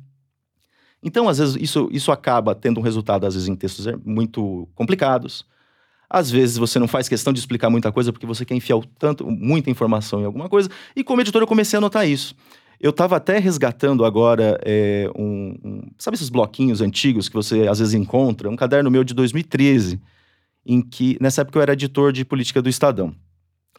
Então, 1.02 1.28
às 1.28 1.38
vezes, 1.38 1.56
isso, 1.56 1.88
isso 1.90 2.12
acaba 2.12 2.54
tendo 2.54 2.78
um 2.78 2.82
resultado, 2.82 3.26
às 3.26 3.34
vezes, 3.34 3.48
em 3.48 3.54
textos 3.54 3.86
é, 3.86 3.96
muito 4.04 4.68
complicados. 4.74 5.46
Às 6.08 6.30
vezes, 6.30 6.56
você 6.56 6.78
não 6.78 6.88
faz 6.88 7.08
questão 7.08 7.32
de 7.32 7.38
explicar 7.38 7.70
muita 7.70 7.90
coisa 7.92 8.12
porque 8.12 8.26
você 8.26 8.44
quer 8.44 8.54
enfiar 8.54 8.80
tanto, 8.98 9.24
muita 9.30 9.70
informação 9.70 10.20
em 10.20 10.24
alguma 10.24 10.48
coisa. 10.48 10.68
E 10.94 11.02
como 11.02 11.20
editor, 11.20 11.40
eu 11.40 11.46
comecei 11.46 11.76
a 11.76 11.80
notar 11.80 12.06
isso. 12.06 12.34
Eu 12.80 12.90
estava 12.90 13.16
até 13.16 13.38
resgatando 13.38 14.06
agora 14.06 14.58
é, 14.64 15.10
um, 15.14 15.54
um, 15.62 15.82
Sabe 15.98 16.14
esses 16.14 16.30
bloquinhos 16.30 16.80
antigos 16.80 17.28
que 17.28 17.34
você 17.34 17.68
às 17.68 17.78
vezes 17.78 17.92
encontra? 17.92 18.48
Um 18.48 18.56
caderno 18.56 18.90
meu 18.90 19.04
de 19.04 19.12
2013, 19.12 20.00
em 20.64 20.80
que. 20.80 21.18
Nessa 21.20 21.42
época 21.42 21.58
eu 21.58 21.62
era 21.62 21.74
editor 21.74 22.10
de 22.10 22.24
política 22.24 22.62
do 22.62 22.70
Estadão. 22.70 23.14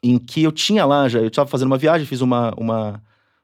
Em 0.03 0.19
que 0.19 0.43
eu 0.43 0.51
tinha 0.51 0.85
lá 0.85 1.09
já. 1.09 1.19
Eu 1.19 1.27
estava 1.27 1.49
fazendo 1.49 1.67
uma 1.67 1.79
viagem, 1.79 2.05
fiz 2.05 2.21
uma, 2.21 2.53
uma 2.55 3.01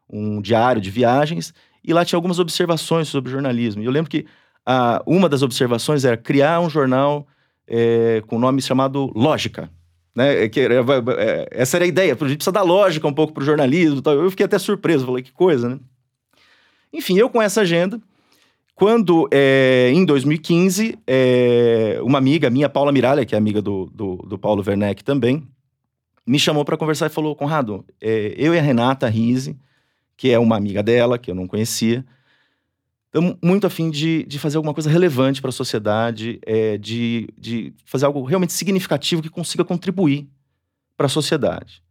um 0.07 0.39
diário 0.41 0.81
de 0.81 0.91
viagens, 0.91 1.53
e 1.83 1.91
lá 1.91 2.05
tinha 2.05 2.17
algumas 2.17 2.37
observações 2.37 3.07
sobre 3.07 3.31
jornalismo. 3.31 3.81
E 3.81 3.85
eu 3.85 3.91
lembro 3.91 4.11
que 4.11 4.25
a, 4.63 5.01
uma 5.07 5.27
das 5.27 5.41
observações 5.41 6.05
era 6.05 6.17
criar 6.17 6.59
um 6.59 6.69
jornal 6.69 7.25
é, 7.67 8.21
com 8.27 8.35
o 8.35 8.39
nome 8.39 8.61
chamado 8.61 9.11
Lógica. 9.15 9.71
Né? 10.17 10.45
É 10.45 10.49
que, 10.49 10.61
é, 10.61 10.65
é, 11.19 11.47
essa 11.51 11.77
era 11.77 11.85
a 11.85 11.87
ideia, 11.87 12.17
a 12.19 12.27
gente 12.27 12.37
precisa 12.37 12.51
dar 12.51 12.63
lógica 12.63 13.07
um 13.07 13.13
pouco 13.13 13.33
para 13.33 13.43
o 13.43 13.45
jornalismo. 13.45 14.01
Tal. 14.01 14.15
Eu 14.15 14.31
fiquei 14.31 14.47
até 14.47 14.57
surpreso, 14.57 15.05
falei, 15.05 15.21
que 15.21 15.31
coisa, 15.31 15.69
né? 15.69 15.79
Enfim, 16.91 17.19
eu 17.19 17.29
com 17.29 17.39
essa 17.39 17.61
agenda, 17.61 18.01
quando 18.73 19.29
é, 19.31 19.91
em 19.93 20.03
2015, 20.03 20.97
é, 21.05 21.99
uma 22.01 22.17
amiga 22.17 22.49
minha, 22.49 22.67
Paula 22.67 22.91
Miralha, 22.91 23.27
que 23.27 23.35
é 23.35 23.37
amiga 23.37 23.61
do, 23.61 23.91
do, 23.93 24.15
do 24.27 24.39
Paulo 24.39 24.63
Werneck 24.65 25.03
também, 25.03 25.47
me 26.25 26.39
chamou 26.39 26.65
para 26.65 26.77
conversar 26.77 27.05
e 27.05 27.09
falou: 27.09 27.35
Conrado, 27.35 27.85
é, 28.01 28.33
eu 28.37 28.55
e 28.55 28.57
a 28.57 28.61
Renata 28.61 29.07
Rise, 29.07 29.55
que 30.15 30.31
é 30.31 30.39
uma 30.39 30.57
amiga 30.57 30.81
dela, 30.81 31.19
que 31.19 31.29
eu 31.29 31.35
não 31.35 31.45
conhecia. 31.45 32.03
Estamos 33.07 33.37
muito 33.41 33.65
afim 33.65 33.89
de, 33.89 34.23
de 34.25 34.37
fazer 34.37 34.57
alguma 34.57 34.73
coisa 34.73 34.89
relevante 34.89 35.41
para 35.41 35.49
a 35.49 35.53
sociedade, 35.53 36.39
é, 36.45 36.77
de, 36.77 37.29
de 37.37 37.73
fazer 37.85 38.05
algo 38.05 38.23
realmente 38.23 38.53
significativo 38.53 39.21
que 39.21 39.29
consiga 39.29 39.63
contribuir 39.63 40.27
para 40.97 41.05
a 41.05 41.09
sociedade. 41.09 41.81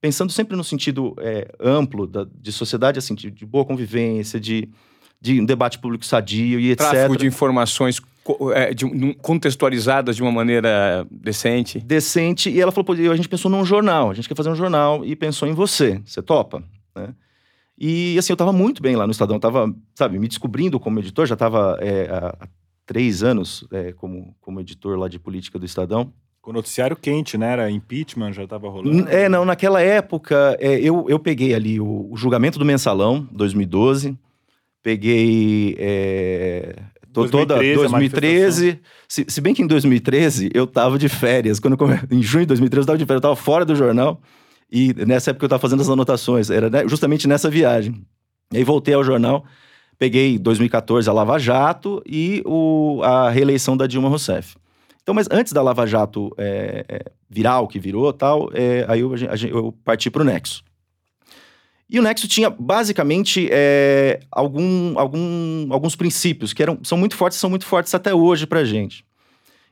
Pensando 0.00 0.32
sempre 0.32 0.56
no 0.56 0.64
sentido 0.64 1.14
é, 1.18 1.50
amplo 1.60 2.06
da, 2.06 2.26
de 2.34 2.50
sociedade, 2.50 2.98
assim, 2.98 3.14
de, 3.14 3.30
de, 3.30 3.44
boa 3.44 3.64
convivência, 3.64 4.40
de, 4.40 4.68
de 5.20 5.40
um 5.40 5.44
debate 5.44 5.78
público 5.78 6.04
sadio 6.04 6.58
e 6.58 6.70
etc. 6.70 6.90
Tráfico 6.90 7.16
de 7.18 7.26
informações 7.26 8.00
é, 8.54 8.72
de, 8.72 9.14
contextualizadas 9.16 10.16
de 10.16 10.22
uma 10.22 10.32
maneira 10.32 11.06
decente. 11.10 11.78
Decente. 11.80 12.48
E 12.48 12.58
ela 12.58 12.72
falou, 12.72 12.94
a 13.12 13.16
gente 13.16 13.28
pensou 13.28 13.50
num 13.50 13.64
jornal, 13.66 14.10
a 14.10 14.14
gente 14.14 14.28
quer 14.28 14.34
fazer 14.34 14.48
um 14.48 14.56
jornal 14.56 15.04
e 15.04 15.14
pensou 15.14 15.46
em 15.46 15.52
você. 15.52 16.00
Você 16.06 16.22
topa? 16.22 16.62
Né? 16.94 17.14
E 17.78 18.16
assim, 18.18 18.32
eu 18.32 18.34
estava 18.34 18.52
muito 18.52 18.82
bem 18.82 18.94
lá 18.96 19.06
no 19.06 19.10
Estadão, 19.10 19.36
estava, 19.36 19.74
sabe, 19.94 20.18
me 20.18 20.28
descobrindo 20.28 20.78
como 20.78 21.00
editor, 21.00 21.26
já 21.26 21.34
estava 21.34 21.76
é, 21.80 22.08
há 22.08 22.48
três 22.86 23.22
anos 23.22 23.66
é, 23.72 23.92
como, 23.92 24.34
como 24.40 24.60
editor 24.60 24.96
lá 24.98 25.08
de 25.08 25.18
política 25.18 25.58
do 25.58 25.66
Estadão. 25.66 26.12
Com 26.40 26.50
o 26.50 26.54
noticiário 26.54 26.94
quente, 26.94 27.38
né? 27.38 27.52
Era 27.52 27.70
impeachment, 27.70 28.32
já 28.32 28.44
estava 28.44 28.68
rolando. 28.68 29.08
É, 29.08 29.28
não, 29.30 29.44
naquela 29.44 29.80
época, 29.80 30.56
é, 30.60 30.78
eu, 30.78 31.06
eu 31.08 31.18
peguei 31.18 31.54
ali 31.54 31.80
o, 31.80 32.08
o, 32.10 32.16
julgamento 32.16 32.58
do 32.58 32.66
mensalão, 32.66 33.26
2012, 33.32 34.16
peguei. 34.82 35.74
É, 35.78 36.76
2013, 37.10 37.30
toda 37.30 37.54
2013. 37.56 38.80
Se, 39.08 39.24
se, 39.26 39.40
bem 39.40 39.54
que 39.54 39.62
em 39.62 39.66
2013 39.66 40.50
eu 40.52 40.64
estava 40.64 40.98
de 40.98 41.08
férias. 41.08 41.58
Quando 41.58 41.78
em 42.10 42.22
junho 42.22 42.44
de 42.44 42.48
2013 42.48 42.76
eu 42.76 42.82
estava 42.82 42.98
de 42.98 43.06
férias, 43.06 43.24
eu 43.24 43.30
estava 43.30 43.36
fora 43.36 43.64
do 43.64 43.74
jornal. 43.74 44.20
E 44.76 44.92
nessa 45.06 45.30
época 45.30 45.44
eu 45.44 45.46
estava 45.46 45.60
fazendo 45.60 45.82
as 45.82 45.88
anotações, 45.88 46.50
era 46.50 46.68
né, 46.68 46.82
justamente 46.88 47.28
nessa 47.28 47.48
viagem. 47.48 48.04
E 48.52 48.56
aí 48.56 48.64
voltei 48.64 48.92
ao 48.92 49.04
jornal, 49.04 49.44
peguei 49.96 50.36
2014 50.36 51.08
a 51.08 51.12
Lava 51.12 51.38
Jato 51.38 52.02
e 52.04 52.42
o, 52.44 53.00
a 53.04 53.30
reeleição 53.30 53.76
da 53.76 53.86
Dilma 53.86 54.08
Rousseff. 54.08 54.56
Então, 55.00 55.14
mas 55.14 55.28
antes 55.30 55.52
da 55.52 55.62
Lava 55.62 55.86
Jato 55.86 56.34
é, 56.36 56.84
é, 56.88 57.04
virar 57.30 57.60
o 57.60 57.68
que 57.68 57.78
virou 57.78 58.12
tal, 58.12 58.50
é, 58.52 58.84
aí 58.88 58.98
eu, 58.98 59.14
eu 59.48 59.72
parti 59.84 60.10
para 60.10 60.22
o 60.22 60.24
Nexo. 60.24 60.64
E 61.88 62.00
o 62.00 62.02
Nexo 62.02 62.26
tinha 62.26 62.50
basicamente 62.50 63.48
é, 63.52 64.18
algum, 64.28 64.98
algum, 64.98 65.72
alguns 65.72 65.94
princípios 65.94 66.52
que 66.52 66.60
eram, 66.60 66.80
são 66.82 66.98
muito 66.98 67.14
fortes, 67.14 67.38
são 67.38 67.48
muito 67.48 67.64
fortes 67.64 67.94
até 67.94 68.12
hoje 68.12 68.44
para 68.44 68.64
gente. 68.64 69.04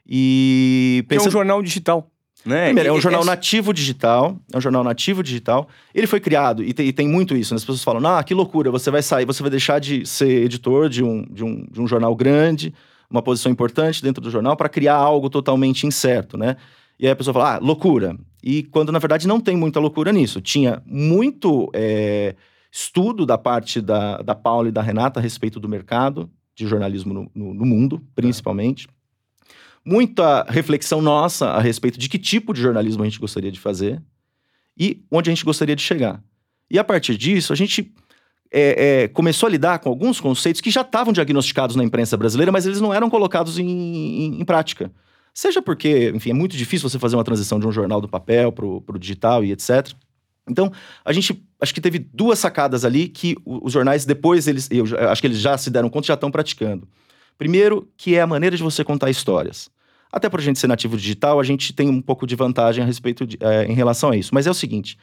E 0.06 1.04
pensa... 1.08 1.24
É 1.24 1.28
um 1.28 1.32
jornal 1.32 1.60
digital. 1.60 2.08
Né? 2.44 2.66
Primeiro, 2.66 2.88
é 2.88 2.92
um 2.92 3.00
jornal 3.00 3.24
nativo 3.24 3.72
digital, 3.72 4.36
é 4.52 4.58
um 4.58 4.60
jornal 4.60 4.82
nativo 4.82 5.22
digital. 5.22 5.68
Ele 5.94 6.06
foi 6.06 6.18
criado, 6.18 6.64
e 6.64 6.72
tem, 6.72 6.88
e 6.88 6.92
tem, 6.92 7.08
muito 7.08 7.36
isso, 7.36 7.54
né? 7.54 7.56
as 7.56 7.62
pessoas 7.62 7.84
falam, 7.84 8.04
ah, 8.06 8.22
que 8.24 8.34
loucura, 8.34 8.70
você 8.70 8.90
vai 8.90 9.02
sair, 9.02 9.24
você 9.24 9.42
vai 9.42 9.50
deixar 9.50 9.78
de 9.78 10.04
ser 10.04 10.44
editor 10.44 10.88
de 10.88 11.04
um, 11.04 11.24
de 11.30 11.44
um, 11.44 11.64
de 11.70 11.80
um 11.80 11.86
jornal 11.86 12.14
grande, 12.16 12.74
uma 13.08 13.22
posição 13.22 13.52
importante 13.52 14.02
dentro 14.02 14.20
do 14.20 14.30
jornal, 14.30 14.56
para 14.56 14.68
criar 14.68 14.96
algo 14.96 15.30
totalmente 15.30 15.86
incerto, 15.86 16.36
né? 16.36 16.56
E 16.98 17.06
aí 17.06 17.12
a 17.12 17.16
pessoa 17.16 17.34
fala, 17.34 17.56
ah, 17.56 17.58
loucura. 17.58 18.16
E 18.42 18.64
quando, 18.64 18.90
na 18.90 18.98
verdade, 18.98 19.28
não 19.28 19.40
tem 19.40 19.56
muita 19.56 19.78
loucura 19.80 20.12
nisso. 20.12 20.40
Tinha 20.40 20.82
muito 20.86 21.70
é, 21.74 22.34
estudo 22.70 23.26
da 23.26 23.36
parte 23.36 23.80
da, 23.80 24.18
da 24.18 24.34
Paula 24.34 24.68
e 24.68 24.72
da 24.72 24.82
Renata 24.82 25.20
a 25.20 25.22
respeito 25.22 25.60
do 25.60 25.68
mercado 25.68 26.30
de 26.54 26.66
jornalismo 26.66 27.12
no, 27.12 27.30
no, 27.34 27.54
no 27.54 27.66
mundo, 27.66 28.00
principalmente. 28.14 28.86
É 28.86 28.90
muita 29.84 30.44
reflexão 30.48 31.02
nossa 31.02 31.48
a 31.48 31.60
respeito 31.60 31.98
de 31.98 32.08
que 32.08 32.18
tipo 32.18 32.52
de 32.52 32.60
jornalismo 32.60 33.02
a 33.02 33.06
gente 33.06 33.18
gostaria 33.18 33.50
de 33.50 33.58
fazer 33.58 34.00
e 34.78 35.02
onde 35.10 35.30
a 35.30 35.32
gente 35.32 35.44
gostaria 35.44 35.76
de 35.76 35.82
chegar. 35.82 36.22
E 36.70 36.78
a 36.78 36.84
partir 36.84 37.16
disso, 37.16 37.52
a 37.52 37.56
gente 37.56 37.92
é, 38.50 39.02
é, 39.02 39.08
começou 39.08 39.46
a 39.46 39.50
lidar 39.50 39.78
com 39.78 39.88
alguns 39.88 40.20
conceitos 40.20 40.60
que 40.60 40.70
já 40.70 40.82
estavam 40.82 41.12
diagnosticados 41.12 41.74
na 41.74 41.82
imprensa 41.82 42.16
brasileira, 42.16 42.52
mas 42.52 42.66
eles 42.66 42.80
não 42.80 42.92
eram 42.92 43.10
colocados 43.10 43.58
em, 43.58 43.66
em, 43.66 44.40
em, 44.40 44.44
prática. 44.44 44.90
Seja 45.34 45.62
porque, 45.62 46.12
enfim, 46.14 46.30
é 46.30 46.34
muito 46.34 46.56
difícil 46.56 46.88
você 46.88 46.98
fazer 46.98 47.16
uma 47.16 47.24
transição 47.24 47.58
de 47.58 47.66
um 47.66 47.72
jornal 47.72 48.00
do 48.00 48.08
papel 48.08 48.52
para 48.52 48.66
o 48.66 48.98
digital 48.98 49.42
e 49.42 49.52
etc. 49.52 49.92
Então, 50.48 50.70
a 51.04 51.12
gente 51.12 51.42
acho 51.60 51.72
que 51.72 51.80
teve 51.80 51.98
duas 51.98 52.38
sacadas 52.38 52.84
ali 52.84 53.08
que 53.08 53.36
os 53.44 53.72
jornais, 53.72 54.04
depois, 54.04 54.46
eles, 54.46 54.68
eu 54.70 54.84
acho 55.08 55.20
que 55.20 55.26
eles 55.26 55.38
já 55.38 55.56
se 55.56 55.70
deram 55.70 55.88
conta 55.88 56.08
já 56.08 56.14
estão 56.14 56.30
praticando. 56.30 56.86
Primeiro, 57.38 57.88
que 57.96 58.14
é 58.14 58.20
a 58.20 58.26
maneira 58.26 58.56
de 58.56 58.62
você 58.62 58.84
contar 58.84 59.10
histórias. 59.10 59.70
Até 60.12 60.28
por 60.28 60.40
a 60.40 60.42
gente 60.42 60.58
ser 60.58 60.66
nativo 60.66 60.96
digital, 60.96 61.40
a 61.40 61.44
gente 61.44 61.72
tem 61.72 61.88
um 61.88 62.00
pouco 62.02 62.26
de 62.26 62.36
vantagem 62.36 62.84
a 62.84 62.86
respeito 62.86 63.26
de, 63.26 63.38
é, 63.40 63.64
em 63.64 63.72
relação 63.72 64.10
a 64.10 64.16
isso. 64.16 64.34
Mas 64.34 64.46
é 64.46 64.50
o 64.50 64.54
seguinte: 64.54 64.98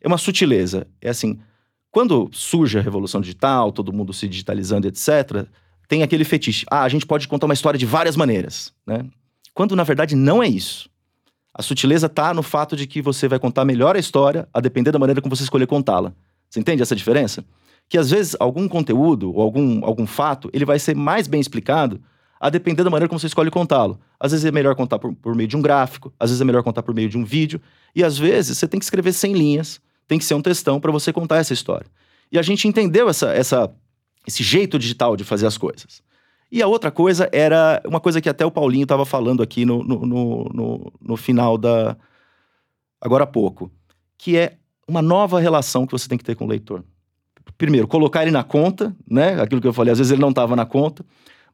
é 0.00 0.06
uma 0.06 0.18
sutileza. 0.18 0.86
É 1.00 1.08
assim, 1.08 1.40
quando 1.90 2.28
surge 2.32 2.78
a 2.78 2.82
revolução 2.82 3.20
digital, 3.20 3.72
todo 3.72 3.92
mundo 3.92 4.12
se 4.12 4.28
digitalizando, 4.28 4.86
etc., 4.86 5.46
tem 5.88 6.02
aquele 6.02 6.24
fetiche. 6.24 6.64
Ah, 6.70 6.82
a 6.82 6.88
gente 6.88 7.04
pode 7.04 7.26
contar 7.26 7.46
uma 7.46 7.54
história 7.54 7.78
de 7.78 7.86
várias 7.86 8.16
maneiras, 8.16 8.72
né? 8.86 9.04
Quando 9.52 9.74
na 9.74 9.82
verdade 9.82 10.14
não 10.14 10.42
é 10.42 10.46
isso. 10.46 10.88
A 11.52 11.62
sutileza 11.62 12.06
está 12.06 12.32
no 12.32 12.42
fato 12.42 12.76
de 12.76 12.86
que 12.86 13.02
você 13.02 13.26
vai 13.26 13.38
contar 13.38 13.64
melhor 13.64 13.96
a 13.96 13.98
história 13.98 14.48
a 14.54 14.60
depender 14.60 14.92
da 14.92 14.98
maneira 14.98 15.20
como 15.20 15.34
você 15.34 15.42
escolher 15.42 15.66
contá-la. 15.66 16.12
Você 16.48 16.60
entende 16.60 16.80
essa 16.80 16.94
diferença? 16.94 17.44
Que 17.90 17.98
às 17.98 18.10
vezes 18.10 18.34
algum 18.40 18.66
conteúdo 18.66 19.34
ou 19.34 19.42
algum, 19.42 19.84
algum 19.84 20.06
fato 20.06 20.48
ele 20.54 20.64
vai 20.64 20.78
ser 20.78 20.96
mais 20.96 21.26
bem 21.26 21.40
explicado 21.40 22.00
a 22.40 22.48
depender 22.48 22.82
da 22.82 22.88
maneira 22.88 23.06
como 23.06 23.20
você 23.20 23.26
escolhe 23.26 23.50
contá-lo. 23.50 24.00
Às 24.18 24.32
vezes 24.32 24.46
é 24.46 24.50
melhor 24.50 24.74
contar 24.74 24.98
por, 24.98 25.14
por, 25.14 25.34
meio 25.34 25.48
de 25.48 25.58
um 25.58 25.60
gráfico, 25.60 26.10
às 26.18 26.30
vezes 26.30 26.40
é 26.40 26.44
melhor 26.44 26.62
contar 26.62 26.82
por 26.82 26.94
meio 26.94 27.10
de 27.10 27.18
um 27.18 27.24
vídeo, 27.24 27.60
e 27.94 28.02
às 28.02 28.16
vezes 28.16 28.56
você 28.56 28.66
tem 28.66 28.80
que 28.80 28.84
escrever 28.84 29.12
100 29.12 29.34
linhas, 29.34 29.80
tem 30.08 30.18
que 30.18 30.24
ser 30.24 30.32
um 30.32 30.40
textão 30.40 30.80
para 30.80 30.90
você 30.90 31.12
contar 31.12 31.36
essa 31.36 31.52
história. 31.52 31.86
E 32.32 32.38
a 32.38 32.42
gente 32.42 32.66
entendeu 32.66 33.10
essa, 33.10 33.32
essa, 33.34 33.70
esse 34.26 34.42
jeito 34.42 34.78
digital 34.78 35.16
de 35.16 35.24
fazer 35.24 35.46
as 35.46 35.58
coisas. 35.58 36.02
E 36.50 36.62
a 36.62 36.66
outra 36.66 36.90
coisa 36.90 37.28
era 37.32 37.80
uma 37.84 38.00
coisa 38.00 38.20
que 38.20 38.28
até 38.28 38.44
o 38.44 38.50
Paulinho 38.50 38.82
estava 38.84 39.04
falando 39.04 39.42
aqui 39.42 39.64
no, 39.64 39.84
no, 39.84 40.06
no, 40.06 40.92
no, 41.00 41.16
final 41.16 41.56
da. 41.56 41.96
agora 43.00 43.24
há 43.24 43.26
pouco, 43.26 43.70
que 44.18 44.36
é 44.36 44.56
uma 44.86 45.00
nova 45.00 45.38
relação 45.38 45.86
que 45.86 45.92
você 45.92 46.08
tem 46.08 46.18
que 46.18 46.24
ter 46.24 46.34
com 46.34 46.44
o 46.44 46.48
leitor. 46.48 46.82
Primeiro, 47.56 47.86
colocar 47.86 48.22
ele 48.22 48.30
na 48.30 48.42
conta, 48.42 48.94
né? 49.08 49.40
Aquilo 49.40 49.60
que 49.60 49.66
eu 49.66 49.72
falei, 49.72 49.92
às 49.92 49.98
vezes 49.98 50.12
ele 50.12 50.20
não 50.20 50.30
estava 50.30 50.56
na 50.56 50.64
conta. 50.64 51.04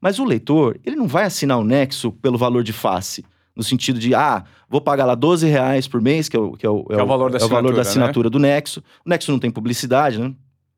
Mas 0.00 0.18
o 0.18 0.24
leitor, 0.24 0.78
ele 0.84 0.96
não 0.96 1.06
vai 1.06 1.24
assinar 1.24 1.58
o 1.58 1.64
Nexo 1.64 2.12
pelo 2.12 2.38
valor 2.38 2.62
de 2.62 2.72
face. 2.72 3.24
No 3.54 3.62
sentido 3.62 3.98
de, 3.98 4.14
ah, 4.14 4.44
vou 4.68 4.80
pagar 4.80 5.06
lá 5.06 5.14
12 5.14 5.46
reais 5.46 5.88
por 5.88 6.00
mês, 6.00 6.28
que 6.28 6.36
é 6.36 6.40
o, 6.40 6.52
que 6.52 6.66
é 6.66 6.70
o, 6.70 6.86
é 6.90 6.96
o, 6.96 7.00
é 7.00 7.04
valor 7.04 7.30
da 7.30 7.36
é 7.36 7.38
assinatura, 7.38 7.62
valor 7.62 7.74
da 7.74 7.80
assinatura 7.80 8.28
né? 8.28 8.30
do 8.30 8.38
Nexo. 8.38 8.82
O 9.04 9.08
Nexo 9.08 9.32
não 9.32 9.38
tem 9.38 9.50
publicidade, 9.50 10.18
né? 10.18 10.34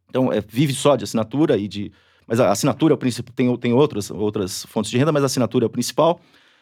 Então, 0.08 0.32
é, 0.32 0.40
vive 0.40 0.72
só 0.72 0.96
de 0.96 1.04
assinatura 1.04 1.58
e 1.58 1.66
de 1.66 1.92
mas 2.28 2.38
a 2.38 2.50
assinatura 2.50 2.92
é 2.92 2.94
o 2.94 2.98
principal, 2.98 3.32
tem, 3.34 3.56
tem 3.56 3.72
outras, 3.72 4.10
outras 4.10 4.66
fontes 4.66 4.90
de 4.90 4.98
renda, 4.98 5.10
mas 5.10 5.22
a 5.22 5.26
assinatura 5.26 5.64
é 5.64 5.66
o 5.66 5.70
principal. 5.70 6.20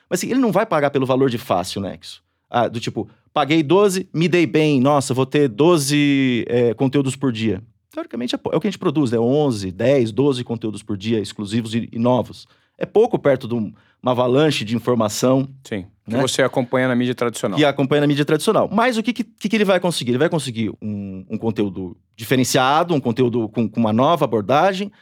Mas 0.09 0.21
assim, 0.21 0.31
ele 0.31 0.39
não 0.39 0.53
vai 0.53 0.65
pagar 0.65 0.91
pelo 0.91 1.05
valor 1.05 1.29
de 1.29 1.39
fácil, 1.39 1.81
Nexo. 1.81 2.23
Ah, 2.49 2.69
do 2.69 2.79
tipo, 2.79 3.11
paguei 3.35 3.65
12, 3.65 4.09
me 4.15 4.29
dei 4.29 4.47
bem, 4.47 4.81
nossa, 4.81 5.13
vou 5.13 5.27
ter 5.27 5.49
12 5.49 6.45
é, 6.49 6.73
conteúdos 6.75 7.17
por 7.17 7.33
dia. 7.33 7.61
Teoricamente 7.97 8.35
é, 8.35 8.39
é, 8.53 8.57
o 8.57 8.61
que 8.61 8.67
a 8.67 8.71
gente 8.71 8.79
produz, 8.79 9.11
né? 9.11 9.19
11, 9.19 9.73
10, 9.73 10.13
12 10.13 10.45
conteúdos 10.45 10.83
por 10.83 10.99
dia, 10.99 11.19
exclusivos 11.19 11.75
e, 11.75 11.89
e 11.91 11.99
novos. 11.99 12.47
É 12.77 12.85
pouco 12.85 13.19
perto 13.19 13.49
de 13.49 13.55
uma 13.55 13.73
avalanche 14.03 14.67
de 14.67 14.77
informação. 14.77 15.49
Sim, 15.65 15.87
que 16.05 16.13
né? 16.13 16.21
você 16.21 16.43
acompanha 16.43 16.89
na 16.89 16.95
mídia 16.95 17.15
tradicional. 17.15 17.59
Que 17.59 17.65
acompanha 17.65 18.03
na 18.03 18.07
mídia 18.07 18.27
tradicional. 18.27 18.69
Mas 18.71 18.99
o 18.99 19.03
que, 19.03 19.15
que, 19.15 19.25
que 19.25 19.57
ele 19.57 19.65
vai 19.65 19.81
conseguir? 19.81 20.11
Ele 20.11 20.19
vai 20.19 20.29
conseguir 20.29 20.69
um, 20.83 21.25
um 21.31 21.39
conteúdo 21.39 21.97
diferenciado, 22.15 22.93
um 22.93 23.01
conteúdo 23.01 23.49
com, 23.49 23.67
com 23.67 23.81
uma 23.81 23.95
nova 23.95 24.27
abordagem, 24.27 24.93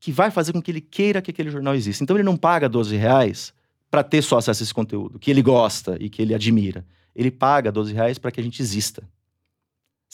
que 0.00 0.10
vai 0.10 0.30
fazer 0.30 0.54
com 0.54 0.62
que 0.62 0.70
ele 0.70 0.80
queira 0.80 1.20
que 1.20 1.30
aquele 1.30 1.50
jornal 1.50 1.74
exista. 1.74 2.02
Então 2.02 2.16
ele 2.16 2.24
não 2.24 2.38
paga 2.38 2.70
12 2.70 2.96
reais 2.96 3.52
para 3.90 4.02
ter 4.02 4.22
só 4.22 4.38
acesso 4.38 4.62
a 4.62 4.64
esse 4.64 4.72
conteúdo, 4.72 5.18
que 5.18 5.30
ele 5.30 5.42
gosta 5.42 5.98
e 6.00 6.08
que 6.08 6.22
ele 6.22 6.34
admira. 6.34 6.86
Ele 7.14 7.30
paga 7.30 7.70
12 7.70 7.92
reais 7.92 8.18
para 8.18 8.30
que 8.30 8.40
a 8.40 8.42
gente 8.42 8.62
exista. 8.62 9.06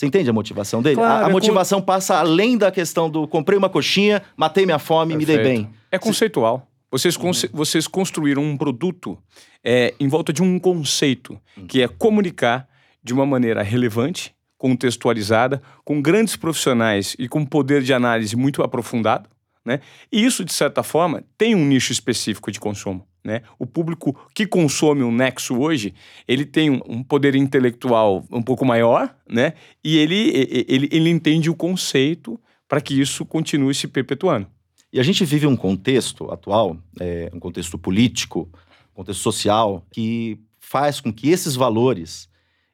Você 0.01 0.07
entende 0.07 0.31
a 0.31 0.33
motivação 0.33 0.81
dele? 0.81 0.97
Claro, 0.97 1.25
a, 1.25 1.27
a 1.27 1.29
é 1.29 1.33
motivação 1.33 1.79
com... 1.79 1.85
passa 1.85 2.17
além 2.17 2.57
da 2.57 2.71
questão 2.71 3.11
do 3.11 3.29
comprei 3.29 3.59
uma 3.59 3.69
coxinha, 3.69 4.23
matei 4.35 4.65
minha 4.65 4.79
fome 4.79 5.13
e 5.13 5.17
me 5.19 5.27
dei 5.27 5.37
bem. 5.37 5.69
É 5.93 5.99
conceitual. 5.99 6.67
Vocês, 6.91 7.17
uhum. 7.17 7.33
vocês 7.53 7.87
construíram 7.87 8.43
um 8.43 8.57
produto 8.57 9.19
é, 9.63 9.93
em 10.01 10.09
volta 10.09 10.33
de 10.33 10.43
um 10.43 10.59
conceito, 10.59 11.39
uhum. 11.55 11.67
que 11.67 11.83
é 11.83 11.87
comunicar 11.87 12.67
de 13.05 13.13
uma 13.13 13.27
maneira 13.27 13.63
relevante, 13.63 14.35
contextualizada, 14.57 15.61
com 15.85 16.01
grandes 16.01 16.35
profissionais 16.35 17.15
e 17.19 17.29
com 17.29 17.45
poder 17.45 17.83
de 17.83 17.93
análise 17.93 18.35
muito 18.35 18.63
aprofundado, 18.63 19.29
né? 19.63 19.81
E 20.11 20.25
isso, 20.25 20.47
de 20.47 20.53
certa 20.55 20.83
forma, 20.83 21.23
tem 21.37 21.55
um 21.55 21.67
nicho 21.67 21.93
específico 21.93 22.51
de 22.51 22.59
consumo. 22.59 23.07
Né? 23.23 23.43
O 23.59 23.67
público 23.67 24.19
que 24.35 24.47
consome 24.47 25.03
um 25.03 25.13
Nexo 25.13 25.59
hoje, 25.59 25.95
ele 26.27 26.45
tem 26.45 26.81
um 26.87 27.03
poder 27.03 27.35
intelectual 27.35 28.25
um 28.31 28.43
pouco 28.43 28.65
maior, 28.65 29.15
né? 29.29 29.53
E 29.85 29.99
ele, 29.99 30.65
ele, 30.67 30.89
ele 30.91 31.11
entende 31.11 31.51
o 31.51 31.55
conceito 31.55 32.41
para 32.67 32.81
que 32.81 32.99
isso 32.99 33.27
continue 33.27 33.75
se 33.75 33.87
perpetuando. 33.87 34.47
E 34.93 34.99
a 34.99 35.03
gente 35.03 35.25
vive 35.25 35.47
um 35.47 35.57
contexto 35.57 36.31
atual, 36.33 36.77
é, 36.99 37.31
um 37.33 37.39
contexto 37.39 37.79
político, 37.79 38.49
um 38.93 38.97
contexto 38.97 39.21
social, 39.21 39.87
que 39.93 40.41
faz 40.59 41.01
com 41.01 41.13
que 41.13 41.29
esses 41.31 41.55
valores 41.55 42.29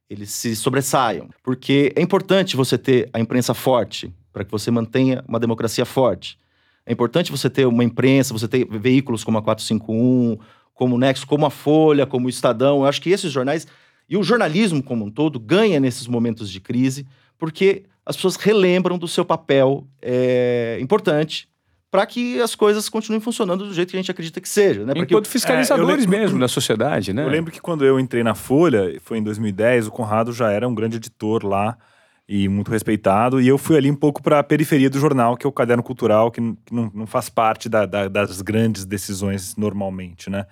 eles 0.09 0.31
se 0.31 0.55
sobressaiam. 0.55 1.29
Porque 1.43 1.93
é 1.97 2.01
importante 2.01 2.57
você 2.57 2.79
ter 2.79 3.11
a 3.13 3.19
imprensa 3.19 3.53
forte 3.53 4.13
para 4.33 4.45
que 4.45 4.51
você 4.51 4.71
mantenha 4.71 5.25
uma 5.27 5.41
democracia 5.41 5.85
forte. 5.85 6.39
É 6.87 6.93
importante 6.93 7.33
você 7.33 7.51
ter 7.51 7.67
uma 7.67 7.83
imprensa, 7.83 8.33
você 8.33 8.47
ter 8.47 8.65
veículos 8.65 9.25
como 9.25 9.37
a 9.37 9.43
451, 9.43 10.39
como 10.73 10.95
o 10.95 10.99
Nexo, 10.99 11.27
como 11.27 11.45
a 11.45 11.51
Folha, 11.51 12.07
como 12.07 12.27
o 12.27 12.31
Estadão. 12.31 12.79
Eu 12.79 12.87
acho 12.87 13.03
que 13.03 13.11
esses 13.11 13.33
jornais 13.33 13.67
e 14.09 14.17
o 14.17 14.23
jornalismo 14.23 14.83
como 14.83 15.05
um 15.05 15.11
todo 15.11 15.41
ganha 15.41 15.81
nesses 15.81 16.07
momentos 16.07 16.49
de 16.49 16.61
crise, 16.61 17.07
porque 17.37 17.85
as 18.05 18.15
pessoas 18.15 18.37
relembram 18.37 18.97
do 18.97 19.09
seu 19.09 19.25
papel 19.25 19.85
é, 20.01 20.79
importante 20.81 21.49
para 21.91 22.07
que 22.07 22.41
as 22.41 22.55
coisas 22.55 22.89
continuem 22.89 23.21
funcionando 23.21 23.67
do 23.67 23.75
jeito 23.75 23.91
que 23.91 23.97
a 23.97 24.01
gente 24.01 24.11
acredita 24.11 24.41
que 24.41 24.49
seja. 24.49 24.85
Né? 24.85 24.95
Porque 24.95 25.15
Enquanto 25.15 25.29
fiscalizadores 25.29 26.05
é, 26.05 26.09
lembro, 26.09 26.21
mesmo 26.21 26.39
da 26.39 26.47
sociedade, 26.47 27.13
né? 27.13 27.25
Eu 27.25 27.29
lembro 27.29 27.51
que 27.51 27.61
quando 27.61 27.85
eu 27.85 27.99
entrei 27.99 28.23
na 28.23 28.35
Folha, 28.35 29.01
foi 29.03 29.19
em 29.19 29.23
2010, 29.23 29.89
o 29.89 29.91
Conrado 29.91 30.33
já 30.33 30.51
era 30.51 30.69
um 30.69 30.75
grande 30.75 30.97
editor 30.97 31.45
lá 31.45 31.77
e 32.29 32.49
muito 32.49 32.71
respeitado. 32.71 33.41
E 33.41 33.47
eu 33.47 33.57
fui 33.57 33.77
ali 33.77 33.91
um 33.91 33.97
pouco 33.97 34.23
para 34.23 34.39
a 34.39 34.43
periferia 34.43 34.91
do 34.91 34.99
jornal, 34.99 35.37
que 35.37 35.47
é 35.47 35.49
o 35.49 35.53
caderno 35.53 35.83
cultural, 35.83 36.31
que 36.31 36.41
não, 36.41 36.57
não 36.71 37.07
faz 37.07 37.29
parte 37.29 37.69
da, 37.69 37.87
da, 37.87 38.09
das 38.09 38.43
grandes 38.43 38.85
decisões 38.85 39.57
normalmente, 39.57 40.29
né? 40.29 40.47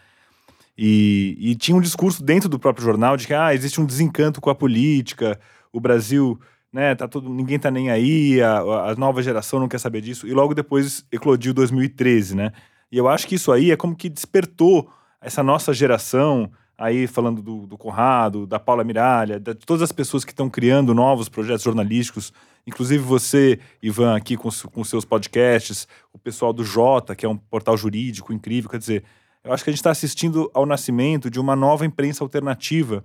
E, 0.76 1.36
e, 1.38 1.54
tinha 1.54 1.76
um 1.76 1.80
discurso 1.80 2.22
dentro 2.22 2.48
do 2.48 2.58
próprio 2.58 2.84
jornal 2.84 3.16
de 3.16 3.28
que 3.28 3.34
ah, 3.34 3.54
existe 3.54 3.80
um 3.80 3.86
desencanto 3.86 4.40
com 4.40 4.50
a 4.50 4.54
política, 4.56 5.38
o 5.72 5.78
Brasil, 5.78 6.40
né, 6.72 6.96
tá 6.96 7.06
todo, 7.06 7.28
ninguém 7.28 7.60
tá 7.60 7.70
nem 7.70 7.92
aí, 7.92 8.42
a, 8.42 8.58
a 8.90 8.94
nova 8.96 9.22
geração 9.22 9.60
não 9.60 9.68
quer 9.68 9.78
saber 9.78 10.00
disso. 10.00 10.26
E 10.26 10.32
logo 10.32 10.52
depois 10.52 11.06
eclodiu 11.12 11.54
2013, 11.54 12.34
né? 12.34 12.52
E 12.90 12.98
eu 12.98 13.08
acho 13.08 13.26
que 13.28 13.36
isso 13.36 13.52
aí 13.52 13.70
é 13.70 13.76
como 13.76 13.94
que 13.94 14.08
despertou 14.08 14.90
essa 15.20 15.44
nossa 15.44 15.72
geração, 15.72 16.50
aí 16.84 17.06
falando 17.06 17.40
do, 17.40 17.66
do 17.66 17.78
Conrado, 17.78 18.46
da 18.46 18.60
Paula 18.60 18.84
Miralha, 18.84 19.40
de 19.40 19.54
todas 19.54 19.82
as 19.82 19.90
pessoas 19.90 20.22
que 20.22 20.32
estão 20.32 20.50
criando 20.50 20.94
novos 20.94 21.30
projetos 21.30 21.62
jornalísticos, 21.62 22.30
inclusive 22.66 23.02
você, 23.02 23.58
Ivan, 23.82 24.14
aqui 24.14 24.36
com, 24.36 24.50
com 24.70 24.84
seus 24.84 25.02
podcasts, 25.02 25.88
o 26.12 26.18
pessoal 26.18 26.52
do 26.52 26.62
Jota, 26.62 27.16
que 27.16 27.24
é 27.24 27.28
um 27.28 27.38
portal 27.38 27.74
jurídico 27.74 28.34
incrível, 28.34 28.68
quer 28.68 28.76
dizer, 28.76 29.02
eu 29.42 29.54
acho 29.54 29.64
que 29.64 29.70
a 29.70 29.72
gente 29.72 29.80
está 29.80 29.90
assistindo 29.90 30.50
ao 30.52 30.66
nascimento 30.66 31.30
de 31.30 31.40
uma 31.40 31.56
nova 31.56 31.86
imprensa 31.86 32.22
alternativa 32.22 33.02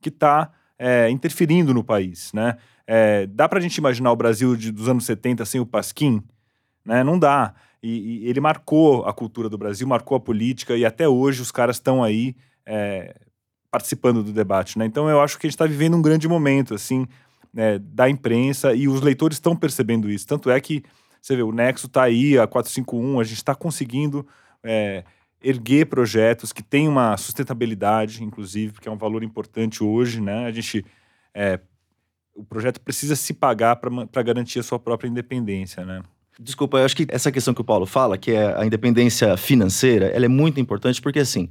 que 0.00 0.08
está 0.08 0.52
é, 0.78 1.10
interferindo 1.10 1.74
no 1.74 1.82
país, 1.82 2.32
né? 2.32 2.56
É, 2.86 3.26
dá 3.26 3.48
para 3.48 3.58
a 3.58 3.62
gente 3.62 3.76
imaginar 3.76 4.12
o 4.12 4.16
Brasil 4.16 4.54
de, 4.54 4.70
dos 4.70 4.88
anos 4.88 5.04
70 5.04 5.44
sem 5.44 5.60
o 5.60 5.66
Pasquim? 5.66 6.22
Né? 6.84 7.02
Não 7.02 7.18
dá. 7.18 7.52
E, 7.82 8.22
e 8.24 8.28
ele 8.28 8.38
marcou 8.38 9.04
a 9.04 9.12
cultura 9.12 9.48
do 9.48 9.58
Brasil, 9.58 9.84
marcou 9.88 10.16
a 10.16 10.20
política, 10.20 10.76
e 10.76 10.84
até 10.84 11.08
hoje 11.08 11.42
os 11.42 11.50
caras 11.50 11.76
estão 11.76 12.04
aí 12.04 12.36
é, 12.66 13.14
participando 13.70 14.22
do 14.22 14.32
debate, 14.32 14.78
né? 14.78 14.84
Então 14.84 15.08
eu 15.08 15.20
acho 15.20 15.38
que 15.38 15.46
a 15.46 15.48
gente 15.48 15.54
está 15.54 15.66
vivendo 15.66 15.96
um 15.96 16.02
grande 16.02 16.26
momento, 16.26 16.74
assim, 16.74 17.06
né, 17.52 17.78
da 17.78 18.08
imprensa 18.10 18.74
e 18.74 18.88
os 18.88 19.00
leitores 19.00 19.36
estão 19.36 19.56
percebendo 19.56 20.10
isso. 20.10 20.26
Tanto 20.26 20.50
é 20.50 20.60
que, 20.60 20.82
você 21.22 21.36
vê, 21.36 21.42
o 21.42 21.52
Nexo 21.52 21.86
está 21.86 22.02
aí, 22.02 22.38
a 22.38 22.46
451, 22.46 23.20
a 23.20 23.24
gente 23.24 23.36
está 23.36 23.54
conseguindo 23.54 24.26
é, 24.62 25.04
erguer 25.42 25.86
projetos 25.86 26.52
que 26.52 26.62
têm 26.62 26.88
uma 26.88 27.16
sustentabilidade, 27.16 28.22
inclusive, 28.24 28.72
porque 28.72 28.88
é 28.88 28.92
um 28.92 28.98
valor 28.98 29.22
importante 29.22 29.82
hoje, 29.82 30.20
né? 30.20 30.46
A 30.46 30.50
gente... 30.50 30.84
É, 31.34 31.60
o 32.34 32.44
projeto 32.44 32.80
precisa 32.82 33.16
se 33.16 33.32
pagar 33.32 33.76
para 33.76 34.22
garantir 34.22 34.58
a 34.58 34.62
sua 34.62 34.78
própria 34.78 35.08
independência, 35.08 35.84
né? 35.86 36.02
Desculpa, 36.38 36.76
eu 36.76 36.84
acho 36.84 36.94
que 36.94 37.06
essa 37.08 37.32
questão 37.32 37.54
que 37.54 37.62
o 37.62 37.64
Paulo 37.64 37.86
fala, 37.86 38.18
que 38.18 38.30
é 38.32 38.54
a 38.54 38.66
independência 38.66 39.34
financeira, 39.38 40.08
ela 40.08 40.26
é 40.26 40.28
muito 40.28 40.60
importante 40.60 41.00
porque, 41.00 41.20
assim, 41.20 41.48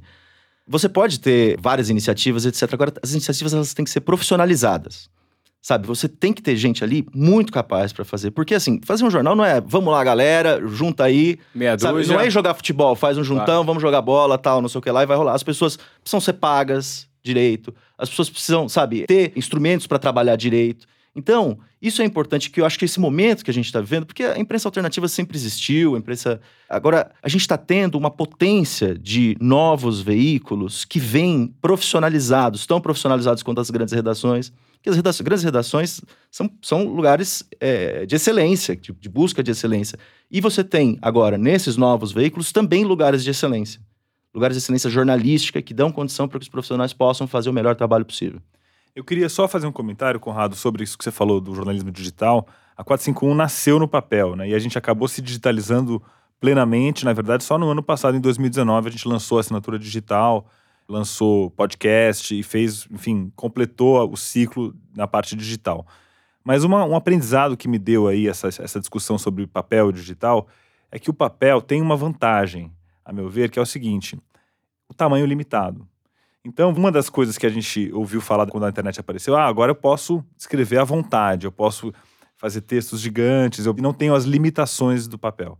você 0.66 0.88
pode 0.88 1.20
ter 1.20 1.56
várias 1.60 1.88
iniciativas, 1.88 2.44
etc. 2.44 2.72
Agora, 2.72 2.92
as 3.02 3.12
iniciativas 3.12 3.54
elas 3.54 3.72
têm 3.72 3.84
que 3.84 3.90
ser 3.90 4.00
profissionalizadas. 4.00 5.08
Sabe, 5.62 5.84
você 5.84 6.08
tem 6.08 6.32
que 6.32 6.40
ter 6.40 6.54
gente 6.54 6.84
ali 6.84 7.04
muito 7.12 7.52
capaz 7.52 7.92
para 7.92 8.04
fazer. 8.04 8.30
Porque, 8.30 8.54
assim, 8.54 8.80
fazer 8.84 9.04
um 9.04 9.10
jornal 9.10 9.34
não 9.34 9.44
é 9.44 9.60
vamos 9.60 9.92
lá, 9.92 10.04
galera, 10.04 10.60
junta 10.64 11.02
aí. 11.02 11.40
Meia 11.52 11.76
sabe? 11.76 11.98
dúzia. 11.98 12.14
Não 12.14 12.20
é 12.20 12.30
jogar 12.30 12.54
futebol, 12.54 12.94
faz 12.94 13.18
um 13.18 13.24
juntão, 13.24 13.46
claro. 13.46 13.64
vamos 13.64 13.82
jogar 13.82 14.00
bola, 14.00 14.38
tal, 14.38 14.62
não 14.62 14.68
sei 14.68 14.78
o 14.78 14.82
que 14.82 14.90
lá, 14.92 15.02
e 15.02 15.06
vai 15.06 15.16
rolar. 15.16 15.34
As 15.34 15.42
pessoas 15.42 15.76
precisam 16.00 16.20
ser 16.20 16.34
pagas 16.34 17.08
direito, 17.20 17.74
as 17.98 18.08
pessoas 18.08 18.30
precisam, 18.30 18.68
sabe, 18.68 19.06
ter 19.06 19.32
instrumentos 19.34 19.88
para 19.88 19.98
trabalhar 19.98 20.36
direito. 20.36 20.86
Então, 21.16 21.58
isso 21.80 22.02
é 22.02 22.04
importante, 22.04 22.50
que 22.50 22.60
eu 22.60 22.66
acho 22.66 22.78
que 22.78 22.84
esse 22.84 23.00
momento 23.00 23.42
que 23.42 23.50
a 23.50 23.54
gente 23.54 23.64
está 23.64 23.80
vivendo, 23.80 24.04
porque 24.04 24.22
a 24.22 24.38
imprensa 24.38 24.68
alternativa 24.68 25.08
sempre 25.08 25.34
existiu, 25.34 25.94
a 25.94 25.98
imprensa. 25.98 26.38
Agora, 26.68 27.10
a 27.22 27.28
gente 27.28 27.40
está 27.40 27.56
tendo 27.56 27.96
uma 27.96 28.10
potência 28.10 28.94
de 28.94 29.34
novos 29.40 30.02
veículos 30.02 30.84
que 30.84 31.00
vêm 31.00 31.54
profissionalizados, 31.62 32.66
tão 32.66 32.82
profissionalizados 32.82 33.42
quanto 33.42 33.62
as 33.62 33.70
grandes 33.70 33.94
redações. 33.94 34.52
que 34.82 34.90
as 34.90 34.96
redações, 34.96 35.24
grandes 35.24 35.44
redações 35.44 36.00
são, 36.30 36.50
são 36.60 36.84
lugares 36.86 37.42
é, 37.58 38.04
de 38.04 38.14
excelência, 38.14 38.76
de, 38.76 38.92
de 38.92 39.08
busca 39.08 39.42
de 39.42 39.50
excelência. 39.50 39.98
E 40.30 40.38
você 40.38 40.62
tem 40.62 40.98
agora, 41.00 41.38
nesses 41.38 41.78
novos 41.78 42.12
veículos, 42.12 42.52
também 42.52 42.84
lugares 42.84 43.24
de 43.24 43.30
excelência. 43.30 43.80
Lugares 44.34 44.54
de 44.54 44.62
excelência 44.62 44.90
jornalística 44.90 45.62
que 45.62 45.72
dão 45.72 45.90
condição 45.90 46.28
para 46.28 46.38
que 46.38 46.44
os 46.44 46.50
profissionais 46.50 46.92
possam 46.92 47.26
fazer 47.26 47.48
o 47.48 47.54
melhor 47.54 47.74
trabalho 47.74 48.04
possível. 48.04 48.38
Eu 48.96 49.04
queria 49.04 49.28
só 49.28 49.46
fazer 49.46 49.66
um 49.66 49.72
comentário, 49.72 50.18
Conrado, 50.18 50.56
sobre 50.56 50.82
isso 50.82 50.96
que 50.96 51.04
você 51.04 51.10
falou 51.10 51.38
do 51.38 51.54
jornalismo 51.54 51.90
digital. 51.90 52.48
A 52.74 52.82
451 52.82 53.34
nasceu 53.34 53.78
no 53.78 53.86
papel, 53.86 54.34
né? 54.34 54.48
E 54.48 54.54
a 54.54 54.58
gente 54.58 54.78
acabou 54.78 55.06
se 55.06 55.20
digitalizando 55.20 56.02
plenamente. 56.40 57.04
Na 57.04 57.12
verdade, 57.12 57.44
só 57.44 57.58
no 57.58 57.68
ano 57.68 57.82
passado, 57.82 58.16
em 58.16 58.20
2019, 58.22 58.88
a 58.88 58.90
gente 58.90 59.06
lançou 59.06 59.36
a 59.36 59.42
assinatura 59.42 59.78
digital, 59.78 60.46
lançou 60.88 61.50
podcast 61.50 62.34
e 62.34 62.42
fez, 62.42 62.88
enfim, 62.90 63.30
completou 63.36 64.10
o 64.10 64.16
ciclo 64.16 64.74
na 64.96 65.06
parte 65.06 65.36
digital. 65.36 65.86
Mas 66.42 66.64
uma, 66.64 66.82
um 66.86 66.96
aprendizado 66.96 67.54
que 67.54 67.68
me 67.68 67.78
deu 67.78 68.08
aí 68.08 68.26
essa, 68.26 68.48
essa 68.48 68.80
discussão 68.80 69.18
sobre 69.18 69.46
papel 69.46 69.92
digital 69.92 70.48
é 70.90 70.98
que 70.98 71.10
o 71.10 71.14
papel 71.14 71.60
tem 71.60 71.82
uma 71.82 71.96
vantagem, 71.96 72.72
a 73.04 73.12
meu 73.12 73.28
ver, 73.28 73.50
que 73.50 73.58
é 73.58 73.62
o 73.62 73.66
seguinte: 73.66 74.18
o 74.88 74.94
tamanho 74.94 75.26
limitado. 75.26 75.86
Então, 76.46 76.70
uma 76.70 76.92
das 76.92 77.10
coisas 77.10 77.36
que 77.36 77.44
a 77.44 77.50
gente 77.50 77.90
ouviu 77.92 78.20
falar 78.20 78.46
quando 78.46 78.64
a 78.64 78.68
internet 78.68 79.00
apareceu, 79.00 79.34
ah, 79.34 79.46
agora 79.46 79.72
eu 79.72 79.74
posso 79.74 80.24
escrever 80.38 80.78
à 80.78 80.84
vontade, 80.84 81.44
eu 81.44 81.50
posso 81.50 81.92
fazer 82.36 82.60
textos 82.60 83.00
gigantes, 83.00 83.66
eu 83.66 83.74
não 83.74 83.92
tenho 83.92 84.14
as 84.14 84.22
limitações 84.22 85.08
do 85.08 85.18
papel. 85.18 85.58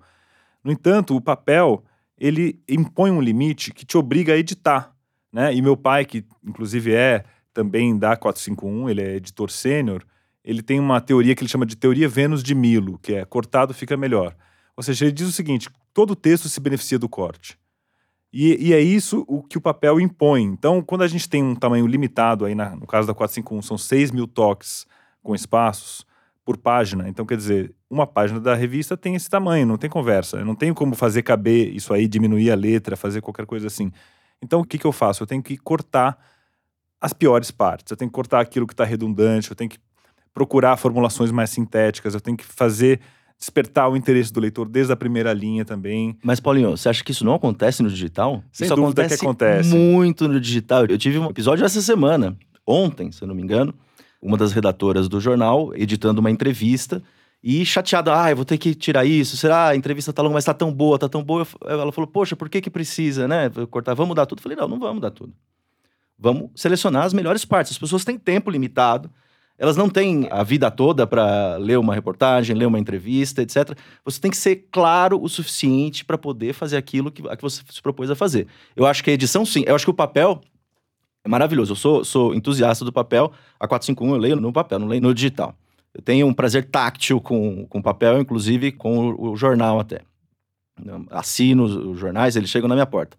No 0.62 0.70
entanto, 0.70 1.16
o 1.16 1.20
papel, 1.20 1.82
ele 2.16 2.62
impõe 2.68 3.10
um 3.10 3.20
limite 3.20 3.72
que 3.72 3.84
te 3.84 3.98
obriga 3.98 4.34
a 4.34 4.36
editar, 4.36 4.94
né? 5.32 5.52
E 5.52 5.60
meu 5.60 5.76
pai, 5.76 6.04
que 6.04 6.24
inclusive 6.46 6.94
é 6.94 7.24
também 7.52 7.98
da 7.98 8.16
451, 8.16 8.88
ele 8.88 9.02
é 9.02 9.16
editor 9.16 9.50
sênior, 9.50 10.04
ele 10.44 10.62
tem 10.62 10.78
uma 10.78 11.00
teoria 11.00 11.34
que 11.34 11.42
ele 11.42 11.50
chama 11.50 11.66
de 11.66 11.74
teoria 11.74 12.08
Vênus 12.08 12.44
de 12.44 12.54
Milo, 12.54 12.96
que 13.02 13.12
é 13.12 13.24
cortado 13.24 13.74
fica 13.74 13.96
melhor. 13.96 14.36
Ou 14.76 14.84
seja, 14.84 15.04
ele 15.04 15.12
diz 15.12 15.26
o 15.26 15.32
seguinte: 15.32 15.68
todo 15.92 16.14
texto 16.14 16.48
se 16.48 16.60
beneficia 16.60 16.96
do 16.96 17.08
corte. 17.08 17.58
E, 18.38 18.68
e, 18.68 18.74
é 18.74 18.80
isso 18.80 19.24
o 19.26 19.42
que 19.42 19.56
o 19.56 19.60
papel 19.62 19.98
impõe. 19.98 20.42
Então, 20.42 20.82
quando 20.82 21.00
a 21.00 21.08
gente 21.08 21.26
tem 21.26 21.42
um 21.42 21.54
tamanho 21.54 21.86
limitado, 21.86 22.44
aí 22.44 22.54
na, 22.54 22.76
no 22.76 22.86
caso 22.86 23.08
da 23.08 23.14
451, 23.14 23.62
são 23.62 23.78
6 23.78 24.10
mil 24.10 24.26
toques 24.26 24.86
com 25.22 25.34
espaços 25.34 26.04
por 26.44 26.58
página. 26.58 27.08
Então, 27.08 27.24
quer 27.24 27.38
dizer, 27.38 27.74
uma 27.88 28.06
página 28.06 28.38
da 28.38 28.54
revista 28.54 28.94
tem 28.94 29.14
esse 29.14 29.30
tamanho, 29.30 29.64
não 29.66 29.78
tem 29.78 29.88
conversa. 29.88 30.36
Eu 30.36 30.44
não 30.44 30.54
tenho 30.54 30.74
como 30.74 30.94
fazer 30.94 31.22
caber 31.22 31.74
isso 31.74 31.94
aí, 31.94 32.06
diminuir 32.06 32.50
a 32.50 32.54
letra, 32.54 32.94
fazer 32.94 33.22
qualquer 33.22 33.46
coisa 33.46 33.68
assim. 33.68 33.90
Então, 34.42 34.60
o 34.60 34.66
que, 34.66 34.76
que 34.76 34.86
eu 34.86 34.92
faço? 34.92 35.22
Eu 35.22 35.26
tenho 35.26 35.42
que 35.42 35.56
cortar 35.56 36.18
as 37.00 37.14
piores 37.14 37.50
partes. 37.50 37.90
Eu 37.90 37.96
tenho 37.96 38.10
que 38.10 38.14
cortar 38.14 38.40
aquilo 38.40 38.66
que 38.66 38.74
está 38.74 38.84
redundante, 38.84 39.48
eu 39.48 39.56
tenho 39.56 39.70
que 39.70 39.78
procurar 40.34 40.76
formulações 40.76 41.30
mais 41.32 41.48
sintéticas, 41.48 42.12
eu 42.12 42.20
tenho 42.20 42.36
que 42.36 42.44
fazer 42.44 43.00
despertar 43.38 43.88
o 43.88 43.96
interesse 43.96 44.32
do 44.32 44.40
leitor 44.40 44.68
desde 44.68 44.92
a 44.92 44.96
primeira 44.96 45.32
linha 45.32 45.64
também. 45.64 46.16
Mas, 46.22 46.40
Paulinho, 46.40 46.76
você 46.76 46.88
acha 46.88 47.04
que 47.04 47.12
isso 47.12 47.24
não 47.24 47.34
acontece 47.34 47.82
no 47.82 47.88
digital? 47.88 48.42
Sem 48.50 48.66
isso 48.66 48.74
dúvida 48.74 49.02
acontece, 49.02 49.20
que 49.20 49.26
acontece 49.26 49.74
muito 49.74 50.26
no 50.26 50.40
digital. 50.40 50.86
Eu 50.86 50.98
tive 50.98 51.18
um 51.18 51.26
episódio 51.26 51.64
essa 51.64 51.82
semana, 51.82 52.36
ontem, 52.66 53.12
se 53.12 53.22
eu 53.22 53.28
não 53.28 53.34
me 53.34 53.42
engano, 53.42 53.74
uma 54.20 54.36
das 54.36 54.52
redatoras 54.52 55.08
do 55.08 55.20
jornal 55.20 55.72
editando 55.74 56.20
uma 56.20 56.30
entrevista 56.30 57.02
e 57.42 57.64
chateada, 57.64 58.20
ah, 58.20 58.30
eu 58.30 58.36
vou 58.36 58.44
ter 58.44 58.58
que 58.58 58.74
tirar 58.74 59.04
isso, 59.04 59.36
será 59.36 59.68
a 59.68 59.76
entrevista 59.76 60.12
tá 60.12 60.22
longa, 60.22 60.34
mas 60.34 60.44
tá 60.44 60.54
tão 60.54 60.72
boa, 60.72 60.98
tá 60.98 61.08
tão 61.08 61.22
boa. 61.22 61.46
Ela 61.64 61.92
falou, 61.92 62.08
poxa, 62.08 62.34
por 62.34 62.48
que 62.48 62.60
que 62.60 62.70
precisa, 62.70 63.28
né, 63.28 63.50
cortar, 63.70 63.94
vamos 63.94 64.08
mudar 64.08 64.26
tudo? 64.26 64.38
Eu 64.38 64.42
falei, 64.42 64.56
não, 64.56 64.66
não 64.66 64.80
vamos 64.80 64.96
mudar 64.96 65.10
tudo. 65.10 65.32
Vamos 66.18 66.50
selecionar 66.56 67.04
as 67.04 67.12
melhores 67.12 67.44
partes. 67.44 67.72
As 67.72 67.78
pessoas 67.78 68.04
têm 68.04 68.18
tempo 68.18 68.50
limitado, 68.50 69.10
elas 69.58 69.76
não 69.76 69.88
têm 69.88 70.28
a 70.30 70.42
vida 70.42 70.70
toda 70.70 71.06
para 71.06 71.56
ler 71.56 71.78
uma 71.78 71.94
reportagem, 71.94 72.54
ler 72.54 72.66
uma 72.66 72.78
entrevista, 72.78 73.42
etc. 73.42 73.76
Você 74.04 74.20
tem 74.20 74.30
que 74.30 74.36
ser 74.36 74.66
claro 74.70 75.22
o 75.22 75.28
suficiente 75.28 76.04
para 76.04 76.18
poder 76.18 76.52
fazer 76.52 76.76
aquilo 76.76 77.10
que, 77.10 77.22
que 77.22 77.42
você 77.42 77.62
se 77.70 77.80
propôs 77.80 78.10
a 78.10 78.14
fazer. 78.14 78.46
Eu 78.74 78.86
acho 78.86 79.02
que 79.02 79.10
a 79.10 79.14
edição, 79.14 79.46
sim. 79.46 79.64
Eu 79.66 79.74
acho 79.74 79.86
que 79.86 79.90
o 79.90 79.94
papel 79.94 80.40
é 81.24 81.28
maravilhoso. 81.28 81.72
Eu 81.72 81.76
sou, 81.76 82.04
sou 82.04 82.34
entusiasta 82.34 82.84
do 82.84 82.92
papel. 82.92 83.32
A 83.58 83.66
451 83.66 84.14
eu 84.14 84.20
leio 84.20 84.36
no 84.36 84.52
papel, 84.52 84.78
não 84.78 84.88
leio 84.88 85.02
no 85.02 85.14
digital. 85.14 85.54
Eu 85.94 86.02
tenho 86.02 86.26
um 86.26 86.34
prazer 86.34 86.68
táctil 86.68 87.20
com, 87.20 87.66
com 87.66 87.80
papel, 87.80 88.20
inclusive 88.20 88.70
com 88.72 89.08
o, 89.10 89.30
o 89.30 89.36
jornal 89.36 89.80
até. 89.80 90.02
Assino 91.10 91.64
os 91.64 91.98
jornais, 91.98 92.36
eles 92.36 92.50
chegam 92.50 92.68
na 92.68 92.74
minha 92.74 92.86
porta. 92.86 93.16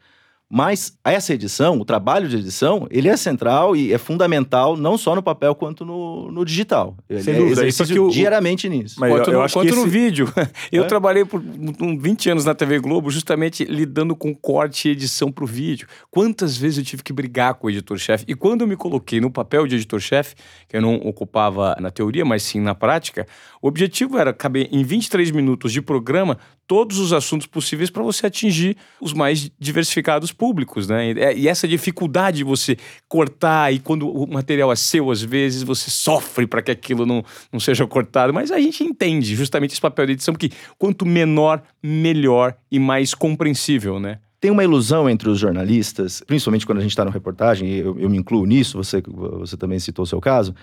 Mas 0.50 0.98
essa 1.04 1.34
edição, 1.34 1.78
o 1.78 1.84
trabalho 1.84 2.30
de 2.30 2.38
edição, 2.38 2.88
ele 2.90 3.10
é 3.10 3.18
central 3.18 3.76
e 3.76 3.92
é 3.92 3.98
fundamental 3.98 4.78
não 4.78 4.98
só 4.98 5.14
no 5.14 5.22
papel 5.22 5.54
quanto 5.54 5.84
no, 5.84 6.32
no 6.32 6.46
digital. 6.46 6.96
Ele 7.10 7.22
Sem 7.22 7.34
é 7.34 7.38
dúvida, 7.38 7.68
isso 7.68 7.86
que 7.86 8.00
o- 8.00 8.10
diariamente 8.10 8.70
nisso. 8.70 8.96
Mas 8.98 9.12
quanto 9.12 9.28
eu- 9.28 9.34
eu 9.34 9.40
no, 9.40 9.46
acho 9.46 9.54
quanto 9.56 9.70
que 9.70 9.76
no 9.76 9.82
esse- 9.82 9.90
vídeo. 9.90 10.34
Eu 10.72 10.84
É? 10.84 10.88
trabalhei 10.88 11.26
por 11.26 11.42
um, 11.82 11.98
20 12.00 12.30
anos 12.30 12.46
na 12.46 12.54
TV 12.56 12.80
Globo, 12.80 13.10
justamente 13.12 13.66
lidando 13.66 14.16
com 14.16 14.34
corte 14.34 14.88
e 14.88 14.92
edição 14.92 15.32
para 15.32 15.44
o 15.44 15.48
vídeo. 15.48 15.88
Quantas 16.10 16.56
vezes 16.58 16.78
eu 16.78 16.84
tive 16.84 17.04
que 17.04 17.12
brigar 17.12 17.54
com 17.56 17.68
o 17.68 17.70
editor-chefe? 17.70 18.24
E 18.28 18.34
quando 18.36 18.62
eu 18.62 18.68
me 18.68 18.76
coloquei 18.78 19.20
no 19.20 19.30
papel 19.30 19.68
de 19.68 19.76
editor-chefe, 19.76 20.36
que 20.68 20.78
eu 20.78 20.82
não 20.82 20.96
ocupava 20.96 21.76
na 21.80 21.92
teoria, 21.92 22.24
mas 22.24 22.44
sim 22.44 22.60
na 22.62 22.74
prática, 22.76 23.26
o 23.62 23.68
objetivo 23.68 24.18
era 24.18 24.34
caber 24.34 24.70
em 24.72 24.84
23 24.84 25.32
minutos 25.32 25.72
de 25.74 25.82
programa 25.82 26.38
todos 26.66 27.00
os 27.00 27.14
assuntos 27.14 27.48
possíveis 27.48 27.90
para 27.90 28.04
você 28.04 28.28
atingir 28.28 28.76
os 29.00 29.14
mais 29.14 29.50
diversificados 29.58 30.32
públicos, 30.38 30.88
né? 30.88 31.12
E- 31.12 31.40
E 31.42 31.48
essa 31.48 31.68
dificuldade 31.68 32.38
de 32.38 32.44
você 32.44 32.78
cortar 33.08 33.74
e 33.74 33.80
quando 33.80 34.08
o 34.10 34.28
material 34.28 34.72
é 34.72 34.76
seu, 34.76 35.10
às 35.12 35.22
vezes 35.22 35.64
você 35.64 35.90
sofre 35.90 36.46
para 36.48 36.62
que 36.62 36.72
aquilo 36.72 37.06
não, 37.06 37.24
não 37.52 37.60
seja 37.60 37.86
cortado, 37.88 38.34
mas 38.34 38.52
a 38.52 38.60
gente 38.60 38.84
entende 38.84 39.36
justamente 39.36 39.72
esse 39.72 39.82
papel 39.82 40.06
de 40.06 40.14
edição 40.14 40.34
que 40.36 40.52
quanto 40.78 41.06
menor, 41.06 41.62
melhor 41.82 42.56
e 42.72 42.80
mais 42.80 43.14
compreensível, 43.14 44.00
né? 44.00 44.20
Tem 44.40 44.52
uma 44.52 44.64
ilusão 44.64 45.10
entre 45.10 45.28
os 45.30 45.40
jornalistas, 45.40 46.22
principalmente 46.28 46.66
quando 46.66 46.78
a 46.78 46.82
gente 46.82 46.92
está 46.92 47.04
no 47.04 47.10
reportagem, 47.12 47.70
eu, 47.70 47.98
eu 48.00 48.10
me 48.10 48.18
incluo 48.18 48.46
nisso, 48.46 48.78
você, 48.78 49.02
você 49.02 49.58
também 49.58 49.80
citou 49.80 50.04
o 50.04 50.08
seu 50.08 50.22
caso, 50.22 50.54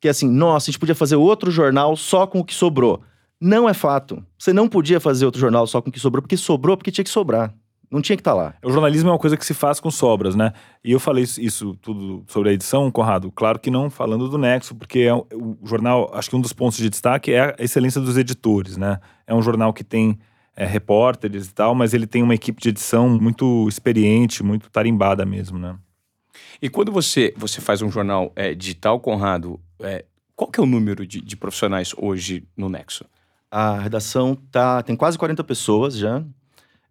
que 0.00 0.08
é 0.08 0.10
assim, 0.10 0.28
nossa, 0.28 0.66
a 0.66 0.70
gente 0.70 0.78
podia 0.78 0.94
fazer 0.94 1.16
outro 1.16 1.50
jornal 1.50 1.96
só 1.96 2.26
com 2.26 2.40
o 2.40 2.44
que 2.44 2.52
sobrou. 2.54 3.00
Não 3.40 3.66
é 3.68 3.72
fato. 3.74 4.22
Você 4.38 4.52
não 4.52 4.68
podia 4.68 5.00
fazer 5.00 5.24
outro 5.24 5.40
jornal 5.40 5.66
só 5.66 5.80
com 5.80 5.88
o 5.88 5.92
que 5.92 5.98
sobrou, 5.98 6.20
porque 6.22 6.36
sobrou 6.36 6.76
porque 6.76 6.90
tinha 6.90 7.04
que 7.04 7.10
sobrar. 7.10 7.52
Não 7.90 8.00
tinha 8.02 8.16
que 8.16 8.20
estar 8.20 8.34
lá. 8.34 8.54
O 8.64 8.70
jornalismo 8.72 9.08
é 9.08 9.12
uma 9.12 9.18
coisa 9.18 9.36
que 9.36 9.44
se 9.46 9.54
faz 9.54 9.78
com 9.78 9.90
sobras, 9.90 10.34
né? 10.34 10.52
E 10.82 10.92
eu 10.92 10.98
falei 11.00 11.24
isso, 11.24 11.40
isso 11.40 11.74
tudo 11.80 12.24
sobre 12.28 12.50
a 12.50 12.52
edição, 12.52 12.90
Conrado. 12.90 13.30
Claro 13.30 13.58
que 13.58 13.70
não 13.70 13.88
falando 13.90 14.28
do 14.28 14.36
Nexo, 14.38 14.74
porque 14.74 15.00
é 15.00 15.14
um- 15.14 15.56
o 15.62 15.66
jornal, 15.66 16.10
acho 16.14 16.28
que 16.30 16.36
um 16.36 16.40
dos 16.40 16.52
pontos 16.52 16.78
de 16.78 16.90
destaque 16.90 17.32
é 17.32 17.54
a 17.58 17.62
excelência 17.62 18.00
dos 18.00 18.16
editores, 18.16 18.76
né? 18.76 18.98
É 19.26 19.34
um 19.34 19.42
jornal 19.42 19.72
que 19.72 19.84
tem 19.84 20.18
é, 20.56 20.64
repórteres 20.64 21.48
e 21.48 21.52
tal, 21.52 21.74
mas 21.74 21.92
ele 21.94 22.06
tem 22.06 22.22
uma 22.22 22.34
equipe 22.34 22.62
de 22.62 22.68
edição 22.68 23.08
muito 23.08 23.66
experiente, 23.68 24.40
muito 24.42 24.70
tarimbada 24.70 25.24
mesmo, 25.26 25.58
né? 25.58 25.76
E 26.62 26.68
quando 26.68 26.92
você, 26.92 27.34
você 27.36 27.60
faz 27.60 27.82
um 27.82 27.90
jornal 27.90 28.32
é, 28.36 28.54
digital, 28.54 29.00
Conrado, 29.00 29.58
é, 29.80 30.04
qual 30.36 30.48
que 30.50 30.60
é 30.60 30.62
o 30.62 30.66
número 30.66 31.04
de, 31.06 31.20
de 31.20 31.36
profissionais 31.36 31.92
hoje 31.96 32.44
no 32.56 32.68
Nexo? 32.68 33.04
A 33.50 33.78
redação 33.80 34.36
tá, 34.50 34.80
tem 34.82 34.94
quase 34.96 35.18
40 35.18 35.42
pessoas 35.42 35.96
já. 35.96 36.22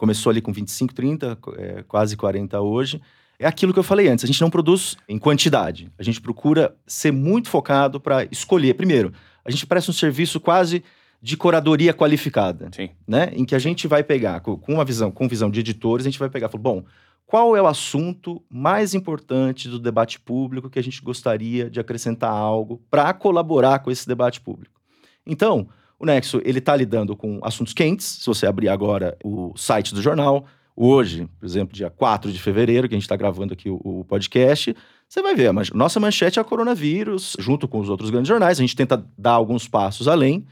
Começou 0.04 0.32
ali 0.32 0.42
com 0.42 0.52
25, 0.52 0.94
30, 0.94 1.38
é, 1.56 1.84
quase 1.88 2.18
40 2.18 2.60
hoje. 2.60 3.02
É 3.40 3.48
aquilo 3.48 3.72
que 3.72 3.80
eu 3.80 3.84
falei 3.84 4.10
antes, 4.10 4.26
a 4.26 4.28
gente 4.28 4.42
não 4.42 4.50
produz 4.50 4.98
em 5.08 5.18
quantidade. 5.18 5.90
A 5.98 6.04
gente 6.04 6.20
procura 6.20 6.76
ser 6.86 7.14
muito 7.14 7.48
focado 7.48 8.02
para 8.02 8.26
escolher. 8.30 8.74
Primeiro, 8.74 9.14
a 9.46 9.50
gente 9.50 9.66
presta 9.66 9.92
um 9.92 9.94
serviço 9.94 10.42
quase 10.42 10.84
de 11.22 11.38
curadoria 11.38 11.94
qualificada, 11.94 12.70
Sim. 12.76 12.90
né? 13.08 13.32
Em 13.32 13.46
que 13.46 13.56
a 13.56 13.60
gente 13.60 13.88
vai 13.88 14.04
pegar, 14.04 14.42
com 14.42 14.60
uma 14.68 14.84
visão, 14.84 15.10
com 15.10 15.26
visão 15.26 15.50
de 15.50 15.62
editores, 15.62 16.06
a 16.06 16.10
gente 16.10 16.20
vai 16.20 16.30
pegar, 16.30 16.48
e 16.48 16.52
falar, 16.52 16.62
bom, 16.64 16.84
qual 17.26 17.56
é 17.56 17.62
o 17.62 17.68
assunto 17.68 18.44
mais 18.50 18.94
importante 18.94 19.70
do 19.70 19.80
debate 19.80 20.20
público 20.20 20.70
que 20.70 20.80
a 20.80 20.84
gente 20.84 21.02
gostaria 21.02 21.70
de 21.70 21.80
acrescentar 21.80 22.30
algo 22.30 22.84
para 22.92 23.14
colaborar 23.14 23.80
com 23.80 23.90
esse 23.90 24.06
debate 24.06 24.42
público? 24.42 24.82
Então, 25.26 25.70
o 26.04 26.06
Nexo, 26.06 26.42
ele 26.44 26.60
está 26.60 26.76
lidando 26.76 27.16
com 27.16 27.40
assuntos 27.42 27.74
quentes. 27.74 28.06
Se 28.06 28.26
você 28.28 28.46
abrir 28.46 28.70
agora 28.70 29.18
o 29.24 29.54
site 29.56 29.94
do 29.94 30.02
jornal, 30.02 30.46
hoje, 30.76 31.28
por 31.40 31.46
exemplo, 31.46 31.74
dia 31.74 31.90
4 31.90 32.32
de 32.32 32.40
fevereiro, 32.40 32.88
que 32.88 32.94
a 32.94 32.98
gente 32.98 33.06
está 33.06 33.16
gravando 33.16 33.54
aqui 33.54 33.70
o, 33.70 33.80
o 33.84 34.06
podcast, 34.06 34.76
você 35.08 35.22
vai 35.22 35.36
ver, 35.36 35.48
a 35.48 35.54
man- 35.54 35.64
nossa 35.74 36.00
manchete 36.00 36.40
é 36.40 36.44
coronavírus, 36.44 37.36
junto 37.40 37.68
com 37.68 37.80
os 37.80 37.90
outros 37.90 38.10
grandes 38.10 38.28
jornais. 38.28 38.60
A 38.60 38.62
gente 38.62 38.76
tenta 38.76 39.06
dar 39.18 39.32
alguns 39.32 39.68
passos 39.68 40.08
além, 40.08 40.46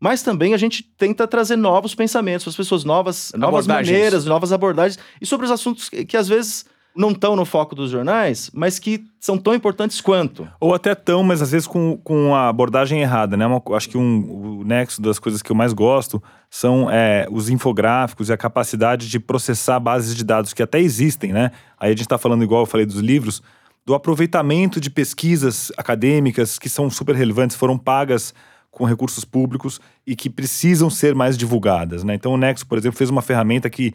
mas 0.00 0.22
também 0.22 0.54
a 0.54 0.56
gente 0.56 0.82
tenta 0.82 1.26
trazer 1.26 1.56
novos 1.56 1.94
pensamentos 1.94 2.44
para 2.44 2.50
as 2.50 2.56
pessoas, 2.56 2.84
novas, 2.84 3.32
novas 3.36 3.66
maneiras, 3.88 4.24
novas 4.24 4.52
abordagens, 4.52 4.98
e 5.20 5.26
sobre 5.26 5.46
os 5.46 5.52
assuntos 5.52 5.88
que, 5.88 6.04
que 6.04 6.16
às 6.16 6.28
vezes 6.28 6.66
não 6.96 7.10
estão 7.10 7.36
no 7.36 7.44
foco 7.44 7.74
dos 7.74 7.90
jornais, 7.90 8.50
mas 8.54 8.78
que 8.78 9.04
são 9.20 9.36
tão 9.36 9.54
importantes 9.54 10.00
quanto. 10.00 10.48
Ou 10.60 10.74
até 10.74 10.94
tão, 10.94 11.22
mas 11.22 11.42
às 11.42 11.50
vezes 11.50 11.66
com, 11.66 11.98
com 12.02 12.34
a 12.34 12.48
abordagem 12.48 13.00
errada, 13.00 13.36
né? 13.36 13.46
Uma- 13.46 13.62
acho 13.76 13.88
que 13.88 13.98
um, 13.98 14.60
o 14.60 14.64
nexo 14.64 15.02
das 15.02 15.18
coisas 15.18 15.42
que 15.42 15.50
eu 15.50 15.56
mais 15.56 15.72
gosto 15.72 16.22
são 16.48 16.90
é, 16.90 17.26
os 17.30 17.48
infográficos 17.50 18.28
e 18.28 18.32
a 18.32 18.36
capacidade 18.36 19.08
de 19.08 19.18
processar 19.18 19.78
bases 19.78 20.14
de 20.16 20.24
dados 20.24 20.52
que 20.52 20.62
até 20.62 20.80
existem, 20.80 21.32
né? 21.32 21.50
Aí 21.78 21.88
a 21.88 21.92
gente 21.92 22.02
está 22.02 22.16
falando, 22.18 22.42
igual 22.42 22.62
eu 22.62 22.66
falei 22.66 22.86
dos 22.86 22.96
livros, 23.00 23.42
do 23.84 23.94
aproveitamento 23.94 24.80
de 24.80 24.90
pesquisas 24.90 25.70
acadêmicas 25.76 26.58
que 26.58 26.68
são 26.68 26.90
super 26.90 27.14
relevantes, 27.14 27.56
foram 27.56 27.78
pagas 27.78 28.34
com 28.70 28.84
recursos 28.84 29.24
públicos 29.24 29.80
e 30.06 30.14
que 30.14 30.28
precisam 30.28 30.90
ser 30.90 31.14
mais 31.14 31.38
divulgadas. 31.38 32.04
Né? 32.04 32.14
Então, 32.14 32.32
o 32.32 32.36
Nexo, 32.36 32.66
por 32.66 32.76
exemplo, 32.76 32.98
fez 32.98 33.08
uma 33.08 33.22
ferramenta 33.22 33.70
que, 33.70 33.94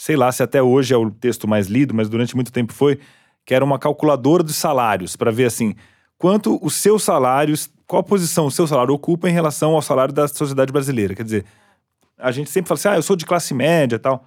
sei 0.00 0.16
lá 0.16 0.32
se 0.32 0.42
até 0.42 0.62
hoje 0.62 0.94
é 0.94 0.96
o 0.96 1.10
texto 1.10 1.46
mais 1.46 1.66
lido, 1.66 1.92
mas 1.92 2.08
durante 2.08 2.34
muito 2.34 2.50
tempo 2.50 2.72
foi, 2.72 2.98
que 3.44 3.54
era 3.54 3.62
uma 3.62 3.78
calculadora 3.78 4.42
de 4.42 4.54
salários, 4.54 5.14
para 5.14 5.30
ver 5.30 5.44
assim, 5.44 5.74
quanto 6.16 6.58
os 6.64 6.72
seus 6.72 7.02
salários, 7.02 7.68
qual 7.86 8.02
posição 8.02 8.46
o 8.46 8.50
seu 8.50 8.66
salário 8.66 8.94
ocupa 8.94 9.28
em 9.28 9.32
relação 9.32 9.74
ao 9.74 9.82
salário 9.82 10.14
da 10.14 10.26
sociedade 10.26 10.72
brasileira. 10.72 11.14
Quer 11.14 11.24
dizer, 11.24 11.44
a 12.18 12.32
gente 12.32 12.48
sempre 12.48 12.68
fala 12.68 12.78
assim, 12.78 12.88
ah, 12.88 12.96
eu 12.96 13.02
sou 13.02 13.14
de 13.14 13.26
classe 13.26 13.52
média 13.52 13.96
e 13.96 13.98
tal. 13.98 14.24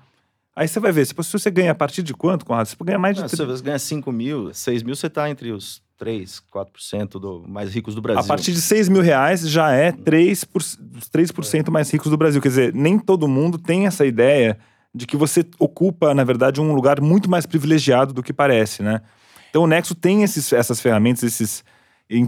Aí 0.55 0.67
você 0.67 0.79
vai 0.79 0.91
ver, 0.91 1.07
se 1.07 1.15
você 1.15 1.49
ganha 1.49 1.71
a 1.71 1.75
partir 1.75 2.03
de 2.03 2.13
quanto, 2.13 2.45
Conrado? 2.45 2.67
Você 2.67 2.75
ganha 2.79 2.99
mais 2.99 3.15
de... 3.15 3.23
Não, 3.23 3.27
se 3.27 3.43
você 3.43 3.63
ganha 3.63 3.79
5 3.79 4.11
mil, 4.11 4.53
6 4.53 4.83
mil, 4.83 4.95
você 4.95 5.07
está 5.07 5.27
entre 5.27 5.51
os 5.51 5.81
3, 5.97 6.39
4% 6.53 7.19
do 7.19 7.45
mais 7.47 7.73
ricos 7.73 7.95
do 7.95 8.01
Brasil. 8.01 8.21
A 8.21 8.27
partir 8.27 8.51
de 8.51 8.61
6 8.61 8.89
mil 8.89 9.01
reais 9.01 9.49
já 9.49 9.71
é 9.71 9.91
3%, 9.91 10.45
por, 10.45 10.61
3% 10.61 11.71
mais 11.71 11.89
ricos 11.89 12.11
do 12.11 12.17
Brasil. 12.17 12.39
Quer 12.39 12.49
dizer, 12.49 12.73
nem 12.75 12.99
todo 12.99 13.27
mundo 13.27 13.57
tem 13.57 13.87
essa 13.87 14.05
ideia 14.05 14.59
de 14.93 15.07
que 15.07 15.17
você 15.17 15.45
ocupa, 15.59 16.13
na 16.13 16.23
verdade, 16.23 16.61
um 16.61 16.73
lugar 16.73 17.01
muito 17.01 17.29
mais 17.29 17.45
privilegiado 17.45 18.13
do 18.13 18.21
que 18.21 18.31
parece, 18.31 18.83
né? 18.83 19.01
Então 19.49 19.63
o 19.63 19.67
Nexo 19.67 19.95
tem 19.95 20.23
esses, 20.23 20.51
essas 20.53 20.79
ferramentas, 20.79 21.23
esses 21.23 21.63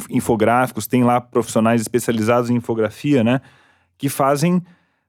infográficos, 0.09 0.87
tem 0.87 1.03
lá 1.03 1.19
profissionais 1.21 1.81
especializados 1.81 2.49
em 2.49 2.55
infografia, 2.55 3.23
né? 3.23 3.41
Que 3.97 4.09
fazem 4.09 4.61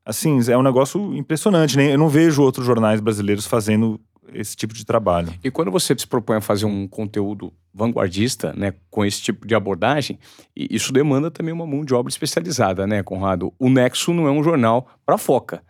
assim, 0.07 0.39
é 0.49 0.57
um 0.57 0.63
negócio 0.63 1.15
impressionante. 1.15 1.77
Né? 1.77 1.93
Eu 1.93 1.99
não 1.99 2.09
vejo 2.09 2.41
outros 2.41 2.65
jornais 2.65 3.01
brasileiros 3.01 3.45
fazendo 3.45 4.01
esse 4.33 4.57
tipo 4.57 4.73
de 4.73 4.85
trabalho. 4.85 5.33
E 5.43 5.51
quando 5.51 5.71
você 5.71 5.95
se 5.99 6.07
propõe 6.07 6.37
a 6.37 6.41
fazer 6.41 6.67
um 6.67 6.87
conteúdo 6.87 7.53
vanguardista, 7.73 8.53
né, 8.57 8.75
com 8.91 9.05
esse 9.05 9.21
tipo 9.23 9.47
de 9.47 9.55
abordagem, 9.55 10.19
isso 10.57 10.93
demanda 10.93 11.31
também 11.31 11.53
uma 11.53 11.67
mão 11.67 11.85
de 11.85 11.95
obra 11.95 12.11
especializada, 12.11 12.87
né, 12.87 13.03
Conrado? 13.03 13.53
O 13.59 13.69
Nexo 13.69 14.13
não 14.13 14.27
é 14.27 14.31
um 14.31 14.43
jornal 14.43 14.89
para 15.05 15.19
foca. 15.19 15.63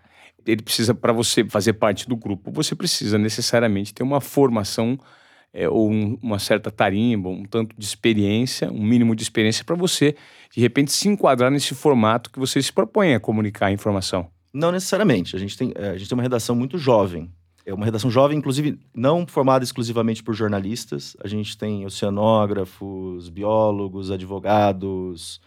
Ele 0.47 0.63
precisa, 0.63 0.95
para 0.95 1.13
você 1.13 1.45
fazer 1.45 1.75
parte 1.75 2.09
do 2.09 2.17
grupo, 2.17 2.51
você 2.51 2.75
precisa 2.75 3.19
necessariamente 3.19 3.93
ter 3.93 4.03
uma 4.03 4.21
formação 4.21 4.99
é, 5.53 5.69
ou 5.69 5.91
um, 5.91 6.19
uma 6.23 6.39
certa 6.39 6.71
tarimba, 6.71 7.29
um 7.29 7.45
tanto 7.45 7.75
de 7.77 7.85
experiência, 7.85 8.71
um 8.71 8.83
mínimo 8.83 9.17
de 9.17 9.23
experiência 9.23 9.65
para 9.65 9.75
você, 9.75 10.15
de 10.55 10.61
repente, 10.61 10.93
se 10.93 11.09
enquadrar 11.09 11.51
nesse 11.51 11.75
formato 11.75 12.31
que 12.31 12.39
você 12.39 12.61
se 12.61 12.73
propõe 12.73 13.15
a 13.15 13.21
comunicar 13.21 13.67
a 13.67 13.73
informação. 13.73 14.29
Não 14.53 14.71
necessariamente. 14.71 15.35
A 15.35 15.39
gente 15.39 15.57
tem, 15.57 15.73
é, 15.75 15.91
a 15.91 15.97
gente 15.97 16.09
tem 16.09 16.17
uma 16.17 16.23
redação 16.23 16.55
muito 16.55 16.79
jovem. 16.79 17.31
É 17.65 17.75
uma 17.75 17.85
redação 17.85 18.11
jovem, 18.11 18.39
inclusive, 18.39 18.79
não 18.95 19.27
formada 19.27 19.65
exclusivamente 19.65 20.23
por 20.23 20.35
jornalistas. 20.35 21.17
A 21.23 21.27
gente 21.27 21.59
tem 21.59 21.85
oceanógrafos, 21.85 23.29
biólogos, 23.29 24.11
advogados, 24.11 25.41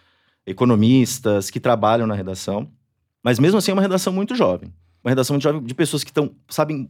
economistas 0.45 1.49
que 1.49 1.59
trabalham 1.59 2.05
na 2.05 2.13
redação. 2.13 2.69
Mas 3.23 3.39
mesmo 3.39 3.57
assim 3.57 3.71
é 3.71 3.73
uma 3.73 3.81
redação 3.81 4.12
muito 4.12 4.35
jovem. 4.35 4.73
Uma 5.09 5.11
redação 5.11 5.41
jovem 5.41 5.63
de 5.63 5.73
pessoas 5.73 6.03
que 6.03 6.11
estão, 6.11 6.31
sabem 6.47 6.87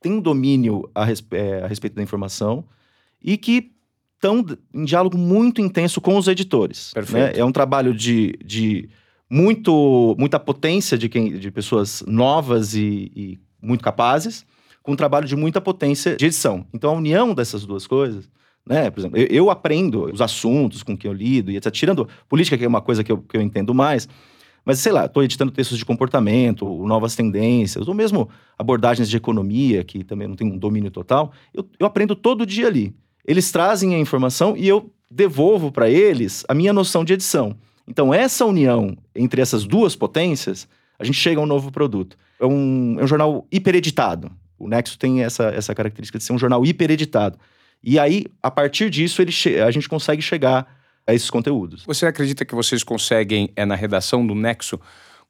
têm 0.00 0.12
um 0.12 0.20
domínio 0.20 0.90
a, 0.92 1.06
é, 1.30 1.62
a 1.62 1.66
respeito 1.68 1.94
da 1.94 2.02
informação 2.02 2.64
e 3.22 3.36
que 3.36 3.70
estão 4.14 4.44
em 4.74 4.84
diálogo 4.84 5.16
muito 5.16 5.60
intenso 5.60 6.00
com 6.00 6.16
os 6.16 6.26
editores. 6.26 6.92
Né? 6.94 7.02
Perfeito. 7.02 7.36
Né? 7.36 7.40
É 7.40 7.44
um 7.44 7.52
trabalho 7.52 7.94
de, 7.94 8.36
de 8.44 8.90
muito, 9.30 10.16
muita 10.18 10.40
potência 10.40 10.98
de, 10.98 11.08
quem, 11.08 11.38
de 11.38 11.50
pessoas 11.52 12.02
novas 12.06 12.74
e, 12.74 13.12
e 13.14 13.40
muito 13.62 13.84
capazes, 13.84 14.44
com 14.82 14.92
um 14.92 14.96
trabalho 14.96 15.26
de 15.28 15.36
muita 15.36 15.60
potência 15.60 16.16
de 16.16 16.26
edição. 16.26 16.66
Então, 16.72 16.90
a 16.90 16.94
união 16.94 17.32
dessas 17.32 17.64
duas 17.64 17.86
coisas 17.86 18.28
né? 18.68 18.90
Por 18.90 18.98
exemplo, 18.98 19.16
eu, 19.16 19.26
eu, 19.26 19.48
aprendo 19.48 20.12
os 20.12 20.20
assuntos 20.20 20.82
com 20.82 20.96
que 20.96 21.06
eu 21.06 21.12
lido 21.12 21.52
e 21.52 21.56
etc. 21.56 21.72
Tirando 21.72 22.08
política, 22.28 22.58
que 22.58 22.64
é 22.64 22.68
uma 22.68 22.80
coisa 22.80 23.04
que 23.04 23.12
eu, 23.12 23.18
que 23.18 23.36
eu 23.36 23.40
entendo 23.40 23.72
mais, 23.72 24.08
mas, 24.66 24.80
sei 24.80 24.90
lá, 24.90 25.06
estou 25.06 25.22
editando 25.22 25.52
textos 25.52 25.78
de 25.78 25.84
comportamento, 25.84 26.66
novas 26.84 27.14
tendências, 27.14 27.86
ou 27.86 27.94
mesmo 27.94 28.28
abordagens 28.58 29.08
de 29.08 29.16
economia, 29.16 29.84
que 29.84 30.02
também 30.02 30.26
não 30.26 30.34
tem 30.34 30.44
um 30.44 30.58
domínio 30.58 30.90
total. 30.90 31.32
Eu, 31.54 31.64
eu 31.78 31.86
aprendo 31.86 32.16
todo 32.16 32.44
dia 32.44 32.66
ali. 32.66 32.92
Eles 33.24 33.52
trazem 33.52 33.94
a 33.94 33.98
informação 33.98 34.56
e 34.56 34.66
eu 34.66 34.92
devolvo 35.08 35.70
para 35.70 35.88
eles 35.88 36.44
a 36.48 36.54
minha 36.54 36.72
noção 36.72 37.04
de 37.04 37.12
edição. 37.12 37.56
Então, 37.86 38.12
essa 38.12 38.44
união 38.44 38.98
entre 39.14 39.40
essas 39.40 39.64
duas 39.64 39.94
potências, 39.94 40.66
a 40.98 41.04
gente 41.04 41.16
chega 41.16 41.40
a 41.40 41.44
um 41.44 41.46
novo 41.46 41.70
produto. 41.70 42.18
É 42.40 42.44
um, 42.44 42.96
é 42.98 43.04
um 43.04 43.06
jornal 43.06 43.46
hipereditado. 43.52 44.32
O 44.58 44.66
Nexo 44.66 44.98
tem 44.98 45.22
essa, 45.22 45.44
essa 45.44 45.76
característica 45.76 46.18
de 46.18 46.24
ser 46.24 46.32
um 46.32 46.38
jornal 46.38 46.66
hipereditado. 46.66 47.38
E 47.84 48.00
aí, 48.00 48.24
a 48.42 48.50
partir 48.50 48.90
disso, 48.90 49.22
ele 49.22 49.32
a 49.64 49.70
gente 49.70 49.88
consegue 49.88 50.20
chegar 50.20 50.75
a 51.06 51.14
esses 51.14 51.30
conteúdos. 51.30 51.84
Você 51.84 52.04
acredita 52.06 52.44
que 52.44 52.54
vocês 52.54 52.82
conseguem, 52.82 53.50
é, 53.54 53.64
na 53.64 53.76
redação 53.76 54.26
do 54.26 54.34
Nexo, 54.34 54.80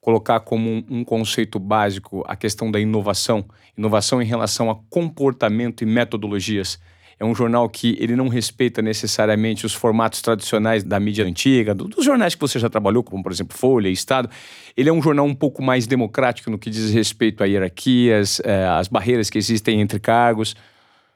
colocar 0.01 0.41
como 0.41 0.71
um, 0.71 0.85
um, 0.89 1.05
conceito 1.05 1.59
básico 1.59 2.25
a 2.27 2.37
questão 2.37 2.71
da 2.71 2.81
inovação, 2.81 3.45
inovação 3.77 4.23
em 4.23 4.25
relação 4.25 4.71
a 4.71 4.77
comportamento 4.89 5.83
e 5.83 5.87
metodologias. 5.87 6.79
É 7.19 7.25
um 7.25 7.35
jornal 7.35 7.69
que 7.69 7.97
ele 7.99 8.15
não 8.15 8.29
respeita 8.29 8.81
necessariamente 8.81 9.67
os 9.67 9.75
formatos 9.75 10.21
tradicionais 10.23 10.85
da 10.85 11.01
mídia 11.01 11.25
antiga, 11.25 11.75
do, 11.75 11.89
dos 11.89 12.05
jornais 12.05 12.35
que 12.35 12.41
você 12.41 12.59
já 12.59 12.69
trabalhou, 12.69 13.03
como 13.03 13.23
por 13.23 13.33
exemplo 13.33 13.57
Folha, 13.57 13.89
Estado. 13.89 14.31
Ele 14.77 14.89
é 14.89 14.93
um 14.93 15.03
jornal 15.03 15.27
um 15.27 15.35
pouco 15.35 15.63
mais 15.63 15.87
democrático 15.87 16.51
no 16.51 16.59
que 16.59 16.71
diz 16.71 16.91
respeito 16.91 17.43
a 17.43 17.47
hierarquias, 17.47 18.41
é, 18.45 18.67
as 18.67 18.87
barreiras 18.87 19.29
que 19.29 19.39
existem 19.39 19.81
entre 19.81 19.99
cargos 19.99 20.55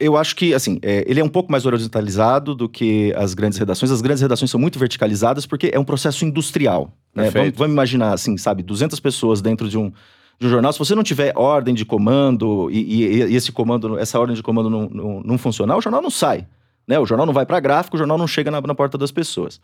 eu 0.00 0.16
acho 0.16 0.34
que, 0.34 0.54
assim, 0.54 0.78
é, 0.80 1.04
ele 1.06 1.20
é 1.20 1.24
um 1.24 1.28
pouco 1.28 1.52
mais 1.52 1.66
horizontalizado 1.66 2.54
do 2.54 2.68
que 2.68 3.12
as 3.14 3.34
grandes 3.34 3.58
redações. 3.58 3.90
As 3.90 4.00
grandes 4.00 4.22
redações 4.22 4.50
são 4.50 4.58
muito 4.58 4.78
verticalizadas 4.78 5.44
porque 5.44 5.70
é 5.72 5.78
um 5.78 5.84
processo 5.84 6.24
industrial. 6.24 6.90
Né? 7.14 7.28
Vamos, 7.28 7.52
vamos, 7.54 7.72
imaginar, 7.74 8.14
assim, 8.14 8.38
sabe, 8.38 8.62
200 8.62 8.98
pessoas 8.98 9.42
dentro 9.42 9.68
de 9.68 9.76
um, 9.76 9.92
de 10.38 10.46
um 10.46 10.48
jornal. 10.48 10.72
Se 10.72 10.78
você 10.78 10.94
não 10.94 11.02
tiver 11.02 11.34
ordem 11.36 11.74
de 11.74 11.84
comando 11.84 12.70
e, 12.70 12.78
e, 12.78 13.22
e 13.24 13.36
esse 13.36 13.52
comando, 13.52 13.98
essa 13.98 14.18
ordem 14.18 14.34
de 14.34 14.42
comando 14.42 14.70
não, 14.70 14.88
não, 14.88 15.22
não, 15.22 15.38
funcionar, 15.38 15.76
o 15.76 15.82
jornal 15.82 16.00
não 16.00 16.10
sai. 16.10 16.46
Né? 16.88 16.98
O 16.98 17.04
jornal 17.04 17.26
não 17.26 17.34
vai 17.34 17.44
para 17.44 17.60
gráfico, 17.60 17.96
o 17.96 17.98
jornal 17.98 18.16
não 18.16 18.26
chega 18.26 18.50
na, 18.50 18.58
na 18.62 18.74
porta 18.74 18.96
das 18.96 19.12
pessoas. 19.12 19.60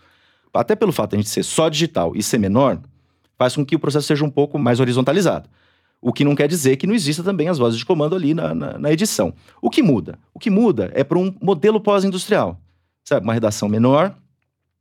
Até 0.52 0.76
pelo 0.76 0.92
fato 0.92 1.10
de 1.10 1.16
a 1.16 1.18
gente 1.18 1.30
ser 1.30 1.44
só 1.44 1.70
digital 1.70 2.12
e 2.14 2.22
ser 2.22 2.38
menor, 2.38 2.78
faz 3.38 3.56
com 3.56 3.64
que 3.64 3.74
o 3.74 3.78
processo 3.78 4.06
seja 4.06 4.24
um 4.24 4.30
pouco 4.30 4.58
mais 4.58 4.80
horizontalizado. 4.80 5.48
O 6.06 6.12
que 6.12 6.24
não 6.24 6.36
quer 6.36 6.46
dizer 6.46 6.76
que 6.76 6.86
não 6.86 6.94
exista 6.94 7.20
também 7.20 7.48
as 7.48 7.58
vozes 7.58 7.76
de 7.76 7.84
comando 7.84 8.14
ali 8.14 8.32
na, 8.32 8.54
na, 8.54 8.78
na 8.78 8.92
edição. 8.92 9.34
O 9.60 9.68
que 9.68 9.82
muda? 9.82 10.16
O 10.32 10.38
que 10.38 10.48
muda 10.48 10.88
é 10.94 11.02
para 11.02 11.18
um 11.18 11.34
modelo 11.42 11.80
pós-industrial. 11.80 12.60
Sabe, 13.04 13.26
uma 13.26 13.34
redação 13.34 13.68
menor, 13.68 14.14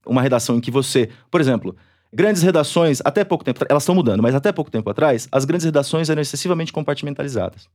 uma 0.06 0.22
redação 0.22 0.56
em 0.56 0.62
que 0.62 0.70
você, 0.70 1.10
por 1.32 1.42
exemplo, 1.42 1.76
grandes 2.14 2.44
redações, 2.44 3.02
até 3.04 3.24
pouco 3.24 3.44
tempo, 3.44 3.66
elas 3.68 3.82
estão 3.82 3.96
mudando, 3.96 4.22
mas 4.22 4.36
até 4.36 4.52
pouco 4.52 4.70
tempo 4.70 4.88
atrás, 4.88 5.28
as 5.32 5.46
grandes 5.46 5.66
redações 5.66 6.12
eram 6.12 6.22
excessivamente 6.22 6.72
compartimentalizadas. 6.72 7.68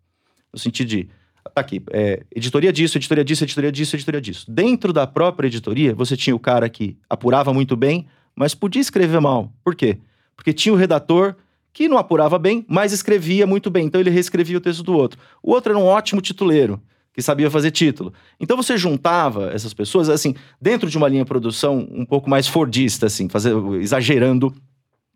No 0.53 0.59
sentido 0.61 0.87
de, 0.87 1.09
tá 1.53 1.61
aqui, 1.61 1.83
é, 1.91 2.23
editoria 2.33 2.73
disso, 2.73 2.99
editoria 2.99 3.25
disso, 3.25 3.43
editoria 3.43 3.73
disso, 3.73 3.97
editoria 3.97 4.21
disso. 4.21 4.47
Dentro 4.49 4.93
da 4.93 5.09
própria 5.09 5.49
editoria, 5.49 5.93
você 5.93 6.17
tinha 6.17 6.37
o 6.37 6.39
cara 6.39 6.69
que 6.69 6.97
apurava 7.09 7.53
muito 7.53 7.75
bem, 7.75 8.07
mas 8.33 8.55
podia 8.55 8.81
escrever 8.81 9.21
mal. 9.21 9.53
Por 9.65 9.75
quê? 9.75 9.99
Porque 10.37 10.53
tinha 10.53 10.73
o 10.73 10.77
redator 10.77 11.35
que 11.73 11.89
não 11.89 11.99
apurava 11.99 12.39
bem, 12.39 12.65
mas 12.69 12.93
escrevia 12.93 13.47
muito 13.47 13.71
bem. 13.71 13.87
Então 13.87 14.01
ele 14.01 14.11
reescrevia 14.11 14.59
o 14.59 14.61
texto 14.61 14.83
do 14.83 14.95
outro. 14.95 15.19
O 15.43 15.53
outro 15.53 15.73
era 15.73 15.79
um 15.79 15.87
ótimo 15.87 16.21
tituleiro, 16.21 16.81
que 17.13 17.23
sabia 17.23 17.51
fazer 17.51 17.71
título. 17.71 18.13
Então 18.39 18.57
você 18.57 18.77
juntava 18.77 19.51
essas 19.53 19.75
pessoas, 19.75 20.09
assim, 20.09 20.35
dentro 20.61 20.89
de 20.89 20.97
uma 20.97 21.09
linha 21.09 21.25
de 21.25 21.29
produção 21.29 21.87
um 21.91 22.05
pouco 22.05 22.29
mais 22.29 22.47
fordista, 22.47 23.07
assim, 23.07 23.29
fazer, 23.29 23.55
exagerando 23.81 24.55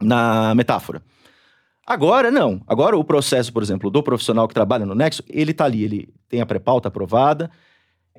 na 0.00 0.54
metáfora. 0.54 1.02
Agora, 1.86 2.30
não. 2.30 2.62
Agora, 2.66 2.96
o 2.96 3.04
processo, 3.04 3.52
por 3.52 3.62
exemplo, 3.62 3.90
do 3.90 4.02
profissional 4.02 4.48
que 4.48 4.54
trabalha 4.54 4.86
no 4.86 4.94
Nexo, 4.94 5.22
ele 5.28 5.52
tá 5.52 5.64
ali, 5.64 5.84
ele 5.84 6.08
tem 6.28 6.40
a 6.40 6.46
pré-pauta 6.46 6.88
aprovada. 6.88 7.50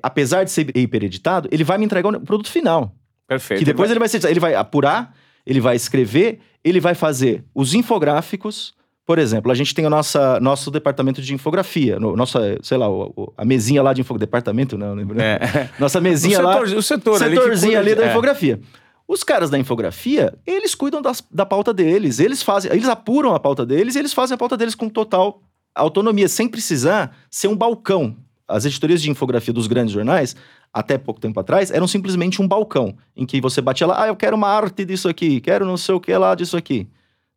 Apesar 0.02 0.44
de 0.44 0.50
ser 0.50 0.76
hipereditado, 0.76 1.48
ele 1.50 1.64
vai 1.64 1.76
me 1.78 1.84
entregar 1.84 2.08
o 2.14 2.20
produto 2.20 2.48
final. 2.48 2.94
Perfeito. 3.26 3.58
Que 3.58 3.64
depois 3.64 3.90
ele 3.90 3.98
vai, 3.98 4.08
ele 4.08 4.20
vai, 4.20 4.30
ele 4.30 4.40
vai 4.40 4.54
apurar, 4.54 5.14
ele 5.46 5.60
vai 5.60 5.76
escrever, 5.76 6.40
ele 6.64 6.80
vai 6.80 6.94
fazer 6.94 7.44
os 7.54 7.74
infográficos. 7.74 8.74
Por 9.06 9.18
exemplo, 9.18 9.52
a 9.52 9.54
gente 9.54 9.72
tem 9.72 9.86
o 9.86 9.90
nossa, 9.90 10.40
nosso 10.40 10.68
departamento 10.70 11.22
de 11.22 11.32
infografia, 11.32 12.00
no, 12.00 12.16
nossa, 12.16 12.58
sei 12.60 12.76
lá, 12.76 12.90
o, 12.90 13.32
a 13.36 13.44
mesinha 13.44 13.80
lá 13.80 13.92
de 13.92 14.00
infografia. 14.00 14.26
Departamento, 14.26 14.76
não, 14.76 14.94
lembro. 14.94 15.16
Né? 15.16 15.34
É. 15.34 15.70
Nossa 15.78 16.00
mesinha 16.00 16.40
o 16.40 16.42
setor, 16.42 16.68
lá. 16.68 16.78
O 16.78 16.82
setor, 16.82 17.18
setorzinho 17.18 17.78
ali, 17.78 17.92
ali 17.92 18.00
da 18.00 18.06
é. 18.06 18.10
infografia. 18.10 18.60
Os 19.06 19.22
caras 19.22 19.48
da 19.48 19.56
infografia, 19.56 20.34
eles 20.44 20.74
cuidam 20.74 21.00
das, 21.00 21.22
da 21.30 21.46
pauta 21.46 21.72
deles, 21.72 22.18
eles 22.18 22.42
fazem, 22.42 22.72
eles 22.72 22.88
apuram 22.88 23.32
a 23.32 23.38
pauta 23.38 23.64
deles 23.64 23.94
e 23.94 24.00
eles 24.00 24.12
fazem 24.12 24.34
a 24.34 24.38
pauta 24.38 24.56
deles 24.56 24.74
com 24.74 24.88
total 24.88 25.40
autonomia, 25.72 26.28
sem 26.28 26.48
precisar 26.48 27.16
ser 27.30 27.46
um 27.46 27.56
balcão. 27.56 28.16
As 28.48 28.64
editorias 28.64 29.02
de 29.02 29.10
infografia 29.10 29.52
dos 29.52 29.66
grandes 29.66 29.92
jornais, 29.92 30.36
até 30.72 30.96
pouco 30.96 31.20
tempo 31.20 31.38
atrás, 31.40 31.70
eram 31.70 31.88
simplesmente 31.88 32.40
um 32.40 32.46
balcão 32.46 32.96
em 33.16 33.26
que 33.26 33.40
você 33.40 33.60
batia 33.60 33.86
lá, 33.86 34.04
ah, 34.04 34.08
eu 34.08 34.16
quero 34.16 34.36
uma 34.36 34.48
arte 34.48 34.84
disso 34.84 35.08
aqui, 35.08 35.40
quero 35.40 35.64
não 35.64 35.76
sei 35.76 35.94
o 35.94 36.00
que 36.00 36.16
lá 36.16 36.34
disso 36.34 36.56
aqui, 36.56 36.88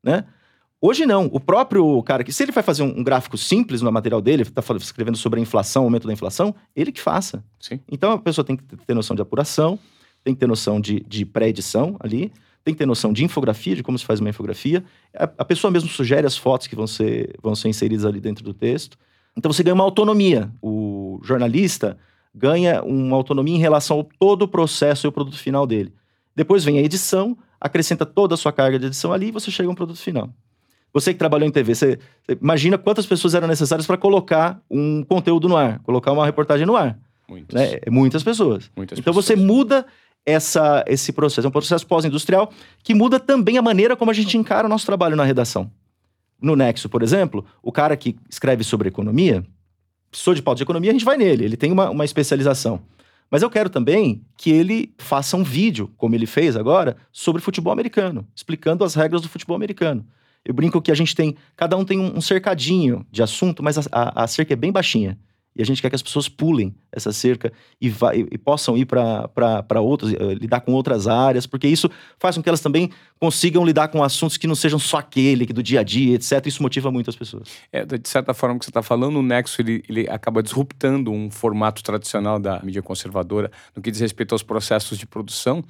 né? 0.03 0.26
Hoje 0.82 1.05
não. 1.05 1.30
O 1.34 1.39
próprio 1.39 2.01
cara 2.03 2.24
que, 2.24 2.32
se 2.32 2.41
ele 2.41 2.53
vai 2.53 2.64
fazer 2.64 2.84
um, 2.84 2.99
um 2.99 3.03
gráfico 3.03 3.38
simples 3.38 3.82
no 3.82 3.91
material 3.91 4.22
dele, 4.22 4.43
está 4.43 4.64
escrevendo 4.78 5.18
sobre 5.18 5.39
a 5.39 5.43
inflação, 5.43 5.84
aumento 5.84 6.07
da 6.07 6.14
inflação, 6.14 6.55
ele 6.74 6.91
que 6.91 7.01
faça. 7.01 7.43
Sim. 7.60 7.82
Então 7.91 8.14
a 8.14 8.18
pessoa 8.18 8.45
tem 8.45 8.55
que 8.55 8.64
ter 8.64 8.93
noção 8.93 9.16
de 9.16 9.22
apuração, 9.22 9.78
tem 10.24 10.34
que 10.34 10.39
ter 10.39 10.47
noção 10.47 10.80
de, 10.80 11.01
de 11.01 11.26
pré-edição 11.26 11.97
ali, 11.99 12.32
tem 12.64 12.74
que 12.74 12.78
ter 12.78 12.86
noção 12.86 13.12
de 13.12 13.26
infografia, 13.26 13.76
de 13.76 13.84
como 13.84 13.97
se 13.97 14.05
faz 14.05 14.22
uma 14.22 14.30
infografia. 14.30 14.84
A, 15.14 15.24
a, 15.24 15.45
pessoa 15.45 15.70
mesmo 15.70 15.89
sugere 15.89 16.26
as 16.26 16.38
fotos 16.38 16.68
que 16.68 16.76
vão 16.76 16.88
ser, 16.88 17.36
vão 17.41 17.55
ser 17.55 17.68
inseridas 17.68 18.05
ali 18.05 18.22
dentro 18.22 18.43
do 18.43 18.53
texto. 18.53 18.97
Então 19.40 19.54
você 19.54 19.64
ganha 19.64 19.74
uma 19.74 19.86
autonomia. 19.86 20.52
O 20.62 21.22
jornalista 21.24 21.98
ganha 22.36 22.84
uma 22.84 23.16
autonomia 23.16 23.56
em 23.56 23.60
relação 23.60 23.98
ao 23.98 24.04
todo 24.04 24.42
o 24.44 24.48
processo 24.48 25.08
e 25.08 25.10
o 25.10 25.12
produto 25.14 25.38
final 25.38 25.66
dele. 25.66 25.94
Depois 26.36 26.66
vem 26.66 26.78
a 26.78 26.82
edição, 26.82 27.38
acrescenta 27.60 28.06
toda 28.06 28.36
a 28.36 28.38
sua 28.38 28.52
carga 28.52 28.78
de 28.78 28.88
edição 28.88 29.14
ali 29.14 29.30
e 29.30 29.32
você 29.32 29.50
chega 29.50 29.70
a 29.70 29.72
um 29.72 29.76
produto 29.76 29.98
final. 29.98 30.30
Você 30.94 31.14
que 31.14 31.20
trabalhou 31.20 31.48
em 31.48 31.52
TV, 31.52 31.74
você, 31.74 32.00
você 32.22 32.38
imagina 32.42 32.78
quantas 32.78 33.06
pessoas 33.06 33.34
eram 33.34 33.48
necessárias 33.48 33.88
para 33.88 33.96
colocar 33.96 34.62
um 34.70 35.04
conteúdo 35.04 35.48
no 35.48 35.56
ar, 35.56 35.80
colocar 35.80 36.12
uma 36.12 36.26
reportagem 36.26 36.66
no 36.66 36.76
ar. 36.76 37.00
Muitas. 37.30 37.62
Né? 37.62 37.80
Muitas 37.90 38.24
pessoas. 38.24 38.70
Muitas 38.76 39.00
então 39.00 39.14
pessoas. 39.14 39.26
você 39.26 39.36
muda 39.38 39.86
essa, 40.26 40.84
esse 40.86 41.14
processo. 41.14 41.48
É 41.48 41.50
um 41.50 41.52
processo 41.52 41.88
pós-industrial 41.88 42.52
que 42.84 42.94
muda 42.94 43.22
também 43.22 43.58
a 43.58 43.62
maneira 43.62 43.96
como 43.96 44.12
a 44.12 44.14
gente 44.14 44.38
encara 44.38 44.68
o 44.68 44.70
nosso 44.70 44.86
trabalho 44.86 45.16
na 45.16 45.24
redação. 45.24 45.72
No 46.42 46.56
Nexo, 46.56 46.88
por 46.88 47.04
exemplo, 47.04 47.46
o 47.62 47.72
cara 47.72 47.96
que 47.98 48.16
escreve 48.30 48.64
sobre 48.64 48.88
economia, 48.88 49.46
sou 50.12 50.34
de 50.34 50.42
pauta 50.42 50.58
de 50.58 50.64
economia, 50.64 50.92
a 50.92 50.94
gente 50.94 51.06
vai 51.06 51.18
nele, 51.18 51.44
ele 51.46 51.58
tem 51.58 51.72
uma, 51.72 51.90
uma 51.90 52.06
especialização. 52.06 52.82
Mas 53.30 53.44
eu 53.44 53.50
quero 53.50 53.70
também 53.70 54.26
que 54.36 54.50
ele 54.50 54.94
faça 54.98 55.38
um 55.38 55.44
vídeo, 55.44 55.92
como 55.98 56.16
ele 56.16 56.26
fez 56.26 56.56
agora, 56.56 56.98
sobre 57.12 57.42
futebol 57.42 57.72
americano, 57.72 58.28
explicando 58.36 58.84
as 58.84 58.96
regras 58.96 59.22
do 59.22 59.30
futebol 59.30 59.56
americano. 59.56 60.06
Eu 60.44 60.54
brinco 60.54 60.82
que 60.82 60.92
a 60.92 60.96
gente 60.96 61.16
tem, 61.16 61.36
cada 61.56 61.78
um 61.78 61.86
tem 61.86 62.00
um, 62.00 62.22
cercadinho 62.22 63.06
de 63.12 63.22
assunto, 63.22 63.62
mas 63.62 63.78
a, 63.78 63.82
a, 63.92 64.24
a 64.24 64.28
cerca 64.28 64.54
é 64.54 64.56
bem 64.56 64.72
baixinha. 64.72 65.18
E 65.60 65.62
a 65.62 65.66
gente 65.66 65.82
quer 65.82 65.89
que 65.89 65.95
as 65.95 66.01
pessoas 66.01 66.30
pulem 66.30 66.74
essa 66.89 67.12
cerca 67.12 67.51
e, 67.82 67.89
vai, 67.89 68.26
e 68.32 68.38
possam 68.38 68.78
ir 68.78 68.86
para 68.86 69.82
outras, 69.82 70.14
uh, 70.14 70.32
lidar 70.32 70.62
com 70.62 70.72
outras 70.72 71.05
áreas, 71.05 71.45
porque 71.45 71.68
isso 71.68 71.91
faz 72.18 72.38
com 72.38 72.41
que 72.41 72.47
elas 72.47 72.62
também 72.62 72.89
consigam 73.20 73.66
lidar 73.66 73.89
com 73.89 74.01
assuntos 74.01 74.38
que 74.38 74.47
não 74.47 74.55
sejam 74.55 74.80
só 74.80 74.99
aquele, 74.99 75.45
que 75.45 75.51
do 75.51 75.62
dia 75.62 75.82
a 75.82 75.84
dia, 75.84 76.16
etc. 76.16 76.45
Isso 76.45 76.64
motiva 76.64 76.89
muito 76.89 77.10
as 77.10 77.16
pessoas. 77.18 77.49
É, 77.74 77.84
de 77.84 78.07
certa 78.07 78.34
forma, 78.34 78.55
o 78.55 78.60
que 78.60 78.64
você 78.64 78.70
está 78.70 78.82
falando, 78.82 79.20
o 79.20 79.22
Nexo 79.22 79.62
ele, 79.62 79.84
ele 79.89 80.10
acaba 80.10 80.41
disruptando 80.41 81.12
um 81.12 81.30
formato 81.30 81.84
tradicional 81.84 82.39
da 82.39 82.62
mídia 82.64 82.82
conservadora 82.82 83.51
no 83.76 83.82
que 83.82 83.91
diz 83.91 83.99
respeito 83.99 84.34
aos 84.34 84.41
processos 84.41 84.97
de 84.97 85.05
produção. 85.05 85.62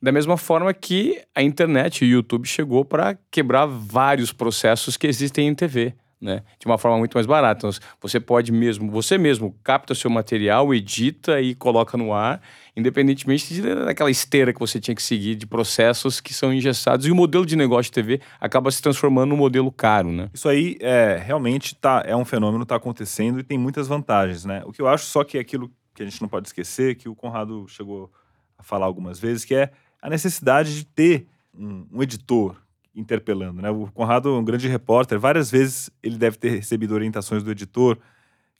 Da 0.00 0.12
mesma 0.12 0.36
forma 0.36 0.72
que 0.72 1.20
a 1.34 1.42
internet 1.42 2.04
e 2.04 2.08
o 2.08 2.10
YouTube 2.12 2.46
chegou 2.46 2.84
para 2.84 3.18
quebrar 3.32 3.66
vários 3.66 4.32
processos 4.32 4.96
que 4.96 5.08
existem 5.08 5.48
em 5.48 5.54
TV 5.56 5.92
né? 6.24 6.42
De 6.58 6.64
uma 6.64 6.78
forma 6.78 6.96
muito 6.96 7.14
mais 7.14 7.26
barata. 7.26 7.68
Então, 7.68 7.80
você 8.00 8.18
pode 8.18 8.50
mesmo, 8.50 8.90
você 8.90 9.18
mesmo 9.18 9.54
capta 9.62 9.92
o 9.92 9.96
seu 9.96 10.10
material, 10.10 10.74
edita 10.74 11.38
e 11.38 11.54
coloca 11.54 11.98
no 11.98 12.14
ar, 12.14 12.40
independentemente 12.74 13.60
daquela 13.60 14.10
esteira 14.10 14.52
que 14.52 14.58
você 14.58 14.80
tinha 14.80 14.94
que 14.94 15.02
seguir 15.02 15.34
de 15.34 15.46
processos 15.46 16.22
que 16.22 16.32
são 16.32 16.52
engessados. 16.52 17.06
E 17.06 17.10
o 17.10 17.14
modelo 17.14 17.44
de 17.44 17.54
negócio 17.54 17.84
de 17.84 17.92
TV 17.92 18.20
acaba 18.40 18.70
se 18.70 18.80
transformando 18.80 19.30
num 19.30 19.36
modelo 19.36 19.70
caro, 19.70 20.10
né? 20.10 20.30
Isso 20.32 20.48
aí 20.48 20.78
é 20.80 21.22
realmente 21.22 21.74
tá, 21.74 22.02
é 22.06 22.16
um 22.16 22.24
fenômeno, 22.24 22.62
está 22.62 22.76
acontecendo 22.76 23.38
e 23.38 23.42
tem 23.42 23.58
muitas 23.58 23.86
vantagens, 23.86 24.46
né? 24.46 24.62
O 24.64 24.72
que 24.72 24.80
eu 24.80 24.88
acho 24.88 25.04
só 25.04 25.22
que 25.22 25.36
é 25.36 25.40
aquilo 25.42 25.70
que 25.94 26.02
a 26.02 26.06
gente 26.06 26.22
não 26.22 26.28
pode 26.28 26.48
esquecer, 26.48 26.94
que 26.96 27.08
o 27.08 27.14
Conrado 27.14 27.66
chegou 27.68 28.10
a 28.58 28.62
falar 28.62 28.86
algumas 28.86 29.20
vezes, 29.20 29.44
que 29.44 29.54
é 29.54 29.70
a 30.00 30.08
necessidade 30.08 30.74
de 30.74 30.86
ter 30.86 31.28
um, 31.54 31.86
um 31.92 32.02
editor 32.02 32.63
interpelando, 32.94 33.60
né? 33.60 33.70
O 33.70 33.90
Conrado 33.92 34.28
é 34.28 34.38
um 34.38 34.44
grande 34.44 34.68
repórter, 34.68 35.18
várias 35.18 35.50
vezes 35.50 35.90
ele 36.02 36.16
deve 36.16 36.36
ter 36.36 36.50
recebido 36.50 36.94
orientações 36.94 37.42
do 37.42 37.50
editor 37.50 37.98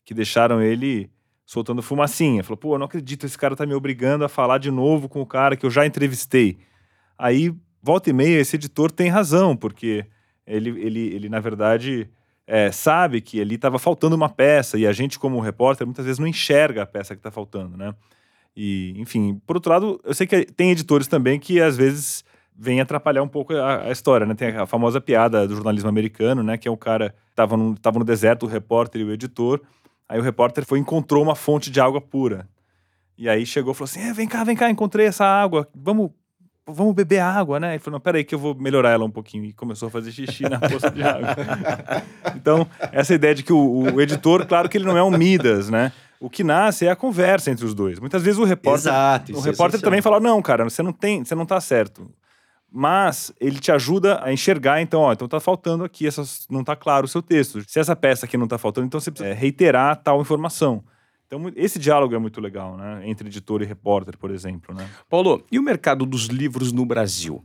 que 0.05 0.12
deixaram 0.12 0.61
ele 0.61 1.11
soltando 1.47 1.82
fumacinha. 1.82 2.43
Falou, 2.43 2.57
pô, 2.57 2.74
eu 2.74 2.78
não 2.78 2.87
acredito, 2.87 3.26
esse 3.26 3.39
cara 3.39 3.57
tá 3.57 3.66
me 3.66 3.74
obrigando 3.74 4.24
a 4.24 4.28
falar 4.28 4.59
de 4.59 4.70
novo 4.70 5.09
com 5.09 5.20
o 5.20 5.26
cara 5.26 5.57
que 5.57 5.64
eu 5.64 5.70
já 5.70 5.87
entrevistei. 5.87 6.59
Aí, 7.18 7.55
volta 7.82 8.11
e 8.11 8.12
meia, 8.12 8.41
esse 8.41 8.57
editor 8.57 8.91
tem 8.91 9.09
razão, 9.09 9.57
porque 9.57 10.05
ele, 10.47 10.70
ele, 10.70 11.01
ele 11.14 11.28
na 11.28 11.41
verdade, 11.41 12.11
é, 12.47 12.70
sabe 12.72 13.20
que 13.20 13.41
ali 13.41 13.55
estava 13.55 13.78
faltando 13.78 14.16
uma 14.16 14.28
peça 14.28 14.78
e 14.78 14.87
a 14.87 14.93
gente, 14.93 15.18
como 15.18 15.41
repórter, 15.41 15.87
muitas 15.87 16.05
vezes 16.05 16.18
não 16.18 16.26
enxerga 16.26 16.82
a 16.82 16.87
peça 16.87 17.14
que 17.14 17.20
está 17.20 17.30
faltando, 17.30 17.76
né? 17.76 17.95
E, 18.57 18.95
enfim, 18.99 19.41
por 19.47 19.57
outro 19.57 19.72
lado, 19.72 20.01
eu 20.05 20.14
sei 20.14 20.26
que 20.26 20.45
tem 20.45 20.70
editores 20.70 21.09
também 21.09 21.41
que 21.41 21.61
às 21.61 21.76
vezes 21.76 22.24
vem 22.57 22.81
atrapalhar 22.81 23.23
um 23.23 23.29
pouco 23.29 23.55
a, 23.55 23.89
a, 23.89 23.91
história, 23.91 24.27
né? 24.27 24.35
Tem 24.35 24.49
a 24.57 24.67
famosa 24.67 25.01
piada 25.01 25.47
do 25.47 25.55
jornalismo 25.55 25.89
americano, 25.89 26.43
né? 26.43 26.57
Que 26.57 26.69
é 26.69 26.71
o 26.71 26.77
cara 26.77 27.15
tava 27.35 27.57
no, 27.57 27.77
tava 27.77 27.99
no 27.99 28.05
deserto, 28.05 28.45
o 28.45 28.49
repórter 28.49 29.01
e 29.01 29.05
o 29.05 29.13
editor. 29.13 29.61
Aí 30.09 30.19
o 30.19 30.23
repórter 30.23 30.65
foi 30.65 30.79
encontrou 30.79 31.23
uma 31.23 31.35
fonte 31.35 31.71
de 31.71 31.81
água 31.81 32.01
pura. 32.01 32.49
E 33.19 33.29
aí 33.29 33.45
chegou 33.45 33.73
e 33.73 33.75
falou 33.75 33.87
assim: 33.87 34.01
é, 34.01 34.13
vem 34.13 34.29
cá, 34.29 34.45
vem 34.45 34.57
cá, 34.57 34.71
encontrei 34.71 35.07
essa 35.07 35.25
água. 35.25 35.69
Vamos, 35.75 36.11
vamos 36.67 36.95
beber 36.95 37.21
água, 37.21 37.59
né? 37.59 37.73
Ele 37.73 37.79
falou: 37.81 37.99
não, 37.99 38.01
peraí 38.01 38.23
que 38.23 38.35
eu 38.35 38.39
vou 38.39 38.55
melhorar 38.55 38.91
ela 38.91 39.05
um 39.05 39.11
pouquinho. 39.11 39.45
E 39.45 39.53
começou 39.53 39.89
a 39.89 39.91
fazer 39.91 40.13
xixi 40.13 40.45
na 40.45 40.61
poça 40.61 40.91
de 40.91 41.03
água. 41.03 41.35
então, 42.37 42.67
essa 42.93 43.15
ideia 43.15 43.35
de 43.35 43.43
que 43.43 43.53
o, 43.53 43.95
o 43.95 44.01
editor, 44.01 44.47
claro 44.47 44.69
que 44.69 44.79
ele 44.79 44.87
não 44.87 44.97
é 44.97 45.03
um 45.03 45.11
Midas, 45.11 45.71
né? 45.71 45.93
O 46.21 46.31
que 46.31 46.45
nasce 46.45 46.87
é 46.87 46.91
a 46.91 46.97
conversa 46.97 47.51
entre 47.51 47.65
os 47.65 47.75
dois. 47.75 47.99
Muitas 47.99 48.23
vezes 48.23 48.39
o 48.39 48.45
repórter, 48.45 48.91
Exato, 48.91 49.37
o 49.37 49.41
repórter 49.41 49.81
é 49.81 49.83
também 49.83 50.01
fala: 50.01 50.21
"Não, 50.21 50.41
cara, 50.41 50.65
você 50.65 50.83
não 50.83 50.93
tem, 50.93 51.25
você 51.25 51.35
não 51.35 51.47
tá 51.47 51.61
certo" 51.61 52.11
mas 52.77 53.33
ele 53.41 53.61
te 53.61 53.70
ajuda 53.70 54.20
a 54.20 54.33
enxergar, 54.33 54.83
então, 54.83 55.03
ó, 55.03 55.12
então 55.12 55.29
tá 55.29 55.39
faltando 55.39 55.85
aqui, 55.85 56.09
essas, 56.09 56.45
não 56.51 56.64
tá 56.64 56.75
claro 56.75 57.05
o 57.05 57.09
seu 57.09 57.22
texto. 57.22 57.62
Se 57.68 57.79
essa 57.79 57.95
peça 57.95 58.27
aqui 58.27 58.37
não 58.37 58.49
tá 58.49 58.59
faltando, 58.59 58.89
então 58.89 58.99
você 58.99 59.12
precisa 59.12 59.31
é, 59.31 59.33
reiterar 59.33 59.95
tal 60.03 60.20
informação. 60.20 60.83
Então, 61.25 61.53
esse 61.55 61.79
diálogo 61.79 62.16
é 62.16 62.18
muito 62.18 62.41
legal, 62.41 62.77
né? 62.77 63.03
Entre 63.05 63.29
editor 63.29 63.62
e 63.62 63.64
repórter, 63.64 64.18
por 64.18 64.29
exemplo, 64.29 64.75
né? 64.75 64.91
Paulo, 65.09 65.47
e 65.53 65.59
o 65.59 65.62
mercado 65.62 66.05
dos 66.05 66.25
livros 66.27 66.72
no 66.72 66.85
Brasil? 66.85 67.45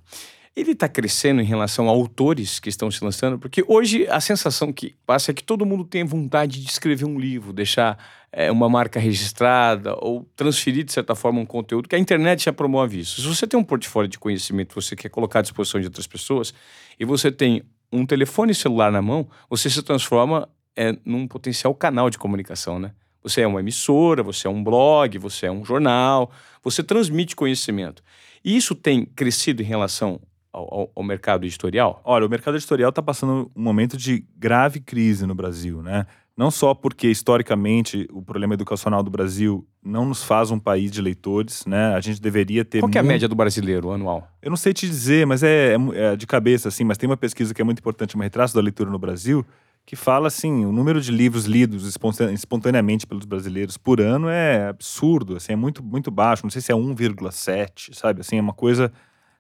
Ele 0.59 0.71
está 0.73 0.89
crescendo 0.89 1.41
em 1.41 1.45
relação 1.45 1.87
a 1.87 1.91
autores 1.91 2.59
que 2.59 2.67
estão 2.67 2.91
se 2.91 3.03
lançando? 3.03 3.39
Porque 3.39 3.63
hoje 3.67 4.05
a 4.07 4.19
sensação 4.19 4.73
que 4.73 4.95
passa 5.05 5.31
é 5.31 5.33
que 5.33 5.43
todo 5.43 5.65
mundo 5.65 5.85
tem 5.85 6.03
vontade 6.03 6.61
de 6.61 6.69
escrever 6.69 7.05
um 7.05 7.17
livro, 7.17 7.53
deixar 7.53 7.97
é, 8.31 8.51
uma 8.51 8.67
marca 8.67 8.99
registrada 8.99 9.95
ou 9.95 10.27
transferir, 10.35 10.83
de 10.83 10.91
certa 10.91 11.15
forma, 11.15 11.39
um 11.39 11.45
conteúdo, 11.45 11.87
que 11.87 11.95
a 11.95 11.99
internet 11.99 12.43
já 12.43 12.53
promove 12.53 12.99
isso. 12.99 13.21
Se 13.21 13.27
você 13.27 13.47
tem 13.47 13.59
um 13.59 13.63
portfólio 13.63 14.09
de 14.09 14.19
conhecimento 14.19 14.69
que 14.69 14.75
você 14.75 14.95
quer 14.95 15.09
colocar 15.09 15.39
à 15.39 15.41
disposição 15.41 15.79
de 15.79 15.87
outras 15.87 16.07
pessoas 16.07 16.53
e 16.99 17.05
você 17.05 17.31
tem 17.31 17.63
um 17.91 18.05
telefone 18.05 18.53
celular 18.53 18.91
na 18.91 19.01
mão, 19.01 19.27
você 19.49 19.69
se 19.69 19.81
transforma 19.81 20.47
é, 20.75 20.95
num 21.05 21.27
potencial 21.27 21.73
canal 21.73 22.09
de 22.09 22.17
comunicação, 22.17 22.79
né? 22.79 22.91
Você 23.21 23.41
é 23.41 23.47
uma 23.47 23.59
emissora, 23.59 24.23
você 24.23 24.47
é 24.47 24.49
um 24.49 24.63
blog, 24.63 25.17
você 25.17 25.45
é 25.47 25.51
um 25.51 25.65
jornal, 25.65 26.31
você 26.63 26.81
transmite 26.81 27.35
conhecimento. 27.35 28.01
E 28.43 28.55
isso 28.55 28.73
tem 28.73 29.05
crescido 29.05 29.61
em 29.61 29.65
relação 29.65 30.21
ao, 30.51 30.91
ao, 30.95 31.03
mercado 31.03 31.45
editorial? 31.45 32.01
Olha, 32.03 32.25
o 32.25 32.29
mercado 32.29 32.57
editorial 32.57 32.89
está 32.89 33.01
passando 33.01 33.51
um 33.55 33.61
momento 33.61 33.97
de 33.97 34.25
grave 34.37 34.79
crise 34.79 35.25
no 35.25 35.35
Brasil, 35.35 35.81
né? 35.81 36.05
Não 36.39 36.49
só 36.49 36.73
porque, 36.73 37.09
historicamente, 37.09 38.07
o 38.13 38.21
problema 38.21 38.53
educacional 38.53 39.03
do 39.03 39.11
Brasil 39.11 39.67
não 39.83 40.05
nos 40.05 40.23
faz 40.23 40.51
um 40.51 40.57
país 40.57 40.89
de 40.89 41.01
leitores, 41.01 41.65
né? 41.65 41.93
A 41.93 41.99
gente 41.99 42.21
deveria 42.21 42.63
ter. 42.63 42.79
Qual 42.79 42.89
é 42.95 42.99
a 42.99 43.03
média 43.03 43.27
do 43.27 43.35
brasileiro 43.35 43.91
anual? 43.91 44.25
Eu 44.41 44.49
não 44.49 44.55
sei 44.55 44.71
te 44.71 44.87
dizer, 44.87 45.27
mas 45.27 45.43
é, 45.43 45.73
é, 45.73 45.77
é, 45.95 46.15
de 46.15 46.25
cabeça, 46.25 46.69
assim. 46.69 46.85
Mas 46.85 46.97
tem 46.97 47.09
uma 47.09 47.17
pesquisa 47.17 47.53
que 47.53 47.61
é 47.61 47.65
muito 47.65 47.79
importante, 47.79 48.15
uma 48.15 48.23
retrato 48.23 48.53
da 48.53 48.61
leitura 48.61 48.89
no 48.89 48.97
Brasil, 48.97 49.45
que 49.85 49.97
fala 49.97 50.29
assim: 50.29 50.63
o 50.63 50.71
número 50.71 51.01
de 51.01 51.11
livros 51.11 51.43
lidos 51.43 51.85
espontaneamente 52.31 53.05
pelos 53.05 53.25
brasileiros 53.25 53.75
por 53.75 53.99
ano 53.99 54.29
é 54.29 54.69
absurdo, 54.69 55.35
assim, 55.35 55.51
é 55.51 55.57
muito, 55.57 55.83
muito 55.83 56.09
baixo. 56.09 56.45
Não 56.45 56.49
sei 56.49 56.61
se 56.61 56.71
é 56.71 56.75
1,7, 56.75 57.93
sabe? 57.93 58.21
Assim, 58.21 58.37
é 58.37 58.41
uma 58.41 58.53
coisa 58.53 58.93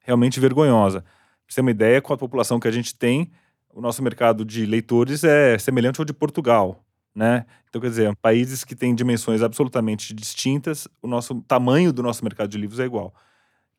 realmente 0.09 0.39
vergonhosa. 0.39 1.01
Pra 1.01 1.09
você 1.47 1.55
ter 1.55 1.61
uma 1.61 1.71
ideia, 1.71 2.01
com 2.01 2.13
a 2.13 2.17
população 2.17 2.59
que 2.59 2.67
a 2.67 2.71
gente 2.71 2.95
tem, 2.95 3.31
o 3.73 3.81
nosso 3.81 4.03
mercado 4.03 4.43
de 4.43 4.65
leitores 4.65 5.23
é 5.23 5.57
semelhante 5.57 5.99
ao 5.99 6.05
de 6.05 6.13
Portugal 6.13 6.83
né? 7.15 7.45
Então, 7.67 7.81
quer 7.81 7.89
dizer, 7.89 8.15
países 8.21 8.63
que 8.63 8.75
têm 8.75 8.95
dimensões 8.95 9.41
absolutamente 9.41 10.13
distintas, 10.13 10.87
o 11.01 11.07
nosso 11.07 11.41
tamanho 11.41 11.91
do 11.91 12.01
nosso 12.01 12.23
mercado 12.23 12.49
de 12.49 12.57
livros 12.57 12.79
é 12.79 12.85
igual. 12.85 13.13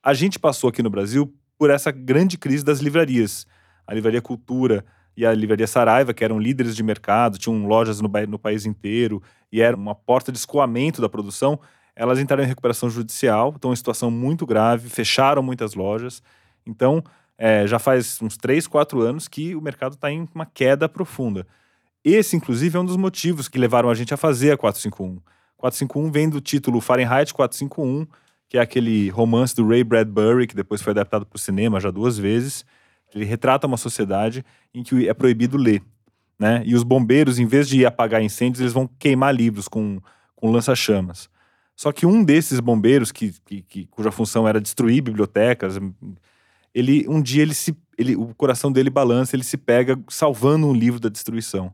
A 0.03 0.15
gente 0.15 0.39
passou 0.39 0.69
aqui 0.69 0.83
no 0.83 0.91
Brasil 0.91 1.33
por 1.59 1.71
essa 1.71 1.91
grande 1.91 2.39
crise 2.39 2.65
das 2.65 2.81
livrarias. 2.81 3.47
A 3.87 3.95
Livraria 3.95 4.23
Cultura 4.23 4.85
e 5.17 5.27
a 5.27 5.33
Livraria 5.33 5.67
Saraiva, 5.67 6.15
que 6.15 6.25
eram 6.25 6.39
líderes 6.39 6.77
de 6.77 6.83
mercado, 6.83 7.39
tinham 7.39 7.67
lojas 7.67 8.01
no, 8.01 8.11
no 8.29 8.39
país 8.39 8.65
inteiro 8.65 9.23
e 9.51 9.61
era 9.61 9.77
uma 9.77 9.95
porta 9.95 10.31
de 10.31 10.39
escoamento 10.39 11.01
da 11.01 11.09
produção, 11.09 11.59
elas 12.01 12.19
entraram 12.19 12.43
em 12.43 12.47
recuperação 12.47 12.89
judicial, 12.89 13.53
estão 13.55 13.75
em 13.75 13.77
situação 13.77 14.11
muito 14.11 14.47
grave, 14.47 14.89
fecharam 14.89 15.43
muitas 15.43 15.75
lojas. 15.75 16.23
Então, 16.65 17.05
é, 17.37 17.67
já 17.67 17.79
faz 17.79 18.23
uns 18.23 18.39
3, 18.39 18.67
4 18.67 19.03
anos 19.03 19.29
que 19.29 19.55
o 19.55 19.61
mercado 19.61 19.93
está 19.93 20.11
em 20.11 20.27
uma 20.35 20.47
queda 20.47 20.89
profunda. 20.89 21.47
Esse, 22.03 22.35
inclusive, 22.35 22.75
é 22.75 22.81
um 22.81 22.87
dos 22.87 22.97
motivos 22.97 23.49
que 23.49 23.59
levaram 23.59 23.91
a 23.91 23.95
gente 23.95 24.15
a 24.15 24.17
fazer 24.17 24.51
a 24.51 24.57
451. 24.57 25.21
451 25.59 26.11
vem 26.11 26.31
do 26.31 26.41
título 26.41 26.81
Fahrenheit 26.81 27.35
451, 27.35 28.07
que 28.49 28.57
é 28.57 28.63
aquele 28.63 29.11
romance 29.11 29.55
do 29.55 29.69
Ray 29.69 29.85
Bradbury, 29.85 30.47
que 30.47 30.57
depois 30.57 30.81
foi 30.81 30.93
adaptado 30.93 31.27
para 31.27 31.37
o 31.37 31.39
cinema 31.39 31.81
já 31.81 31.91
duas 31.91 32.17
vezes, 32.17 32.65
Ele 33.15 33.27
retrata 33.27 33.67
uma 33.67 33.77
sociedade 33.77 34.43
em 34.73 34.83
que 34.83 35.07
é 35.07 35.13
proibido 35.13 35.59
ler. 35.59 35.83
Né? 36.39 36.63
E 36.65 36.75
os 36.75 36.83
bombeiros, 36.83 37.39
em 37.39 37.45
vez 37.45 37.69
de 37.69 37.85
apagar 37.85 38.23
incêndios, 38.23 38.63
eles 38.63 38.73
vão 38.73 38.89
queimar 38.99 39.35
livros 39.35 39.69
com, 39.69 40.01
com 40.35 40.51
lança-chamas. 40.51 41.29
Só 41.81 41.93
que 41.93 42.05
um 42.05 42.23
desses 42.23 42.61
bombeiros, 42.61 43.11
que, 43.11 43.33
que, 43.47 43.63
que, 43.63 43.87
cuja 43.87 44.11
função 44.11 44.47
era 44.47 44.61
destruir 44.61 45.01
bibliotecas, 45.01 45.81
ele 46.75 47.07
um 47.09 47.23
dia 47.23 47.41
ele 47.41 47.55
se, 47.55 47.75
ele, 47.97 48.15
o 48.15 48.35
coração 48.35 48.71
dele 48.71 48.91
balança, 48.91 49.35
ele 49.35 49.43
se 49.43 49.57
pega 49.57 49.99
salvando 50.07 50.67
um 50.67 50.75
livro 50.75 51.01
da 51.01 51.09
destruição. 51.09 51.73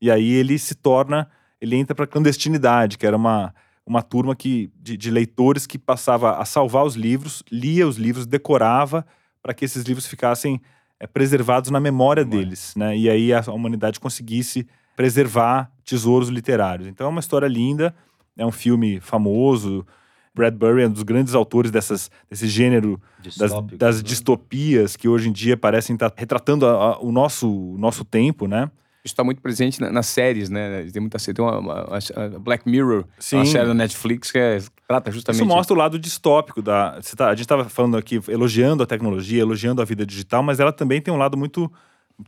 E 0.00 0.10
aí 0.10 0.32
ele 0.32 0.58
se 0.58 0.74
torna, 0.74 1.28
ele 1.60 1.76
entra 1.76 1.94
para 1.94 2.06
a 2.06 2.08
clandestinidade, 2.08 2.96
que 2.96 3.06
era 3.06 3.14
uma, 3.14 3.54
uma 3.84 4.00
turma 4.00 4.34
que, 4.34 4.70
de, 4.80 4.96
de, 4.96 5.10
leitores 5.10 5.66
que 5.66 5.78
passava 5.78 6.38
a 6.38 6.46
salvar 6.46 6.86
os 6.86 6.94
livros, 6.94 7.42
lia 7.52 7.86
os 7.86 7.98
livros, 7.98 8.24
decorava 8.24 9.04
para 9.42 9.52
que 9.52 9.66
esses 9.66 9.84
livros 9.84 10.06
ficassem 10.06 10.62
é, 10.98 11.06
preservados 11.06 11.70
na 11.70 11.78
memória 11.78 12.24
deles, 12.24 12.72
né? 12.74 12.96
E 12.96 13.10
aí 13.10 13.34
a 13.34 13.42
humanidade 13.50 14.00
conseguisse 14.00 14.66
preservar 14.96 15.70
tesouros 15.84 16.30
literários. 16.30 16.88
Então 16.88 17.06
é 17.06 17.10
uma 17.10 17.20
história 17.20 17.46
linda, 17.46 17.94
é 18.36 18.46
um 18.46 18.52
filme 18.52 19.00
famoso. 19.00 19.86
Bradbury 20.34 20.82
é 20.82 20.86
um 20.86 20.92
dos 20.92 21.02
grandes 21.02 21.34
autores 21.34 21.70
dessas, 21.70 22.10
desse 22.30 22.48
gênero 22.48 23.00
das, 23.36 23.52
das 23.76 23.96
né? 23.98 24.02
distopias 24.02 24.96
que 24.96 25.06
hoje 25.06 25.28
em 25.28 25.32
dia 25.32 25.56
parecem 25.56 25.94
estar 25.94 26.10
retratando 26.16 26.66
a, 26.66 26.70
a, 26.70 26.98
o 27.00 27.12
nosso, 27.12 27.50
o 27.50 27.76
nosso 27.78 28.04
tempo, 28.04 28.46
né? 28.46 28.70
Isso 29.04 29.14
está 29.14 29.24
muito 29.24 29.42
presente 29.42 29.80
na, 29.80 29.90
nas 29.90 30.06
séries, 30.06 30.48
né? 30.48 30.84
Tem 30.90 31.00
muita 31.00 31.18
tem 31.18 31.44
uma, 31.44 31.58
uma, 31.58 31.84
uma 31.88 32.38
Black 32.38 32.68
Mirror, 32.68 33.04
Sim. 33.18 33.36
uma 33.36 33.46
série 33.46 33.66
da 33.66 33.74
Netflix 33.74 34.30
que 34.30 34.38
é, 34.38 34.58
trata 34.86 35.10
justamente. 35.10 35.40
Isso 35.40 35.46
mostra 35.46 35.74
o 35.74 35.76
lado 35.76 35.98
distópico 35.98 36.62
da. 36.62 37.00
Tá, 37.16 37.26
a 37.26 37.34
gente 37.34 37.42
estava 37.42 37.68
falando 37.68 37.96
aqui, 37.96 38.20
elogiando 38.28 38.82
a 38.82 38.86
tecnologia, 38.86 39.42
elogiando 39.42 39.82
a 39.82 39.84
vida 39.84 40.06
digital, 40.06 40.42
mas 40.42 40.60
ela 40.60 40.72
também 40.72 41.00
tem 41.00 41.12
um 41.12 41.16
lado 41.16 41.36
muito 41.36 41.70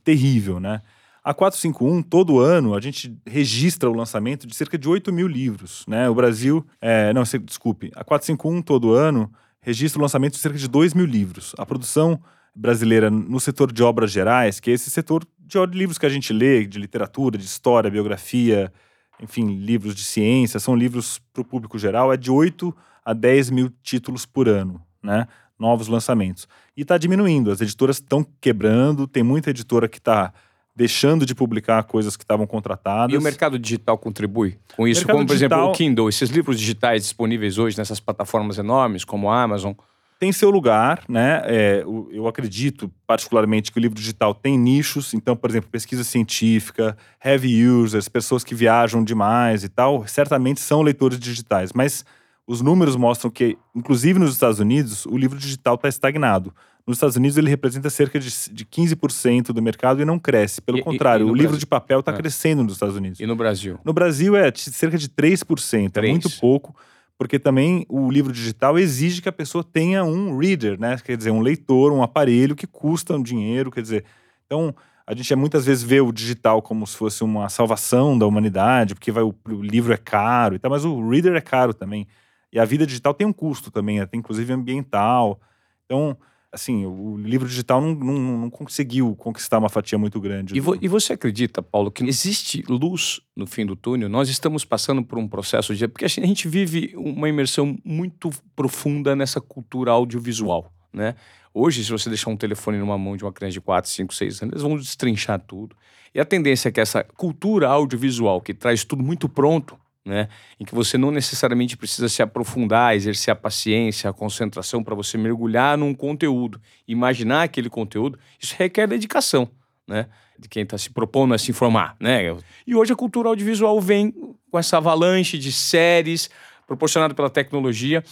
terrível, 0.02 0.58
né? 0.58 0.82
A 1.24 1.32
451, 1.32 2.02
todo 2.02 2.38
ano, 2.38 2.74
a 2.74 2.80
gente 2.82 3.16
registra 3.26 3.88
o 3.88 3.94
lançamento 3.94 4.46
de 4.46 4.54
cerca 4.54 4.76
de 4.76 4.86
8 4.86 5.10
mil 5.10 5.26
livros, 5.26 5.82
né? 5.88 6.06
O 6.06 6.14
Brasil. 6.14 6.66
É, 6.78 7.14
não, 7.14 7.22
desculpe. 7.22 7.90
A 7.96 8.04
451, 8.04 8.60
todo 8.60 8.92
ano, 8.92 9.32
registra 9.62 9.98
o 9.98 10.02
lançamento 10.02 10.34
de 10.34 10.38
cerca 10.40 10.58
de 10.58 10.68
2 10.68 10.92
mil 10.92 11.06
livros. 11.06 11.54
A 11.56 11.64
produção 11.64 12.20
brasileira 12.54 13.10
no 13.10 13.40
setor 13.40 13.72
de 13.72 13.82
obras 13.82 14.10
gerais, 14.10 14.60
que 14.60 14.70
é 14.70 14.74
esse 14.74 14.90
setor 14.90 15.26
de 15.40 15.58
livros 15.78 15.96
que 15.96 16.04
a 16.04 16.10
gente 16.10 16.30
lê, 16.30 16.66
de 16.66 16.78
literatura, 16.78 17.38
de 17.38 17.44
história, 17.44 17.90
biografia, 17.90 18.70
enfim, 19.18 19.56
livros 19.56 19.94
de 19.94 20.04
ciência, 20.04 20.60
são 20.60 20.76
livros 20.76 21.20
para 21.32 21.40
o 21.40 21.44
público 21.44 21.78
geral, 21.78 22.12
é 22.12 22.18
de 22.18 22.30
8 22.30 22.74
a 23.02 23.14
10 23.14 23.48
mil 23.48 23.72
títulos 23.82 24.26
por 24.26 24.46
ano, 24.46 24.80
né? 25.02 25.26
Novos 25.58 25.88
lançamentos. 25.88 26.46
E 26.76 26.82
está 26.82 26.98
diminuindo, 26.98 27.50
as 27.50 27.62
editoras 27.62 27.96
estão 27.96 28.26
quebrando, 28.42 29.06
tem 29.06 29.22
muita 29.22 29.48
editora 29.50 29.88
que 29.88 29.98
está 29.98 30.32
deixando 30.74 31.24
de 31.24 31.34
publicar 31.34 31.84
coisas 31.84 32.16
que 32.16 32.24
estavam 32.24 32.46
contratadas. 32.46 33.14
E 33.14 33.16
o 33.16 33.22
mercado 33.22 33.58
digital 33.58 33.96
contribui 33.96 34.58
com 34.76 34.88
isso? 34.88 35.06
Como, 35.06 35.24
por 35.26 35.34
digital... 35.34 35.58
exemplo, 35.58 35.74
o 35.74 35.76
Kindle, 35.76 36.08
esses 36.08 36.30
livros 36.30 36.58
digitais 36.58 37.02
disponíveis 37.02 37.58
hoje 37.58 37.78
nessas 37.78 38.00
plataformas 38.00 38.58
enormes, 38.58 39.04
como 39.04 39.30
a 39.30 39.42
Amazon, 39.42 39.72
tem 40.18 40.32
seu 40.32 40.50
lugar, 40.50 41.02
né? 41.08 41.42
É, 41.44 41.84
eu 42.10 42.26
acredito 42.26 42.90
particularmente 43.06 43.70
que 43.70 43.78
o 43.78 43.80
livro 43.80 43.96
digital 43.96 44.34
tem 44.34 44.58
nichos, 44.58 45.12
então, 45.12 45.36
por 45.36 45.50
exemplo, 45.50 45.68
pesquisa 45.70 46.02
científica, 46.02 46.96
heavy 47.22 47.66
users, 47.66 48.08
pessoas 48.08 48.42
que 48.42 48.54
viajam 48.54 49.04
demais 49.04 49.64
e 49.64 49.68
tal, 49.68 50.06
certamente 50.06 50.60
são 50.60 50.82
leitores 50.82 51.18
digitais, 51.18 51.72
mas 51.72 52.04
os 52.46 52.60
números 52.60 52.96
mostram 52.96 53.30
que, 53.30 53.56
inclusive 53.74 54.18
nos 54.18 54.32
Estados 54.32 54.60
Unidos, 54.60 55.06
o 55.06 55.16
livro 55.16 55.38
digital 55.38 55.74
está 55.76 55.88
estagnado. 55.88 56.54
Nos 56.86 56.98
Estados 56.98 57.16
Unidos, 57.16 57.38
ele 57.38 57.48
representa 57.48 57.88
cerca 57.88 58.20
de, 58.20 58.28
de 58.52 58.64
15% 58.66 59.46
do 59.46 59.62
mercado 59.62 60.02
e 60.02 60.04
não 60.04 60.18
cresce. 60.18 60.60
Pelo 60.60 60.78
e, 60.78 60.82
contrário, 60.82 61.26
e, 61.26 61.28
e 61.28 61.32
o 61.32 61.34
livro 61.34 61.52
Brasil? 61.52 61.60
de 61.60 61.66
papel 61.66 62.00
está 62.00 62.12
é. 62.12 62.16
crescendo 62.16 62.62
nos 62.62 62.74
Estados 62.74 62.96
Unidos. 62.96 63.20
E 63.20 63.26
no 63.26 63.34
Brasil? 63.34 63.78
No 63.84 63.92
Brasil 63.92 64.36
é 64.36 64.52
cerca 64.54 64.98
de 64.98 65.08
3%, 65.08 65.90
3. 65.90 65.96
é 65.96 66.10
muito 66.10 66.30
pouco 66.38 66.74
porque 67.16 67.38
também 67.38 67.86
o 67.88 68.10
livro 68.10 68.32
digital 68.32 68.78
exige 68.78 69.22
que 69.22 69.28
a 69.28 69.32
pessoa 69.32 69.62
tenha 69.62 70.04
um 70.04 70.36
reader, 70.36 70.78
né? 70.78 70.96
Quer 70.98 71.16
dizer, 71.16 71.30
um 71.30 71.40
leitor, 71.40 71.92
um 71.92 72.02
aparelho 72.02 72.56
que 72.56 72.66
custa 72.66 73.14
um 73.14 73.22
dinheiro, 73.22 73.70
quer 73.70 73.82
dizer. 73.82 74.04
Então, 74.44 74.74
a 75.06 75.14
gente 75.14 75.34
muitas 75.36 75.64
vezes 75.64 75.84
vê 75.84 76.00
o 76.00 76.12
digital 76.12 76.60
como 76.60 76.86
se 76.86 76.96
fosse 76.96 77.22
uma 77.22 77.48
salvação 77.48 78.18
da 78.18 78.26
humanidade, 78.26 78.94
porque 78.94 79.12
vai, 79.12 79.22
o, 79.22 79.34
o 79.48 79.62
livro 79.62 79.92
é 79.92 79.96
caro 79.96 80.54
e 80.56 80.58
tal, 80.58 80.70
mas 80.70 80.84
o 80.84 81.08
reader 81.08 81.34
é 81.34 81.40
caro 81.40 81.72
também. 81.72 82.06
E 82.52 82.58
a 82.58 82.64
vida 82.64 82.86
digital 82.86 83.14
tem 83.14 83.26
um 83.26 83.32
custo 83.32 83.70
também, 83.70 84.04
tem 84.06 84.18
inclusive 84.18 84.52
ambiental. 84.52 85.40
Então, 85.84 86.16
assim, 86.54 86.86
o 86.86 87.16
livro 87.16 87.48
digital 87.48 87.80
não, 87.80 87.94
não, 87.94 88.38
não, 88.38 88.50
conseguiu 88.50 89.14
conquistar 89.16 89.58
uma 89.58 89.68
fatia 89.68 89.98
muito 89.98 90.20
grande. 90.20 90.56
E, 90.56 90.60
vo, 90.60 90.76
e, 90.80 90.86
você 90.86 91.12
acredita, 91.12 91.60
Paulo, 91.60 91.90
que 91.90 92.04
existe 92.04 92.62
luz 92.68 93.20
no 93.36 93.46
fim 93.46 93.66
do 93.66 93.74
túnel? 93.74 94.08
Nós 94.08 94.28
estamos 94.28 94.64
passando 94.64 95.02
por 95.02 95.18
um 95.18 95.26
processo 95.26 95.74
de. 95.74 95.88
Porque 95.88 96.04
a 96.04 96.08
gente 96.08 96.48
vive 96.48 96.94
uma 96.96 97.28
imersão 97.28 97.76
muito 97.84 98.30
profunda 98.54 99.16
nessa 99.16 99.40
cultura 99.40 99.90
audiovisual, 99.90 100.72
né? 100.92 101.16
Hoje, 101.52 101.84
se 101.84 101.90
você 101.90 102.08
deixar 102.08 102.30
um 102.30 102.36
telefone 102.36 102.78
numa 102.78 102.98
mão 102.98 103.16
de 103.16 103.24
uma 103.24 103.32
criança 103.32 103.52
de 103.54 103.60
4, 103.60 103.90
5, 103.90 104.14
6 104.14 104.42
anos, 104.42 104.52
eles 104.52 104.62
vão 104.62 104.76
destrinchar 104.76 105.40
tudo. 105.40 105.76
E 106.14 106.20
a 106.20 106.24
tendência 106.24 106.68
é 106.68 106.72
que 106.72 106.80
essa 106.80 107.02
cultura 107.02 107.68
audiovisual, 107.68 108.40
que 108.40 108.54
traz 108.54 108.84
tudo 108.84 109.02
muito 109.02 109.28
pronto, 109.28 109.78
né? 110.04 110.28
Em 110.60 110.64
que 110.64 110.74
você 110.74 110.98
não 110.98 111.10
necessariamente 111.10 111.76
precisa 111.76 112.08
se 112.08 112.22
aprofundar, 112.22 112.94
exercer 112.94 113.32
a 113.32 113.36
paciência, 113.36 114.10
a 114.10 114.12
concentração 114.12 114.84
para 114.84 114.94
você 114.94 115.16
mergulhar 115.16 115.78
num 115.78 115.94
conteúdo, 115.94 116.60
imaginar 116.86 117.44
aquele 117.44 117.70
conteúdo, 117.70 118.18
isso 118.40 118.54
requer 118.58 118.86
dedicação, 118.86 119.50
né? 119.88 120.06
De 120.38 120.48
quem 120.48 120.64
está 120.64 120.76
se 120.76 120.90
propondo 120.90 121.32
a 121.32 121.38
se 121.38 121.50
informar, 121.50 121.96
né? 121.98 122.36
E 122.66 122.74
hoje 122.74 122.92
a 122.92 122.96
cultura 122.96 123.28
audiovisual 123.28 123.80
vem 123.80 124.12
com 124.50 124.58
essa 124.58 124.76
avalanche 124.76 125.38
de 125.38 125.50
séries 125.50 126.28
proporcionada 126.66 127.14
pela 127.14 127.30
tecnologia. 127.30 128.04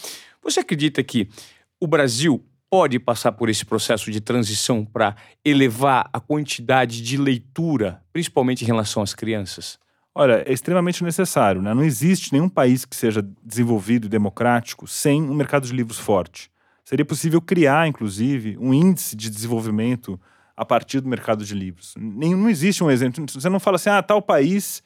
Você 0.43 0.61
acredita 0.61 1.03
que 1.03 1.29
o 1.81 1.87
Brasil 1.87 2.45
pode 2.71 2.99
passar 2.99 3.33
por 3.33 3.51
esse 3.51 3.67
processo 3.67 4.11
de 4.11 4.21
transição 4.21 4.83
para 4.85 5.15
elevar 5.45 6.09
a 6.11 6.19
quantidade 6.19 7.03
de 7.03 7.19
leitura, 7.19 8.03
principalmente 8.13 8.63
em 8.63 8.67
relação 8.67 9.03
às 9.03 9.15
crianças? 9.15 9.82
Olha, 10.15 10.45
é 10.47 10.53
extremamente 10.53 11.03
necessário. 11.03 11.63
Né? 11.63 11.73
Não 11.73 11.83
existe 11.83 12.33
nenhum 12.33 12.49
país 12.49 12.85
que 12.85 12.95
seja 12.95 13.27
desenvolvido 13.43 14.07
e 14.07 14.11
democrático 14.11 14.87
sem 14.87 15.23
um 15.23 15.35
mercado 15.35 15.67
de 15.67 15.73
livros 15.73 15.99
forte. 15.99 16.51
Seria 16.85 17.05
possível 17.05 17.41
criar, 17.41 17.89
inclusive, 17.89 18.59
um 18.59 18.75
índice 18.75 19.17
de 19.17 19.31
desenvolvimento 19.31 20.21
a 20.57 20.65
partir 20.65 21.01
do 21.01 21.09
mercado 21.09 21.45
de 21.45 21.55
livros. 21.55 21.95
Nem, 21.97 22.35
não 22.35 22.49
existe 22.49 22.85
um 22.85 22.91
exemplo. 22.91 23.25
Você 23.29 23.49
não 23.49 23.61
fala 23.61 23.77
assim, 23.77 23.89
ah, 23.89 24.03
tal 24.03 24.21
país 24.21 24.83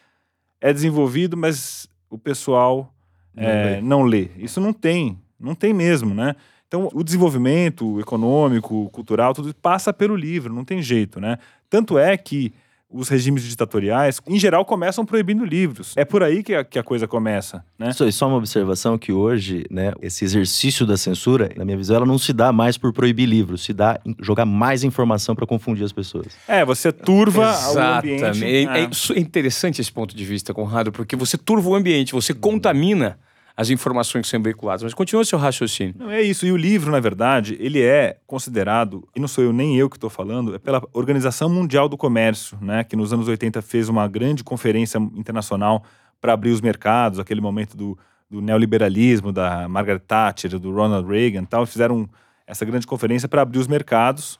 é 0.60 0.72
desenvolvido, 0.72 1.36
mas 1.36 1.88
o 2.08 2.16
pessoal 2.16 2.94
não, 3.34 3.44
é, 3.44 3.64
lê. 3.64 3.80
não 3.80 4.02
lê. 4.02 4.30
Isso 4.36 4.60
não 4.60 4.72
tem. 4.72 5.20
Não 5.38 5.54
tem 5.54 5.72
mesmo, 5.72 6.14
né? 6.14 6.34
Então, 6.66 6.88
o 6.92 7.04
desenvolvimento 7.04 8.00
econômico, 8.00 8.88
cultural, 8.90 9.32
tudo 9.32 9.54
passa 9.54 9.92
pelo 9.92 10.16
livro, 10.16 10.52
não 10.52 10.64
tem 10.64 10.82
jeito, 10.82 11.20
né? 11.20 11.38
Tanto 11.70 11.98
é 11.98 12.16
que 12.16 12.52
os 12.90 13.08
regimes 13.08 13.42
ditatoriais, 13.42 14.20
em 14.26 14.38
geral, 14.38 14.64
começam 14.64 15.04
proibindo 15.04 15.44
livros. 15.44 15.92
É 15.96 16.04
por 16.04 16.22
aí 16.22 16.42
que 16.42 16.54
a, 16.54 16.64
que 16.64 16.78
a 16.78 16.82
coisa 16.82 17.06
começa, 17.08 17.64
né? 17.78 17.92
Só, 17.92 18.08
só 18.10 18.28
uma 18.28 18.36
observação 18.36 18.96
que 18.96 19.12
hoje, 19.12 19.64
né, 19.70 19.92
esse 20.00 20.24
exercício 20.24 20.86
da 20.86 20.96
censura, 20.96 21.50
na 21.56 21.64
minha 21.64 21.76
visão, 21.76 21.96
ela 21.96 22.06
não 22.06 22.18
se 22.18 22.32
dá 22.32 22.52
mais 22.52 22.78
por 22.78 22.92
proibir 22.92 23.26
livros, 23.26 23.64
se 23.64 23.72
dá 23.72 24.00
em 24.04 24.14
jogar 24.20 24.46
mais 24.46 24.84
informação 24.84 25.34
para 25.34 25.46
confundir 25.46 25.84
as 25.84 25.92
pessoas. 25.92 26.28
É, 26.46 26.64
você 26.64 26.92
turva 26.92 27.50
Exatamente. 27.50 28.22
o 28.22 28.26
ambiente. 28.26 28.70
É, 28.70 28.82
é, 28.82 29.18
é 29.18 29.20
interessante 29.20 29.80
esse 29.80 29.90
ponto 29.92 30.16
de 30.16 30.24
vista, 30.24 30.54
Conrado, 30.54 30.92
porque 30.92 31.16
você 31.16 31.36
turva 31.36 31.68
o 31.68 31.74
ambiente, 31.74 32.12
você 32.12 32.32
contamina 32.32 33.18
as 33.56 33.70
informações 33.70 34.22
que 34.22 34.28
são 34.28 34.42
veiculadas. 34.42 34.82
Mas 34.82 34.92
continua 34.92 35.24
seu 35.24 35.38
raciocínio. 35.38 35.94
Não, 35.98 36.10
é 36.10 36.20
isso. 36.20 36.44
E 36.46 36.52
o 36.52 36.56
livro, 36.56 36.92
na 36.92 37.00
verdade, 37.00 37.56
ele 37.58 37.82
é 37.82 38.18
considerado, 38.26 39.08
e 39.16 39.20
não 39.20 39.26
sou 39.26 39.42
eu 39.42 39.52
nem 39.52 39.76
eu 39.78 39.88
que 39.88 39.96
estou 39.96 40.10
falando, 40.10 40.54
é 40.54 40.58
pela 40.58 40.82
Organização 40.92 41.48
Mundial 41.48 41.88
do 41.88 41.96
Comércio, 41.96 42.58
né, 42.60 42.84
que 42.84 42.94
nos 42.94 43.12
anos 43.14 43.28
80 43.28 43.62
fez 43.62 43.88
uma 43.88 44.06
grande 44.06 44.44
conferência 44.44 44.98
internacional 44.98 45.82
para 46.20 46.34
abrir 46.34 46.50
os 46.50 46.60
mercados, 46.60 47.18
aquele 47.18 47.40
momento 47.40 47.76
do, 47.76 47.98
do 48.28 48.42
neoliberalismo, 48.42 49.32
da 49.32 49.66
Margaret 49.68 50.00
Thatcher, 50.00 50.58
do 50.58 50.74
Ronald 50.74 51.08
Reagan 51.08 51.44
tal, 51.44 51.64
fizeram 51.64 52.08
essa 52.46 52.64
grande 52.64 52.86
conferência 52.86 53.26
para 53.28 53.40
abrir 53.40 53.58
os 53.58 53.66
mercados, 53.66 54.38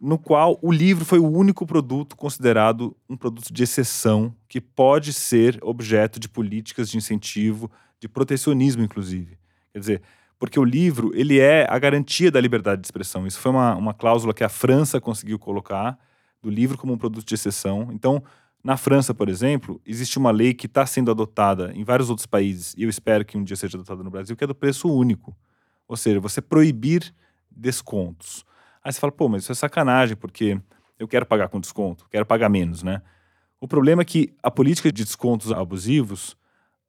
no 0.00 0.16
qual 0.16 0.58
o 0.62 0.70
livro 0.70 1.04
foi 1.04 1.18
o 1.18 1.28
único 1.28 1.66
produto 1.66 2.16
considerado 2.16 2.96
um 3.08 3.16
produto 3.16 3.52
de 3.52 3.64
exceção 3.64 4.32
que 4.48 4.60
pode 4.60 5.12
ser 5.12 5.58
objeto 5.60 6.20
de 6.20 6.28
políticas 6.28 6.88
de 6.88 6.96
incentivo 6.96 7.68
de 8.00 8.08
protecionismo, 8.08 8.82
inclusive. 8.82 9.38
Quer 9.72 9.78
dizer, 9.78 10.02
porque 10.38 10.58
o 10.58 10.64
livro 10.64 11.10
ele 11.14 11.38
é 11.38 11.66
a 11.68 11.78
garantia 11.78 12.30
da 12.30 12.40
liberdade 12.40 12.80
de 12.80 12.86
expressão. 12.86 13.26
Isso 13.26 13.40
foi 13.40 13.50
uma, 13.50 13.74
uma 13.74 13.94
cláusula 13.94 14.32
que 14.32 14.44
a 14.44 14.48
França 14.48 15.00
conseguiu 15.00 15.38
colocar 15.38 15.98
do 16.40 16.48
livro 16.48 16.78
como 16.78 16.92
um 16.92 16.98
produto 16.98 17.26
de 17.26 17.34
exceção. 17.34 17.90
Então, 17.92 18.22
na 18.62 18.76
França, 18.76 19.12
por 19.12 19.28
exemplo, 19.28 19.80
existe 19.84 20.18
uma 20.18 20.30
lei 20.30 20.54
que 20.54 20.66
está 20.66 20.84
sendo 20.86 21.10
adotada 21.10 21.72
em 21.74 21.84
vários 21.84 22.10
outros 22.10 22.26
países, 22.26 22.74
e 22.76 22.82
eu 22.82 22.88
espero 22.88 23.24
que 23.24 23.36
um 23.36 23.44
dia 23.44 23.56
seja 23.56 23.76
adotada 23.76 24.02
no 24.02 24.10
Brasil, 24.10 24.36
que 24.36 24.44
é 24.44 24.46
do 24.46 24.54
preço 24.54 24.92
único. 24.92 25.36
Ou 25.86 25.96
seja, 25.96 26.20
você 26.20 26.40
proibir 26.40 27.14
descontos. 27.50 28.44
Aí 28.82 28.92
você 28.92 29.00
fala, 29.00 29.12
pô, 29.12 29.28
mas 29.28 29.42
isso 29.42 29.52
é 29.52 29.54
sacanagem, 29.54 30.16
porque 30.16 30.60
eu 30.98 31.08
quero 31.08 31.24
pagar 31.26 31.48
com 31.48 31.60
desconto, 31.60 32.06
quero 32.10 32.26
pagar 32.26 32.48
menos, 32.48 32.82
né? 32.82 33.02
O 33.60 33.66
problema 33.66 34.02
é 34.02 34.04
que 34.04 34.34
a 34.42 34.50
política 34.50 34.92
de 34.92 35.04
descontos 35.04 35.50
abusivos, 35.50 36.36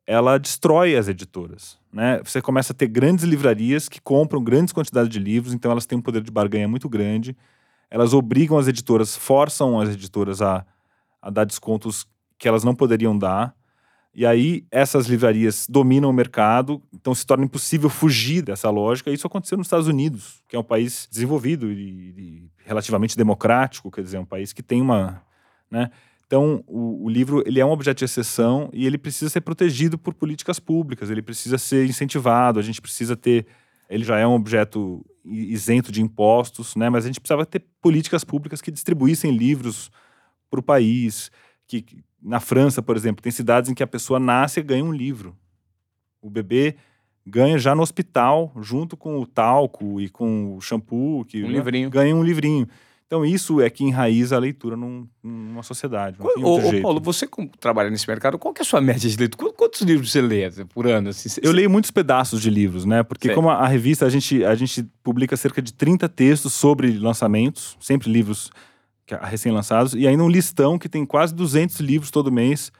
ela 0.09 0.39
destrói 0.39 0.95
as 0.95 1.07
editoras, 1.07 1.77
né? 1.93 2.19
Você 2.23 2.41
começa 2.41 2.73
a 2.73 2.75
ter 2.75 2.87
grandes 2.87 3.23
livrarias 3.25 3.87
que 3.87 4.01
compram 4.01 4.43
grandes 4.43 4.73
quantidades 4.73 5.07
de 5.07 5.19
livros, 5.19 5.53
então 5.53 5.71
elas 5.71 5.85
têm 5.85 5.99
um 5.99 6.01
poder 6.01 6.23
de 6.23 6.31
barganha 6.31 6.67
muito 6.67 6.89
grande. 6.89 7.37
Elas 7.91 8.11
obrigam 8.11 8.57
as 8.57 8.67
editoras, 8.67 9.15
forçam 9.15 9.79
as 9.79 9.89
editoras 9.89 10.41
a, 10.41 10.65
a 11.21 11.29
dar 11.29 11.45
descontos 11.45 12.07
que 12.39 12.47
elas 12.47 12.63
não 12.63 12.73
poderiam 12.73 13.15
dar. 13.15 13.55
E 14.11 14.25
aí 14.25 14.65
essas 14.71 15.05
livrarias 15.05 15.67
dominam 15.69 16.09
o 16.09 16.13
mercado, 16.13 16.81
então 16.91 17.13
se 17.13 17.23
torna 17.23 17.45
impossível 17.45 17.87
fugir 17.87 18.41
dessa 18.41 18.71
lógica. 18.71 19.11
Isso 19.11 19.27
aconteceu 19.27 19.59
nos 19.59 19.67
Estados 19.67 19.87
Unidos, 19.87 20.41
que 20.47 20.55
é 20.55 20.59
um 20.59 20.63
país 20.63 21.07
desenvolvido 21.11 21.71
e, 21.71 21.75
e 22.17 22.51
relativamente 22.65 23.15
democrático, 23.15 23.91
quer 23.91 24.01
dizer, 24.01 24.17
um 24.17 24.25
país 24.25 24.53
que 24.53 24.63
tem 24.63 24.81
uma, 24.81 25.21
né? 25.69 25.91
Então, 26.29 26.63
o, 26.67 27.05
o, 27.05 27.09
livro 27.09 27.41
ele 27.43 27.59
é 27.59 27.65
um 27.65 27.71
objeto 27.71 27.97
de 27.97 28.05
exceção 28.05 28.69
e 28.71 28.85
ele 28.85 28.99
precisa 28.99 29.31
ser 29.31 29.41
protegido 29.41 29.97
por 29.97 30.13
políticas 30.13 30.59
públicas, 30.59 31.09
ele 31.09 31.23
precisa 31.23 31.57
ser 31.57 31.87
incentivado, 31.87 32.59
a 32.59 32.61
gente 32.61 32.79
precisa 32.79 33.17
ter. 33.17 33.47
Ele 33.89 34.03
já 34.03 34.19
é 34.19 34.27
um 34.27 34.35
objeto 34.35 35.03
isento 35.25 35.91
de 35.91 36.03
impostos, 36.03 36.75
né? 36.75 36.87
mas 36.87 37.03
a 37.03 37.07
gente 37.07 37.19
precisava 37.19 37.47
ter 37.47 37.63
políticas 37.81 38.23
públicas 38.23 38.61
que 38.61 38.69
distribuíssem 38.69 39.35
livros 39.35 39.89
para 40.51 40.59
o 40.59 40.63
país. 40.63 41.31
Que, 41.65 41.83
na 42.21 42.39
França, 42.39 42.79
por 42.79 42.95
exemplo, 42.95 43.23
tem 43.23 43.31
cidades 43.31 43.71
em 43.71 43.73
que 43.73 43.81
a 43.81 43.87
pessoa 43.87 44.19
nasce 44.19 44.59
e 44.59 44.63
ganha 44.63 44.85
um 44.85 44.93
livro. 44.93 45.35
O 46.21 46.29
bebê 46.29 46.75
ganha 47.25 47.57
já 47.57 47.73
no 47.73 47.81
hospital, 47.81 48.53
junto 48.61 48.95
com 48.95 49.19
o 49.19 49.25
talco 49.25 49.99
e 49.99 50.07
com 50.07 50.55
o 50.55 50.61
shampoo, 50.61 51.25
que 51.25 51.43
um 51.43 51.47
né? 51.47 51.53
livrinho. 51.53 51.89
ganha 51.89 52.15
um 52.15 52.23
livrinho. 52.23 52.67
Então, 53.09 53.25
isso 53.25 53.59
é 53.59 53.71
que 53.71 53.83
enraiza 53.83 54.35
a 54.35 54.39
leitura 54.39 54.77
num, 54.77 55.07
numa 55.23 55.63
sociedade. 55.63 56.15
Não 56.19 56.27
ô, 56.43 56.59
ô, 56.59 56.79
Paulo, 56.79 57.01
você 57.01 57.25
como 57.25 57.49
trabalha 57.59 57.89
nesse 57.89 58.07
mercado, 58.07 58.37
qual 58.37 58.53
que 58.53 58.61
é 58.61 58.63
a 58.63 58.65
sua 58.65 58.79
média 58.79 59.09
de 59.09 59.17
leitura? 59.17 59.51
Quantos 59.51 59.81
livros 59.81 60.11
você 60.11 60.21
lê 60.21 60.47
por 60.65 60.85
ano? 60.85 61.09
Assim, 61.09 61.27
eu 61.41 61.51
leio 61.51 61.71
muitos 61.71 61.89
pedaços 61.89 62.39
de 62.39 62.51
livros, 62.51 62.85
né? 62.85 63.01
Porque, 63.01 63.33
como 63.33 63.49
a, 63.49 63.55
a, 63.55 63.67
revista, 63.67 64.05
a 64.05 64.09
gente, 64.11 64.45
a 64.45 64.53
gente 64.53 64.83
publica 65.01 65.35
cerca 65.35 65.59
de 65.59 65.73
30 65.73 66.07
textos 66.07 66.53
sobre 66.53 66.99
lançamentos, 66.99 67.75
sempre 67.79 68.11
livros 68.11 68.51
recém-lançados, 69.23 69.95
e 69.95 70.05
ainda 70.05 70.23
um 70.23 70.29
listão 70.29 70.77
que 70.77 70.87
tem 70.87 71.03
quase 71.03 71.33
200 71.33 71.79
livros 71.79 72.11
todo 72.11 72.31
mês. 72.31 72.71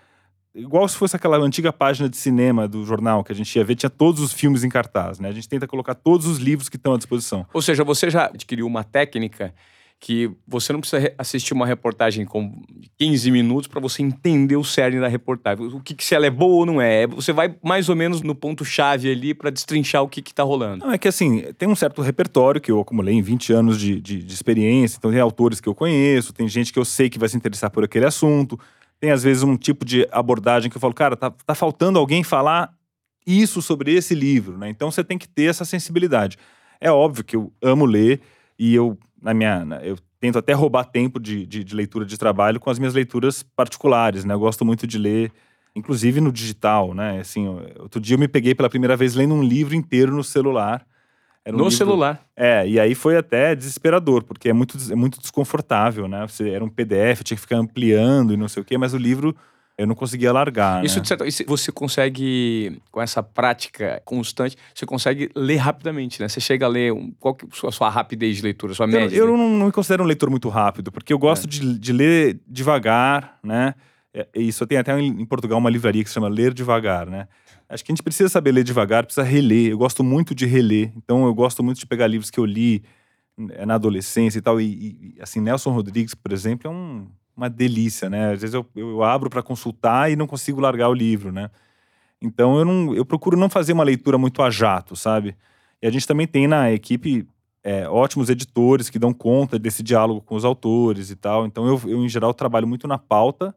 Igual 0.53 0.87
se 0.87 0.95
fosse 0.95 1.15
aquela 1.15 1.39
antiga 1.39 1.73
página 1.73 2.07
de 2.07 2.17
cinema 2.17 2.67
do 2.67 2.85
jornal 2.85 3.23
que 3.23 3.31
a 3.31 3.35
gente 3.35 3.55
ia 3.55 3.63
ver, 3.65 3.73
tinha 3.73 3.89
todos 3.89 4.21
os 4.21 4.31
filmes 4.31 4.63
em 4.63 4.69
cartaz, 4.69 5.19
né? 5.19 5.29
A 5.29 5.31
gente 5.31 5.49
tenta 5.49 5.65
colocar 5.65 5.95
todos 5.95 6.27
os 6.27 6.37
livros 6.37 6.69
que 6.69 6.75
estão 6.75 6.93
à 6.93 6.97
disposição. 6.97 7.47
Ou 7.51 7.63
seja, 7.63 7.83
você 7.83 8.11
já 8.11 8.25
adquiriu 8.25 8.67
uma 8.67 8.83
técnica 8.83 9.55
que 9.99 10.31
você 10.47 10.71
não 10.71 10.79
precisa 10.79 11.13
assistir 11.17 11.53
uma 11.53 11.65
reportagem 11.65 12.25
com 12.25 12.61
15 12.97 13.31
minutos 13.31 13.67
para 13.67 13.81
você 13.81 14.01
entender 14.01 14.55
o 14.55 14.63
cerne 14.63 14.99
da 14.99 15.09
reportagem. 15.09 15.65
O 15.65 15.81
que, 15.81 15.93
que 15.93 16.05
se 16.05 16.15
ela 16.15 16.25
é 16.25 16.29
boa 16.29 16.59
ou 16.59 16.65
não 16.65 16.81
é. 16.81 17.05
Você 17.05 17.33
vai 17.33 17.53
mais 17.61 17.89
ou 17.89 17.95
menos 17.97 18.21
no 18.21 18.33
ponto-chave 18.33 19.11
ali 19.11 19.33
para 19.33 19.49
destrinchar 19.49 20.01
o 20.01 20.07
que 20.07 20.21
está 20.21 20.41
rolando. 20.41 20.85
Não, 20.85 20.93
é 20.93 20.97
que 20.97 21.07
assim, 21.07 21.43
tem 21.57 21.67
um 21.67 21.75
certo 21.75 22.01
repertório 22.01 22.61
que 22.61 22.71
eu 22.71 22.79
acumulei 22.79 23.15
em 23.15 23.21
20 23.21 23.51
anos 23.51 23.77
de, 23.77 23.99
de, 23.99 24.23
de 24.23 24.33
experiência. 24.33 24.97
Então 24.97 25.11
tem 25.11 25.19
autores 25.19 25.59
que 25.59 25.67
eu 25.67 25.75
conheço, 25.75 26.31
tem 26.31 26.47
gente 26.47 26.71
que 26.71 26.79
eu 26.79 26.85
sei 26.85 27.09
que 27.09 27.19
vai 27.19 27.27
se 27.27 27.35
interessar 27.35 27.69
por 27.69 27.83
aquele 27.83 28.05
assunto. 28.05 28.57
Tem 29.01 29.11
às 29.11 29.23
vezes 29.23 29.43
um 29.43 29.57
tipo 29.57 29.83
de 29.83 30.07
abordagem 30.11 30.71
que 30.71 30.77
eu 30.77 30.81
falo, 30.81 30.93
cara, 30.93 31.17
tá, 31.17 31.29
tá 31.29 31.53
faltando 31.53 31.99
alguém 31.99 32.23
falar 32.23 32.73
isso 33.27 33.61
sobre 33.61 33.93
esse 33.93 34.15
livro, 34.15 34.57
né? 34.57 34.69
Então 34.69 34.89
você 34.89 35.03
tem 35.03 35.17
que 35.17 35.27
ter 35.27 35.49
essa 35.49 35.65
sensibilidade. 35.65 36.37
É 36.79 36.89
óbvio 36.89 37.23
que 37.25 37.35
eu 37.35 37.51
amo 37.61 37.85
ler 37.85 38.21
e 38.57 38.73
eu 38.73 38.97
na 39.21 39.33
minha. 39.33 39.65
Eu 39.83 39.97
tento 40.19 40.37
até 40.37 40.53
roubar 40.53 40.85
tempo 40.85 41.19
de, 41.19 41.45
de, 41.45 41.63
de, 41.63 41.75
leitura 41.75 42.05
de 42.05 42.17
trabalho 42.17 42.59
com 42.59 42.69
as 42.69 42.79
minhas 42.79 42.93
leituras 42.93 43.43
particulares, 43.43 44.25
né? 44.25 44.33
Eu 44.33 44.39
gosto 44.39 44.65
muito 44.65 44.85
de 44.85 44.97
ler, 44.97 45.31
inclusive 45.75 46.19
no 46.19 46.31
digital, 46.31 46.93
né? 46.93 47.19
Assim, 47.19 47.47
outro 47.79 47.99
dia 47.99 48.15
eu 48.15 48.19
me 48.19 48.27
peguei 48.27 48.53
pela 48.53 48.69
primeira 48.69 48.95
vez 48.95 49.15
lendo 49.15 49.33
um 49.33 49.43
livro 49.43 49.75
inteiro 49.75 50.13
no 50.13 50.23
celular. 50.23 50.85
Um 51.47 51.51
no 51.51 51.57
livro, 51.59 51.71
celular. 51.71 52.25
É, 52.35 52.67
e 52.67 52.79
aí 52.79 52.93
foi 52.93 53.17
até 53.17 53.55
desesperador, 53.55 54.23
porque 54.23 54.49
é 54.49 54.53
muito, 54.53 54.77
é 54.91 54.95
muito 54.95 55.19
desconfortável, 55.19 56.07
né? 56.07 56.27
Você 56.27 56.49
era 56.49 56.63
um 56.63 56.69
PDF, 56.69 57.23
tinha 57.23 57.35
que 57.35 57.41
ficar 57.41 57.57
ampliando 57.57 58.33
e 58.33 58.37
não 58.37 58.47
sei 58.47 58.61
o 58.61 58.65
quê, 58.65 58.77
mas 58.77 58.93
o 58.93 58.97
livro 58.97 59.35
eu 59.79 59.87
não 59.87 59.95
conseguia 59.95 60.33
largar. 60.33 60.83
Isso, 60.83 60.97
né? 60.97 61.01
de 61.01 61.07
certo, 61.07 61.23
você 61.47 61.71
consegue, 61.71 62.81
com 62.91 63.01
essa 63.01 63.23
prática 63.23 64.01
constante, 64.03 64.57
você 64.75 64.85
consegue 64.85 65.31
ler 65.33 65.55
rapidamente, 65.55 66.21
né? 66.21 66.27
Você 66.27 66.41
chega 66.41 66.65
a 66.65 66.69
ler, 66.69 66.91
um, 66.91 67.13
qual 67.17 67.33
que 67.33 67.45
é 67.45 67.67
a 67.67 67.71
sua 67.71 67.89
rapidez 67.89 68.35
de 68.35 68.43
leitura, 68.43 68.73
sua 68.73 68.85
média? 68.85 69.15
Eu, 69.15 69.29
eu 69.29 69.37
não, 69.37 69.49
não, 69.49 69.65
me 69.67 69.71
considero 69.71 70.03
um 70.03 70.05
leitor 70.05 70.29
muito 70.29 70.49
rápido, 70.49 70.91
porque 70.91 71.13
eu 71.13 71.17
gosto 71.17 71.45
é. 71.45 71.47
de, 71.47 71.79
de 71.79 71.93
ler 71.93 72.41
devagar, 72.45 73.39
né? 73.41 73.73
É, 74.13 74.27
isso 74.35 74.67
tem 74.67 74.77
até 74.77 74.99
em 74.99 75.25
Portugal 75.25 75.57
uma 75.57 75.69
livraria 75.69 76.03
que 76.03 76.09
se 76.09 76.15
chama 76.15 76.27
Ler 76.27 76.53
Devagar, 76.53 77.09
né? 77.09 77.29
Acho 77.69 77.85
que 77.85 77.91
a 77.91 77.95
gente 77.95 78.03
precisa 78.03 78.27
saber 78.27 78.51
ler 78.51 78.63
devagar, 78.63 79.05
precisa 79.05 79.23
reler. 79.23 79.71
Eu 79.71 79.77
gosto 79.77 80.03
muito 80.03 80.35
de 80.35 80.45
reler, 80.45 80.91
então 80.97 81.25
eu 81.25 81.33
gosto 81.33 81.63
muito 81.63 81.79
de 81.79 81.85
pegar 81.85 82.07
livros 82.07 82.29
que 82.29 82.39
eu 82.39 82.45
li 82.45 82.83
é, 83.51 83.65
na 83.65 83.75
adolescência 83.75 84.39
e 84.39 84.41
tal. 84.41 84.59
E, 84.59 85.15
e 85.15 85.21
assim, 85.21 85.39
Nelson 85.39 85.71
Rodrigues, 85.71 86.15
por 86.15 86.33
exemplo, 86.33 86.67
é 86.67 86.73
um 86.73 87.07
uma 87.39 87.49
delícia, 87.49 88.09
né? 88.09 88.33
Às 88.33 88.41
vezes 88.41 88.53
eu, 88.53 88.65
eu 88.75 89.01
abro 89.01 89.29
para 89.29 89.41
consultar 89.41 90.11
e 90.11 90.15
não 90.15 90.27
consigo 90.27 90.59
largar 90.59 90.89
o 90.89 90.93
livro, 90.93 91.31
né? 91.31 91.49
Então 92.21 92.59
eu 92.59 92.65
não, 92.65 92.93
eu 92.93 93.05
procuro 93.05 93.37
não 93.37 93.49
fazer 93.49 93.71
uma 93.71 93.83
leitura 93.83 94.17
muito 94.17 94.41
a 94.41 94.49
jato, 94.49 94.95
sabe? 94.95 95.37
E 95.81 95.87
a 95.87 95.91
gente 95.91 96.05
também 96.05 96.27
tem 96.27 96.47
na 96.47 96.69
equipe 96.71 97.25
é, 97.63 97.87
ótimos 97.87 98.29
editores 98.29 98.89
que 98.89 98.99
dão 98.99 99.13
conta 99.13 99.57
desse 99.57 99.81
diálogo 99.81 100.19
com 100.21 100.35
os 100.35 100.43
autores 100.43 101.09
e 101.09 101.15
tal. 101.15 101.45
Então 101.45 101.65
eu, 101.65 101.81
eu, 101.85 102.03
em 102.03 102.09
geral, 102.09 102.33
trabalho 102.33 102.67
muito 102.67 102.87
na 102.87 102.97
pauta 102.97 103.55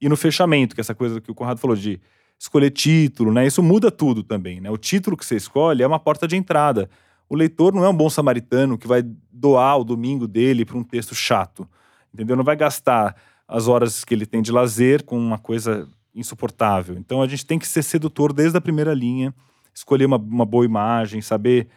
e 0.00 0.08
no 0.08 0.16
fechamento, 0.16 0.74
que 0.74 0.80
é 0.80 0.82
essa 0.82 0.94
coisa 0.94 1.20
que 1.20 1.30
o 1.30 1.34
Conrado 1.34 1.60
falou 1.60 1.76
de 1.76 2.00
escolher 2.36 2.70
título, 2.70 3.32
né? 3.32 3.46
Isso 3.46 3.62
muda 3.62 3.88
tudo 3.88 4.24
também, 4.24 4.60
né? 4.60 4.68
O 4.68 4.76
título 4.76 5.16
que 5.16 5.24
você 5.24 5.36
escolhe 5.36 5.84
é 5.84 5.86
uma 5.86 6.00
porta 6.00 6.26
de 6.26 6.36
entrada. 6.36 6.90
O 7.28 7.36
leitor 7.36 7.72
não 7.72 7.84
é 7.84 7.88
um 7.88 7.96
bom 7.96 8.10
samaritano 8.10 8.76
que 8.76 8.88
vai 8.88 9.04
doar 9.30 9.78
o 9.78 9.84
domingo 9.84 10.26
dele 10.26 10.64
para 10.64 10.76
um 10.76 10.82
texto 10.82 11.14
chato 11.14 11.68
entendeu? 12.12 12.36
Não 12.36 12.44
vai 12.44 12.56
gastar 12.56 13.16
as 13.46 13.68
horas 13.68 14.04
que 14.04 14.14
ele 14.14 14.26
tem 14.26 14.42
de 14.42 14.52
lazer 14.52 15.04
com 15.04 15.18
uma 15.18 15.38
coisa 15.38 15.88
insuportável. 16.14 16.96
Então 16.96 17.22
a 17.22 17.28
gente 17.28 17.44
tem 17.46 17.58
que 17.58 17.66
ser 17.66 17.82
sedutor 17.82 18.32
desde 18.32 18.56
a 18.56 18.60
primeira 18.60 18.94
linha, 18.94 19.34
escolher 19.74 20.06
uma, 20.06 20.16
uma 20.16 20.44
boa 20.44 20.64
imagem, 20.64 21.20
saber 21.22 21.68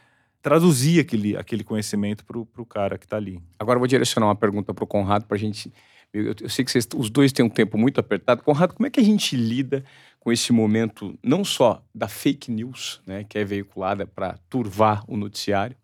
traduzir 0.41 0.99
aquele, 0.99 1.35
aquele 1.35 1.63
conhecimento 1.63 2.23
para 2.23 2.39
o 2.39 2.65
cara 2.65 2.97
que 2.97 3.05
está 3.05 3.17
ali. 3.17 3.41
Agora 3.57 3.77
eu 3.77 3.79
vou 3.81 3.87
direcionar 3.87 4.27
uma 4.27 4.35
pergunta 4.35 4.73
para 4.73 4.83
o 4.83 4.87
Conrado 4.87 5.25
para 5.25 5.35
a 5.35 5.39
gente. 5.39 5.73
Eu, 6.13 6.35
eu, 6.39 6.49
sei 6.49 6.63
que 6.63 6.71
vocês, 6.71 6.87
os 6.95 7.09
dois 7.09 7.31
têm 7.31 7.43
um 7.43 7.49
tempo 7.49 7.77
muito 7.77 7.99
apertado. 7.99 8.43
Conrado, 8.43 8.73
como 8.75 8.85
é 8.85 8.89
que 8.89 8.99
a 8.99 9.03
gente 9.03 9.35
lida 9.35 9.83
com 10.19 10.31
esse 10.31 10.53
momento, 10.53 11.17
não 11.23 11.43
só 11.43 11.83
da 11.93 12.07
fake 12.07 12.51
news, 12.51 13.01
né, 13.05 13.23
que 13.23 13.37
é 13.37 13.43
veiculada 13.43 14.05
para 14.05 14.37
turvar 14.49 15.03
o 15.07 15.17
noticiário, 15.17 15.75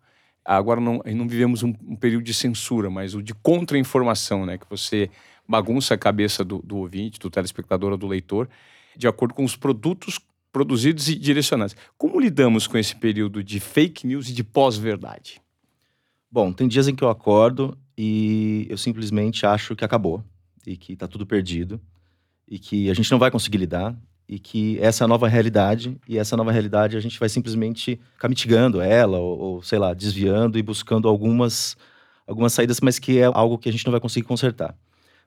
agora 0.45 0.81
não, 0.81 1.01
não 1.05 1.27
vivemos 1.27 1.63
um, 1.63 1.73
um, 1.87 1.95
período 1.95 2.23
de 2.23 2.33
censura, 2.33 2.89
mas 2.89 3.13
o 3.13 3.21
de 3.21 3.33
contra-informação, 3.33 4.45
né? 4.45 4.57
Que 4.57 4.69
você 4.69 5.09
bagunça 5.47 5.93
a 5.93 5.97
cabeça 5.97 6.43
do, 6.43 6.59
do 6.59 6.77
ouvinte, 6.77 7.19
do 7.19 7.29
telespectador 7.29 7.91
ou 7.91 7.97
do 7.97 8.07
leitor, 8.07 8.49
de 8.95 9.07
acordo 9.07 9.33
com 9.33 9.43
os 9.43 9.55
produtos 9.55 10.19
produzidos 10.51 11.07
e 11.07 11.15
direcionados. 11.15 11.75
Como 11.97 12.19
lidamos 12.19 12.67
com 12.67 12.77
esse 12.77 12.95
período 12.95 13.43
de 13.43 13.59
fake 13.59 14.05
news 14.05 14.29
e 14.29 14.33
de 14.33 14.43
pós-verdade? 14.43 15.41
Bom, 16.29 16.51
tem 16.51 16.67
dias 16.67 16.87
em 16.87 16.95
que 16.95 17.03
eu 17.03 17.09
acordo 17.09 17.77
e 17.97 18.67
eu 18.69 18.77
simplesmente 18.77 19.45
acho 19.45 19.75
que 19.75 19.85
acabou 19.85 20.23
e 20.65 20.77
que 20.77 20.93
está 20.93 21.07
tudo 21.07 21.25
perdido 21.25 21.79
e 22.47 22.59
que 22.59 22.89
a 22.89 22.93
gente 22.93 23.11
não 23.11 23.19
vai 23.19 23.31
conseguir 23.31 23.57
lidar 23.57 23.95
e 24.31 24.39
que 24.39 24.79
essa 24.79 25.03
é 25.03 25.05
a 25.05 25.07
nova 25.09 25.27
realidade 25.27 25.97
e 26.07 26.17
essa 26.17 26.37
nova 26.37 26.53
realidade 26.53 26.95
a 26.95 27.01
gente 27.01 27.19
vai 27.19 27.27
simplesmente 27.27 27.99
ficar 28.13 28.29
mitigando 28.29 28.79
ela 28.79 29.19
ou, 29.19 29.37
ou, 29.37 29.61
sei 29.61 29.77
lá, 29.77 29.93
desviando 29.93 30.57
e 30.57 30.63
buscando 30.63 31.09
algumas 31.09 31.75
algumas 32.25 32.53
saídas, 32.53 32.79
mas 32.79 32.97
que 32.97 33.19
é 33.19 33.25
algo 33.25 33.57
que 33.57 33.67
a 33.67 33.71
gente 33.73 33.85
não 33.85 33.91
vai 33.91 33.99
conseguir 33.99 34.25
consertar. 34.25 34.73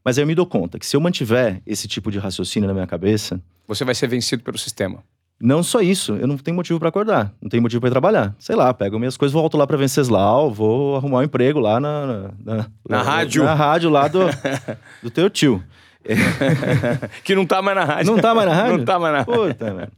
Mas 0.03 0.17
aí 0.17 0.23
eu 0.23 0.27
me 0.27 0.35
dou 0.35 0.47
conta 0.47 0.79
que 0.79 0.87
se 0.87 0.97
eu 0.97 1.01
mantiver 1.03 1.61
esse 1.67 1.87
tipo 1.87 2.11
de 2.11 2.19
raciocínio 2.19 2.67
na 2.67 2.73
minha 2.73 2.87
cabeça, 2.87 3.39
você 3.69 3.85
vai 3.85 3.95
ser 3.95 4.07
vencido 4.07 4.43
pelo 4.43 4.57
sistema. 4.57 5.05
Não 5.39 5.63
só 5.63 5.83
isso, 5.83 6.15
eu 6.15 6.27
não 6.27 6.39
tenho 6.39 6.55
motivo 6.55 6.79
para 6.79 6.89
acordar, 6.89 7.35
não 7.43 7.51
tenho 7.51 7.63
motivo 7.63 7.83
para 7.83 7.91
trabalhar. 7.91 8.35
Sei 8.39 8.57
lá, 8.57 8.73
pego 8.73 8.99
minhas 8.99 9.19
coisas, 9.19 9.35
volto 9.35 9.59
lá 9.59 9.67
para 9.67 9.77
Venceslau, 9.77 10.51
vou 10.51 10.97
arrumar 10.97 11.19
um 11.19 11.23
emprego 11.25 11.59
lá 11.59 11.79
na 11.79 12.07
na, 12.07 12.17
na, 12.17 12.57
na, 12.57 12.67
na 12.89 13.03
rádio, 13.03 13.45
na 13.45 13.55
rádio 13.55 13.91
lá 13.91 14.09
do, 14.09 14.21
do 15.03 15.11
teu 15.11 15.29
tio. 15.29 15.63
que 17.25 17.35
não 17.35 17.47
tá 17.47 17.63
mais 17.63 17.77
na 17.77 17.85
rádio. 17.85 18.13
Não 18.13 18.21
tá 18.21 18.35
mais 18.35 18.49
na 18.49 18.55
rádio? 18.55 18.79
Não 18.79 18.85
tá 18.85 18.99
mais 18.99 19.13
na 19.13 19.19
rádio. 19.23 19.55
Puta, 19.55 19.93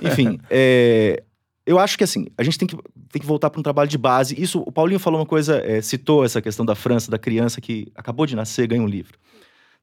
Enfim, 0.00 0.40
é, 0.48 1.22
eu 1.66 1.78
acho 1.78 1.98
que 1.98 2.04
assim, 2.04 2.26
a 2.36 2.42
gente 2.42 2.58
tem 2.58 2.66
que, 2.66 2.76
tem 3.10 3.20
que 3.20 3.26
voltar 3.26 3.50
para 3.50 3.60
um 3.60 3.62
trabalho 3.62 3.88
de 3.88 3.98
base. 3.98 4.40
Isso, 4.40 4.60
o 4.60 4.72
Paulinho 4.72 4.98
falou 4.98 5.20
uma 5.20 5.26
coisa, 5.26 5.58
é, 5.58 5.82
citou 5.82 6.24
essa 6.24 6.40
questão 6.40 6.64
da 6.64 6.74
França, 6.74 7.10
da 7.10 7.18
criança 7.18 7.60
que 7.60 7.92
acabou 7.94 8.24
de 8.26 8.36
nascer, 8.36 8.66
ganha 8.66 8.82
um 8.82 8.86
livro. 8.86 9.18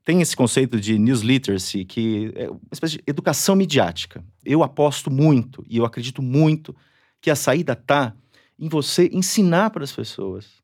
Tem 0.04 0.22
esse 0.22 0.36
conceito 0.36 0.80
de 0.80 1.00
news 1.00 1.22
literacy, 1.22 1.84
que 1.84 2.32
é 2.36 2.48
uma 2.50 2.60
espécie 2.72 2.98
de 2.98 3.04
educação 3.08 3.56
midiática. 3.56 4.24
Eu 4.46 4.62
aposto 4.62 5.10
muito, 5.10 5.66
e 5.68 5.78
eu 5.78 5.86
acredito 5.86 6.22
muito, 6.22 6.76
que 7.20 7.32
a 7.32 7.36
saída 7.36 7.76
tá 7.76 8.14
em 8.58 8.70
você 8.70 9.10
ensinar 9.12 9.72
para 9.72 9.84
as 9.84 9.92
pessoas 9.92 10.64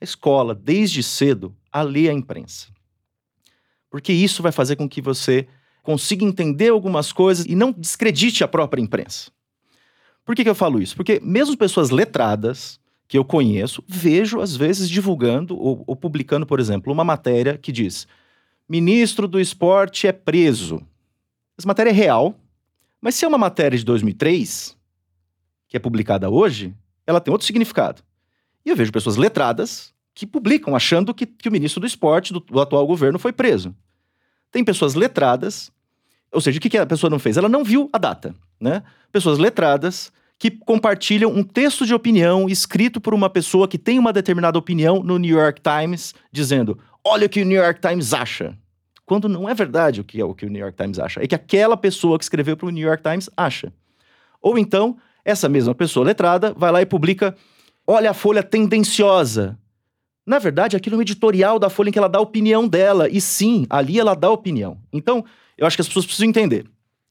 a 0.00 0.04
escola, 0.04 0.54
desde 0.54 1.02
cedo, 1.02 1.54
a 1.72 1.82
ler 1.82 2.10
a 2.10 2.12
imprensa. 2.12 2.73
Porque 3.94 4.12
isso 4.12 4.42
vai 4.42 4.50
fazer 4.50 4.74
com 4.74 4.88
que 4.88 5.00
você 5.00 5.46
consiga 5.80 6.24
entender 6.24 6.70
algumas 6.70 7.12
coisas 7.12 7.46
e 7.46 7.54
não 7.54 7.70
descredite 7.70 8.42
a 8.42 8.48
própria 8.48 8.82
imprensa. 8.82 9.30
Por 10.24 10.34
que, 10.34 10.42
que 10.42 10.50
eu 10.50 10.54
falo 10.56 10.82
isso? 10.82 10.96
Porque 10.96 11.20
mesmo 11.22 11.56
pessoas 11.56 11.90
letradas, 11.90 12.80
que 13.06 13.16
eu 13.16 13.24
conheço, 13.24 13.84
vejo 13.86 14.40
às 14.40 14.56
vezes 14.56 14.90
divulgando 14.90 15.56
ou, 15.56 15.84
ou 15.86 15.94
publicando, 15.94 16.44
por 16.44 16.58
exemplo, 16.58 16.92
uma 16.92 17.04
matéria 17.04 17.56
que 17.56 17.70
diz: 17.70 18.08
ministro 18.68 19.28
do 19.28 19.38
esporte 19.38 20.08
é 20.08 20.12
preso. 20.12 20.82
Essa 21.56 21.68
matéria 21.68 21.90
é 21.90 21.92
real, 21.92 22.34
mas 23.00 23.14
se 23.14 23.24
é 23.24 23.28
uma 23.28 23.38
matéria 23.38 23.78
de 23.78 23.84
2003, 23.84 24.76
que 25.68 25.76
é 25.76 25.78
publicada 25.78 26.28
hoje, 26.28 26.74
ela 27.06 27.20
tem 27.20 27.30
outro 27.30 27.46
significado. 27.46 28.02
E 28.66 28.70
eu 28.70 28.76
vejo 28.76 28.90
pessoas 28.90 29.14
letradas 29.16 29.93
que 30.14 30.26
publicam 30.26 30.76
achando 30.76 31.12
que, 31.12 31.26
que 31.26 31.48
o 31.48 31.52
ministro 31.52 31.80
do 31.80 31.86
esporte 31.86 32.32
do, 32.32 32.40
do, 32.40 32.60
atual 32.60 32.86
governo 32.86 33.18
foi 33.18 33.32
preso. 33.32 33.74
Tem 34.52 34.64
pessoas 34.64 34.94
letradas, 34.94 35.72
ou 36.30 36.40
seja, 36.40 36.58
o 36.58 36.60
que, 36.60 36.70
que 36.70 36.78
a 36.78 36.86
pessoa 36.86 37.10
não 37.10 37.18
fez? 37.18 37.36
Ela 37.36 37.48
não 37.48 37.64
viu 37.64 37.90
a 37.92 37.98
data. 37.98 38.34
Né? 38.60 38.82
Pessoas 39.10 39.38
letradas 39.38 40.12
que 40.38 40.50
compartilham 40.50 41.30
um 41.30 41.42
texto 41.42 41.86
de 41.86 41.94
opinião 41.94 42.48
escrito 42.48 43.00
por 43.00 43.14
uma 43.14 43.30
pessoa 43.30 43.66
que 43.66 43.78
tem 43.78 43.98
uma 43.98 44.12
determinada 44.12 44.58
opinião 44.58 45.02
no 45.02 45.18
New 45.18 45.36
York 45.36 45.60
Times, 45.60 46.14
dizendo: 46.30 46.78
olha 47.02 47.26
o 47.26 47.28
que 47.28 47.42
o 47.42 47.44
New 47.44 47.60
York 47.60 47.80
Times 47.80 48.12
acha. 48.12 48.56
Quando 49.06 49.28
não 49.28 49.48
é 49.48 49.54
verdade 49.54 50.00
o 50.00 50.04
que 50.04 50.20
é 50.20 50.24
o 50.24 50.34
que 50.34 50.46
o 50.46 50.50
New 50.50 50.60
York 50.60 50.76
Times 50.76 50.98
acha, 50.98 51.22
é 51.22 51.26
que 51.26 51.34
aquela 51.34 51.76
pessoa 51.76 52.18
que 52.18 52.24
escreveu 52.24 52.56
para 52.56 52.66
o 52.66 52.70
New 52.70 52.86
York 52.86 53.02
Times 53.02 53.28
acha. 53.36 53.72
Ou 54.40 54.58
então, 54.58 54.96
essa 55.24 55.48
mesma 55.48 55.74
pessoa 55.74 56.06
letrada 56.06 56.52
vai 56.54 56.70
lá 56.70 56.82
e 56.82 56.86
publica: 56.86 57.36
olha 57.86 58.10
a 58.10 58.14
folha 58.14 58.42
tendenciosa. 58.42 59.58
Na 60.26 60.38
verdade, 60.38 60.76
aquilo 60.76 60.96
é 60.96 60.98
um 60.98 61.02
editorial 61.02 61.58
da 61.58 61.68
Folha 61.68 61.90
em 61.90 61.92
que 61.92 61.98
ela 61.98 62.08
dá 62.08 62.18
a 62.18 62.22
opinião 62.22 62.66
dela. 62.66 63.08
E 63.08 63.20
sim, 63.20 63.66
ali 63.68 63.98
ela 63.98 64.14
dá 64.14 64.28
a 64.28 64.32
opinião. 64.32 64.78
Então, 64.92 65.24
eu 65.56 65.66
acho 65.66 65.76
que 65.76 65.82
as 65.82 65.88
pessoas 65.88 66.06
precisam 66.06 66.28
entender 66.28 66.64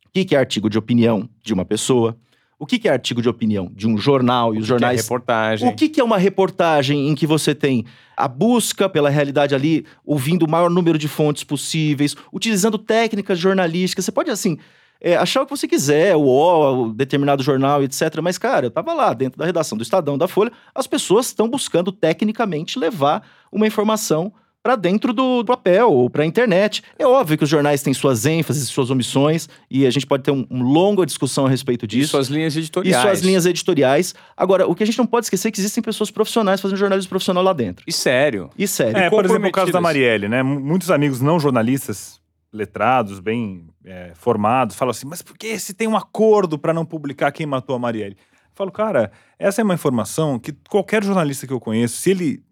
o 0.06 0.10
que 0.12 0.36
é 0.36 0.38
artigo 0.38 0.70
de 0.70 0.78
opinião 0.78 1.28
de 1.44 1.54
uma 1.54 1.66
pessoa, 1.66 2.18
o 2.64 2.66
que, 2.66 2.88
é 2.88 2.92
artigo 2.92 3.22
de 3.22 3.28
opinião 3.28 3.70
de 3.76 3.88
um 3.88 3.98
jornal 3.98 4.56
e 4.56 4.60
os 4.60 4.66
jornais? 4.66 4.96
Que 4.96 5.00
é 5.00 5.04
reportagem. 5.04 5.70
O 5.70 5.76
que, 5.76 5.90
que 5.90 6.00
é 6.00 6.04
uma 6.04 6.18
reportagem 6.18 7.10
em 7.10 7.16
que 7.16 7.28
você 7.28 7.54
tem 7.54 7.84
a 8.16 8.26
busca 8.26 8.88
pela 8.88 9.10
realidade 9.10 9.54
ali, 9.54 9.86
ouvindo 10.06 10.44
o 10.44 10.50
maior 10.50 10.70
número 10.70 10.98
de 10.98 11.10
fontes 11.10 11.44
possíveis, 11.44 12.16
utilizando 12.32 12.78
técnicas 12.78 13.38
jornalísticas? 13.38 14.06
Você 14.06 14.14
pode, 14.14 14.32
assim, 14.32 14.58
é, 15.04 15.18
achar 15.18 15.42
o 15.42 15.46
que 15.46 15.52
você 15.52 15.68
quiser, 15.68 16.16
o 16.16 16.22
O, 16.22 16.86
o 16.86 16.94
determinado 16.94 17.44
jornal, 17.44 17.84
etc. 17.84 18.20
Mas, 18.24 18.38
cara, 18.38 18.68
eu 18.68 18.72
tava 18.72 18.94
lá 18.94 19.14
dentro 19.14 19.38
da 19.38 19.46
redação 19.46 19.78
do 19.78 19.84
Estadão, 19.84 20.18
da 20.18 20.30
Folha, 20.30 20.52
as 20.74 20.88
pessoas 20.88 21.28
estão 21.28 21.50
buscando 21.50 21.92
tecnicamente 21.92 22.80
levar 22.80 23.22
uma 23.52 23.68
informação 23.68 24.32
para 24.64 24.78
dentro 24.78 25.12
do 25.12 25.44
papel 25.44 25.92
ou 25.92 26.10
para 26.10 26.24
a 26.24 26.26
internet. 26.26 26.82
É 26.98 27.06
óbvio 27.06 27.38
que 27.38 27.44
os 27.44 27.50
jornais 27.50 27.84
têm 27.84 27.94
suas 27.94 28.26
ênfases, 28.26 28.70
suas 28.70 28.90
omissões, 28.90 29.50
e 29.70 29.86
a 29.86 29.90
gente 29.90 30.08
pode 30.08 30.24
ter 30.24 30.32
um, 30.32 30.48
uma 30.50 30.64
longa 30.64 31.06
discussão 31.06 31.46
a 31.46 31.50
respeito 31.50 31.86
disso. 31.86 32.06
E 32.06 32.08
suas 32.08 32.30
linhas 32.30 32.56
editoriais. 32.56 32.98
E 32.98 33.02
suas 33.02 33.20
linhas 33.20 33.46
editoriais. 33.46 34.16
Agora, 34.38 34.66
o 34.66 34.74
que 34.74 34.84
a 34.84 34.86
gente 34.86 34.98
não 34.98 35.06
pode 35.06 35.26
esquecer 35.26 35.50
é 35.50 35.52
que 35.52 35.60
existem 35.60 35.84
pessoas 35.84 36.10
profissionais 36.10 36.62
fazendo 36.62 36.78
jornalismo 36.78 37.10
profissional 37.10 37.44
lá 37.44 37.52
dentro. 37.52 37.84
E 37.86 37.92
sério. 37.92 38.50
E 38.58 38.66
sério. 38.66 38.98
É, 38.98 39.10
por 39.10 39.26
exemplo, 39.26 39.50
o 39.50 39.52
caso 39.52 39.74
da 39.74 39.82
Marielle, 39.82 40.30
né? 40.30 40.42
Muitos 40.42 40.90
amigos 40.90 41.20
não 41.20 41.38
jornalistas, 41.42 42.22
letrados, 42.54 43.20
bem 43.20 43.68
é, 43.86 44.12
formados, 44.16 44.76
falam 44.76 44.92
assim, 44.92 45.08
mas 45.08 45.22
por 45.22 45.38
que 45.38 45.58
se 45.60 45.74
tem 45.74 45.88
um 45.88 45.98
acordo 45.98 46.58
para 46.58 46.74
não 46.74 46.86
publicar 46.86 47.32
quem 47.32 47.46
matou 47.46 47.76
a 47.76 47.80
Marielle? 47.80 48.16
Eu 48.16 48.56
falo, 48.56 48.72
cara, 48.72 49.12
essa 49.38 49.62
é 49.62 49.64
uma 49.64 49.74
informação 49.74 50.40
que 50.40 50.54
qualquer 50.70 51.04
jornalista 51.04 51.48
que 51.48 51.54
eu 51.54 51.60
conheço, 51.60 51.98
se 51.98 52.12
ele 52.12 52.44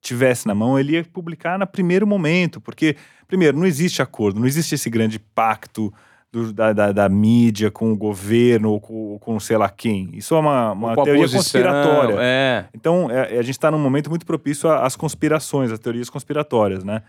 tivesse 0.00 0.46
na 0.46 0.54
mão, 0.54 0.78
ele 0.78 0.92
ia 0.92 1.04
publicar 1.04 1.58
no 1.58 1.66
primeiro 1.66 2.06
momento, 2.06 2.60
porque, 2.60 2.96
primeiro, 3.26 3.58
não 3.58 3.66
existe 3.66 4.00
acordo, 4.00 4.38
não 4.38 4.46
existe 4.46 4.74
esse 4.74 4.88
grande 4.88 5.18
pacto 5.18 5.92
do, 6.30 6.52
da, 6.52 6.72
da, 6.72 6.92
da, 6.92 7.08
mídia 7.08 7.70
com 7.70 7.92
o 7.92 7.96
governo 7.96 8.72
ou 8.72 8.80
com, 8.80 9.18
com 9.18 9.40
sei 9.40 9.56
lá 9.56 9.68
quem. 9.68 10.10
Isso 10.12 10.34
é 10.34 10.38
uma, 10.38 10.72
uma 10.72 11.02
teoria 11.02 11.28
conspiratória. 11.28 12.16
É. 12.20 12.66
Então, 12.74 13.10
é, 13.10 13.38
a 13.38 13.42
gente 13.42 13.52
está 13.52 13.70
num 13.70 13.78
momento 13.78 14.10
muito 14.10 14.26
propício 14.26 14.70
às 14.70 14.94
conspirações, 14.94 15.72
às 15.72 15.78
teorias 15.78 16.10
conspiratórias, 16.10 16.84
né? 16.84 17.02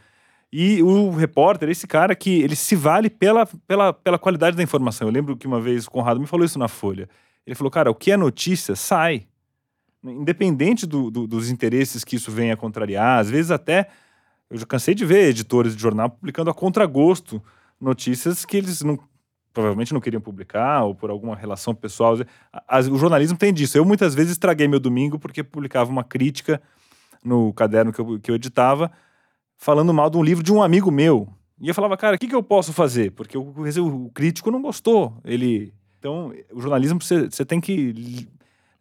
E 0.51 0.81
o 0.81 1.11
repórter, 1.11 1.69
esse 1.69 1.85
cara 1.85 2.15
que 2.15 2.41
ele 2.41 2.55
se 2.55 2.75
vale 2.75 3.09
pela, 3.09 3.45
pela, 3.45 3.93
pela 3.93 4.17
qualidade 4.17 4.57
da 4.57 4.63
informação. 4.63 5.07
Eu 5.07 5.13
lembro 5.13 5.37
que 5.37 5.45
uma 5.45 5.61
vez 5.61 5.85
o 5.85 5.91
Conrado 5.91 6.19
me 6.19 6.25
falou 6.25 6.45
isso 6.45 6.57
na 6.57 6.67
Folha. 6.67 7.07
Ele 7.45 7.55
falou, 7.55 7.69
cara, 7.69 7.91
o 7.91 7.95
que 7.95 8.11
é 8.11 8.17
notícia 8.17 8.75
sai 8.75 9.27
independente 10.03 10.85
do, 10.85 11.11
do, 11.11 11.27
dos 11.27 11.49
interesses 11.49 12.03
que 12.03 12.15
isso 12.15 12.31
venha 12.31 12.53
a 12.53 12.57
contrariar, 12.57 13.19
às 13.19 13.29
vezes 13.29 13.51
até 13.51 13.89
eu 14.49 14.57
já 14.57 14.65
cansei 14.65 14.95
de 14.95 15.05
ver 15.05 15.29
editores 15.29 15.75
de 15.75 15.81
jornal 15.81 16.09
publicando 16.09 16.49
a 16.49 16.53
contragosto 16.53 17.41
notícias 17.79 18.45
que 18.45 18.57
eles 18.57 18.81
não, 18.81 18.97
provavelmente 19.53 19.93
não 19.93 20.01
queriam 20.01 20.21
publicar 20.21 20.83
ou 20.83 20.95
por 20.95 21.09
alguma 21.09 21.35
relação 21.35 21.75
pessoal. 21.75 22.15
o 22.15 22.97
jornalismo 22.97 23.37
tem 23.37 23.53
disso. 23.53 23.77
Eu 23.77 23.85
muitas 23.85 24.15
vezes 24.15 24.31
estraguei 24.31 24.67
meu 24.67 24.79
domingo 24.79 25.19
porque 25.19 25.43
publicava 25.43 25.91
uma 25.91 26.03
crítica 26.03 26.61
no 27.23 27.53
caderno 27.53 27.93
que 27.93 27.99
eu, 27.99 28.19
que 28.19 28.31
eu 28.31 28.35
editava 28.35 28.91
falando 29.59 29.93
mal 29.93 30.09
de 30.09 30.17
um 30.17 30.23
livro 30.23 30.41
de 30.43 30.51
um 30.51 30.63
amigo 30.63 30.89
meu. 30.89 31.27
E 31.61 31.67
eu 31.67 31.75
falava, 31.75 31.97
cara, 31.97 32.15
o 32.15 32.19
que, 32.19 32.27
que 32.27 32.33
eu 32.33 32.41
posso 32.41 32.71
fazer? 32.71 33.11
Porque 33.11 33.37
o, 33.37 33.41
o 33.41 34.09
crítico 34.11 34.49
não 34.49 34.61
gostou. 34.61 35.13
Ele. 35.25 35.73
Então, 35.99 36.33
o 36.53 36.61
jornalismo 36.61 36.99
você, 37.01 37.45
tem 37.45 37.59
que 37.59 38.25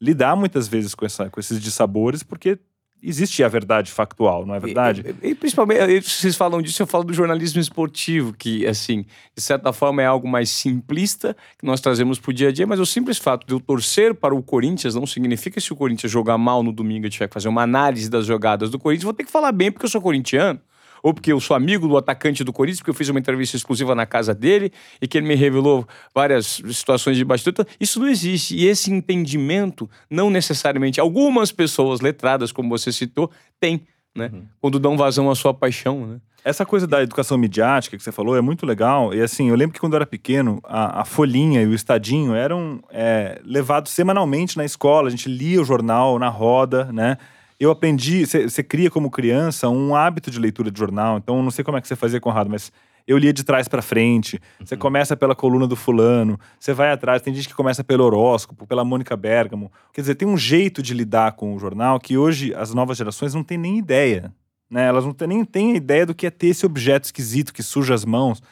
lidar 0.01 0.37
muitas 0.37 0.69
vezes 0.69 0.95
com, 0.95 1.05
essa, 1.05 1.29
com 1.29 1.41
esses 1.41 1.61
dissabores, 1.61 2.23
porque 2.23 2.57
existe 3.03 3.43
a 3.43 3.49
verdade 3.49 3.91
factual, 3.91 4.45
não 4.45 4.55
é 4.55 4.61
verdade? 4.61 5.05
E, 5.23 5.29
e, 5.29 5.31
e, 5.31 5.35
principalmente, 5.35 6.03
vocês 6.03 6.37
falam 6.37 6.61
disso, 6.61 6.83
eu 6.83 6.87
falo 6.87 7.05
do 7.05 7.13
jornalismo 7.13 7.61
esportivo, 7.61 8.33
que, 8.33 8.67
assim, 8.67 9.05
de 9.35 9.43
certa 9.43 9.73
forma 9.73 10.03
é 10.03 10.07
algo 10.07 10.29
mais 10.29 10.51
simplista 10.51 11.37
que 11.59 11.65
nós 11.65 11.81
trazemos 11.81 12.19
para 12.19 12.31
o 12.31 12.35
dia 12.35 12.49
a 12.49 12.53
dia, 12.53 12.67
mas 12.67 12.81
o 12.81 12.87
simples 12.87 13.19
fato 13.19 13.47
de 13.47 13.55
eu 13.55 13.61
torcer 13.61 14.15
para 14.15 14.35
o 14.35 14.43
Corinthians 14.43 14.95
não 14.95 15.07
significa 15.07 15.55
que 15.55 15.61
se 15.61 15.73
o 15.73 15.77
Corinthians 15.77 16.11
jogar 16.11 16.39
mal 16.39 16.63
no 16.63 16.73
domingo 16.73 17.07
e 17.07 17.11
tiver 17.11 17.29
que 17.29 17.35
fazer 17.35 17.49
uma 17.49 17.63
análise 17.63 18.11
das 18.11 18.27
jogadas 18.27 18.71
do 18.71 18.79
Corinthians, 18.79 19.05
vou 19.05 19.15
ter 19.15 19.25
que 19.25 19.31
falar 19.31 19.53
bem 19.53 19.71
porque 19.71 19.87
eu 19.87 19.91
sou 19.91 20.01
corintiano 20.01 20.61
ou 21.03 21.13
porque 21.15 21.33
eu 21.33 21.41
sou 21.41 21.57
amigo 21.57 21.87
do 21.87 21.97
atacante 21.97 22.45
do 22.45 22.53
Corinthians, 22.53 22.81
porque 22.81 22.91
eu 22.91 22.95
fiz 22.95 23.09
uma 23.09 23.19
entrevista 23.19 23.57
exclusiva 23.57 23.95
na 23.95 24.07
casa 24.07 24.35
dele 24.35 24.73
e 25.01 25.09
que 25.09 25.19
ele 25.19 25.27
me 25.27 25.35
revelou 25.35 25.87
várias 26.15 26.63
situações 26.73 27.17
de 27.17 27.25
bastidor. 27.25 27.67
Isso 27.81 28.01
não 28.01 28.09
existe. 28.09 28.57
E 28.57 28.67
esse 28.67 28.93
entendimento, 28.93 29.89
não 30.11 30.31
necessariamente 30.31 31.01
algumas 31.01 31.53
pessoas 31.53 32.01
letradas, 32.01 32.53
como 32.53 32.69
você 32.69 32.93
citou, 32.93 33.31
têm, 33.61 33.83
né? 34.15 34.31
Uhum. 34.33 34.47
Quando 34.61 34.79
dão 34.79 34.97
vazão 34.97 35.31
à 35.31 35.35
sua 35.35 35.55
paixão, 35.55 36.07
né? 36.07 36.21
Essa 36.45 36.65
coisa 36.65 36.87
da 36.87 37.03
educação 37.03 37.37
midiática 37.37 37.97
que 37.97 38.03
você 38.03 38.13
falou 38.13 38.37
é 38.37 38.41
muito 38.41 38.65
legal. 38.65 39.13
E 39.13 39.21
assim, 39.21 39.49
eu 39.51 39.57
lembro 39.57 39.75
que 39.75 39.81
quando 39.81 39.93
eu 39.95 39.99
era 39.99 40.07
pequeno, 40.07 40.61
a, 40.65 41.03
a 41.03 41.05
Folhinha 41.05 41.61
e 41.61 41.67
o 41.67 41.75
Estadinho 41.75 42.35
eram 42.35 42.81
é, 42.91 43.41
levados 43.45 43.93
semanalmente 43.93 44.57
na 44.57 44.65
escola. 44.65 45.09
A 45.09 45.11
gente 45.11 45.29
lia 45.29 45.61
o 45.61 45.65
jornal 45.65 46.19
na 46.19 46.29
roda, 46.29 46.87
né? 46.93 47.19
Eu 47.59 47.71
aprendi, 47.71 48.25
você 48.25 48.63
cria 48.63 48.91
como 48.91 49.11
criança 49.11 49.69
um 49.69 49.95
hábito 49.95 50.31
de 50.31 50.39
leitura 50.39 50.71
de 50.71 50.79
jornal, 50.79 51.19
então 51.19 51.43
não 51.43 51.51
sei 51.51 51.65
como 51.65 51.77
é 51.77 51.81
que 51.81 51.89
você 51.89 51.97
fazia, 51.97 52.21
Conrado, 52.21 52.49
mas 52.49 52.73
eu 53.09 53.17
lia 53.17 53.33
de 53.33 53.43
trás 53.43 53.67
para 53.67 53.81
frente. 53.81 54.39
Você 54.63 54.75
uhum. 54.75 54.81
começa 54.81 55.17
pela 55.17 55.35
coluna 55.35 55.67
do 55.67 55.75
fulano, 55.75 56.39
você 56.61 56.75
vai 56.75 56.93
atrás. 56.93 57.23
Tem 57.23 57.35
gente 57.35 57.49
que 57.49 57.55
começa 57.55 57.83
pelo 57.83 58.05
horóscopo, 58.05 58.67
pela 58.67 58.85
Mônica 58.85 59.17
Bergamo. 59.17 59.73
Quer 59.95 60.03
dizer, 60.03 60.15
tem 60.15 60.29
um 60.29 60.37
jeito 60.37 60.83
de 60.83 60.93
lidar 60.93 61.33
com 61.33 61.55
o 61.55 61.59
jornal 61.59 61.99
que 61.99 62.19
hoje 62.19 62.55
as 62.55 62.75
novas 62.75 62.99
gerações 62.99 63.33
não 63.33 63.43
têm 63.43 63.57
nem 63.57 63.79
ideia. 63.79 64.31
Né? 64.71 64.87
Elas 64.87 65.07
não 65.07 65.15
têm, 65.15 65.27
nem 65.27 65.43
têm 65.43 65.73
a 65.73 65.77
ideia 65.77 66.05
do 66.05 66.15
que 66.15 66.27
é 66.27 66.31
ter 66.31 66.49
esse 66.49 66.67
objeto 66.67 67.07
esquisito 67.07 67.55
que 67.55 67.63
suja 67.63 67.95
as 67.95 68.05
mãos, 68.05 68.43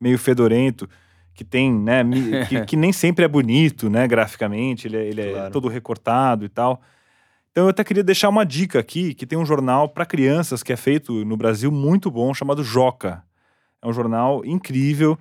meio 0.00 0.18
fedorento, 0.18 0.88
que 1.32 1.44
tem, 1.44 1.72
né, 1.72 2.02
que, 2.48 2.64
que 2.64 2.76
nem 2.76 2.92
sempre 2.92 3.24
é 3.24 3.28
bonito, 3.28 3.88
né, 3.88 4.08
graficamente. 4.08 4.88
Ele, 4.88 4.96
é, 4.96 5.06
ele 5.06 5.20
é 5.20 5.30
claro. 5.30 5.46
é 5.46 5.50
todo 5.50 5.68
recortado 5.68 6.44
e 6.44 6.48
tal. 6.48 6.82
Então 7.52 7.64
eu 7.64 7.68
até 7.68 7.84
queria 7.84 8.02
deixar 8.02 8.30
uma 8.30 8.46
dica 8.46 8.78
aqui, 8.78 9.14
que 9.14 9.26
tem 9.26 9.38
um 9.38 9.44
jornal 9.44 9.86
para 9.86 10.06
crianças 10.06 10.62
que 10.62 10.72
é 10.72 10.76
feito 10.76 11.22
no 11.22 11.36
Brasil 11.36 11.70
muito 11.70 12.10
bom, 12.10 12.32
chamado 12.32 12.64
Joca. 12.64 13.22
É 13.82 13.86
um 13.86 13.92
jornal 13.92 14.42
incrível, 14.42 15.18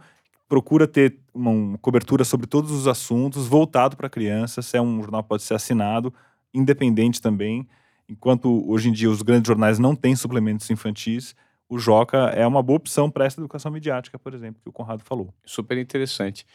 procura 0.47 0.87
ter 0.87 1.17
uma, 1.33 1.77
cobertura 1.79 2.23
sobre 2.23 2.47
todos 2.47 2.71
os 2.71 2.87
assuntos, 2.87 3.47
voltado 3.47 3.97
para 3.97 4.09
crianças. 4.09 4.73
É 4.73 4.81
um 4.81 5.01
jornal 5.01 5.23
que 5.23 5.29
pode 5.29 5.43
ser 5.43 5.55
assinado, 5.55 6.13
independente 6.53 7.21
também. 7.21 7.67
Enquanto 8.07 8.65
hoje 8.69 8.87
em 8.87 8.93
dia 8.93 9.09
os 9.09 9.21
grandes 9.21 9.47
jornais 9.47 9.77
não 9.77 9.93
têm 9.93 10.15
suplementos 10.15 10.69
infantis, 10.69 11.35
o 11.67 11.77
Joca 11.77 12.17
é 12.29 12.47
uma 12.47 12.63
boa 12.63 12.77
opção 12.77 13.11
para 13.11 13.25
essa 13.25 13.41
educação 13.41 13.71
midiática, 13.71 14.17
por 14.17 14.33
exemplo, 14.33 14.61
que 14.61 14.69
o 14.69 14.71
Conrado 14.71 15.03
falou. 15.03 15.33
Super 15.45 15.77
interessante. 15.77 16.45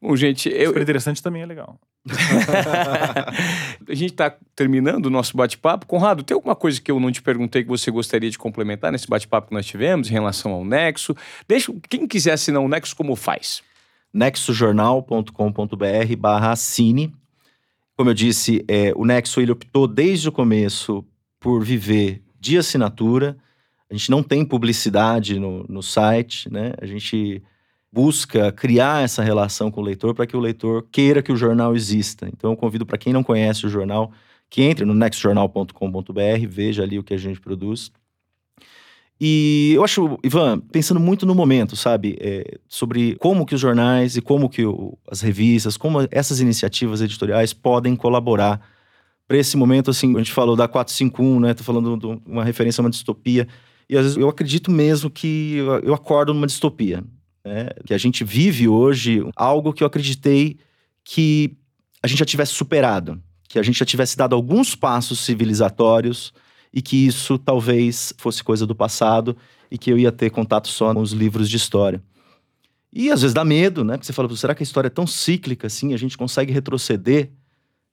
Bom, 0.00 0.14
gente, 0.14 0.48
eu... 0.48 0.68
Super 0.68 0.82
interessante 0.82 1.20
também 1.20 1.42
é 1.42 1.46
legal. 1.46 1.76
a 3.88 3.94
gente 3.94 4.12
está 4.12 4.34
terminando 4.54 5.06
o 5.06 5.10
nosso 5.10 5.36
bate-papo. 5.36 5.86
Conrado, 5.86 6.22
tem 6.22 6.34
alguma 6.34 6.54
coisa 6.54 6.80
que 6.80 6.90
eu 6.90 7.00
não 7.00 7.10
te 7.10 7.22
perguntei 7.22 7.62
que 7.62 7.68
você 7.68 7.90
gostaria 7.90 8.30
de 8.30 8.38
complementar 8.38 8.92
nesse 8.92 9.08
bate-papo 9.08 9.48
que 9.48 9.54
nós 9.54 9.66
tivemos 9.66 10.08
em 10.08 10.12
relação 10.12 10.52
ao 10.52 10.64
Nexo? 10.64 11.16
Deixa 11.48 11.72
quem 11.88 12.06
quiser 12.06 12.32
assinar 12.32 12.60
o 12.60 12.68
Nexo, 12.68 12.94
como 12.94 13.16
faz? 13.16 13.62
nexojornal.com.br 14.14 16.16
barra 16.16 16.52
assine. 16.52 17.12
Como 17.96 18.10
eu 18.10 18.14
disse, 18.14 18.64
é, 18.68 18.92
o 18.94 19.04
Nexo 19.04 19.40
ele 19.40 19.50
optou 19.50 19.88
desde 19.88 20.28
o 20.28 20.32
começo 20.32 21.04
por 21.40 21.64
viver 21.64 22.22
de 22.38 22.56
assinatura. 22.56 23.36
A 23.90 23.94
gente 23.94 24.10
não 24.10 24.22
tem 24.22 24.44
publicidade 24.44 25.38
no, 25.38 25.64
no 25.68 25.82
site, 25.82 26.50
né? 26.50 26.72
A 26.80 26.86
gente 26.86 27.42
busca 27.94 28.50
criar 28.50 29.04
essa 29.04 29.22
relação 29.22 29.70
com 29.70 29.80
o 29.80 29.84
leitor 29.84 30.14
para 30.14 30.26
que 30.26 30.36
o 30.36 30.40
leitor 30.40 30.84
queira 30.90 31.22
que 31.22 31.30
o 31.30 31.36
jornal 31.36 31.76
exista. 31.76 32.28
Então 32.28 32.50
eu 32.50 32.56
convido 32.56 32.84
para 32.84 32.98
quem 32.98 33.12
não 33.12 33.22
conhece 33.22 33.64
o 33.64 33.68
jornal 33.68 34.10
que 34.50 34.62
entre 34.62 34.84
no 34.84 34.94
nextjournal.com.br, 34.94 36.46
veja 36.48 36.82
ali 36.82 36.98
o 36.98 37.04
que 37.04 37.14
a 37.14 37.18
gente 37.18 37.40
produz. 37.40 37.92
E 39.20 39.72
eu 39.76 39.84
acho, 39.84 40.18
Ivan, 40.24 40.58
pensando 40.58 40.98
muito 40.98 41.24
no 41.24 41.34
momento, 41.34 41.76
sabe, 41.76 42.18
é, 42.20 42.58
sobre 42.68 43.14
como 43.16 43.46
que 43.46 43.54
os 43.54 43.60
jornais 43.60 44.16
e 44.16 44.20
como 44.20 44.48
que 44.48 44.64
o, 44.64 44.98
as 45.08 45.20
revistas, 45.20 45.76
como 45.76 46.00
essas 46.10 46.40
iniciativas 46.40 47.00
editoriais 47.00 47.52
podem 47.52 47.94
colaborar 47.94 48.60
para 49.26 49.38
esse 49.38 49.56
momento, 49.56 49.90
assim, 49.90 50.14
a 50.16 50.18
gente 50.18 50.32
falou 50.32 50.56
da 50.56 50.66
451, 50.66 51.40
né, 51.40 51.54
tô 51.54 51.62
falando 51.62 51.96
de 51.96 52.20
uma 52.26 52.44
referência 52.44 52.80
a 52.80 52.84
uma 52.84 52.90
distopia, 52.90 53.46
e 53.88 53.96
às 53.96 54.02
vezes 54.02 54.18
eu 54.18 54.28
acredito 54.28 54.70
mesmo 54.70 55.08
que 55.08 55.56
eu 55.82 55.94
acordo 55.94 56.34
numa 56.34 56.46
distopia, 56.46 57.04
né, 57.44 57.68
que 57.84 57.94
a 57.94 57.98
gente 57.98 58.24
vive 58.24 58.66
hoje 58.68 59.22
algo 59.36 59.72
que 59.72 59.82
eu 59.82 59.86
acreditei 59.86 60.58
que 61.02 61.56
a 62.02 62.06
gente 62.06 62.18
já 62.18 62.24
tivesse 62.24 62.52
superado, 62.52 63.20
que 63.48 63.58
a 63.58 63.62
gente 63.62 63.78
já 63.78 63.84
tivesse 63.84 64.16
dado 64.16 64.34
alguns 64.34 64.74
passos 64.74 65.20
civilizatórios, 65.20 66.32
e 66.74 66.82
que 66.82 67.06
isso 67.06 67.38
talvez 67.38 68.12
fosse 68.18 68.42
coisa 68.42 68.66
do 68.66 68.74
passado 68.74 69.36
e 69.70 69.78
que 69.78 69.92
eu 69.92 69.96
ia 69.96 70.10
ter 70.10 70.30
contato 70.30 70.66
só 70.66 70.92
nos 70.92 71.12
livros 71.12 71.48
de 71.48 71.56
história. 71.56 72.02
E 72.92 73.12
às 73.12 73.22
vezes 73.22 73.32
dá 73.32 73.44
medo, 73.44 73.84
né? 73.84 73.94
Porque 73.94 74.06
você 74.06 74.12
fala, 74.12 74.36
será 74.36 74.54
que 74.56 74.62
a 74.62 74.64
história 74.64 74.88
é 74.88 74.90
tão 74.90 75.06
cíclica 75.06 75.68
assim? 75.68 75.94
A 75.94 75.96
gente 75.96 76.18
consegue 76.18 76.52
retroceder 76.52 77.30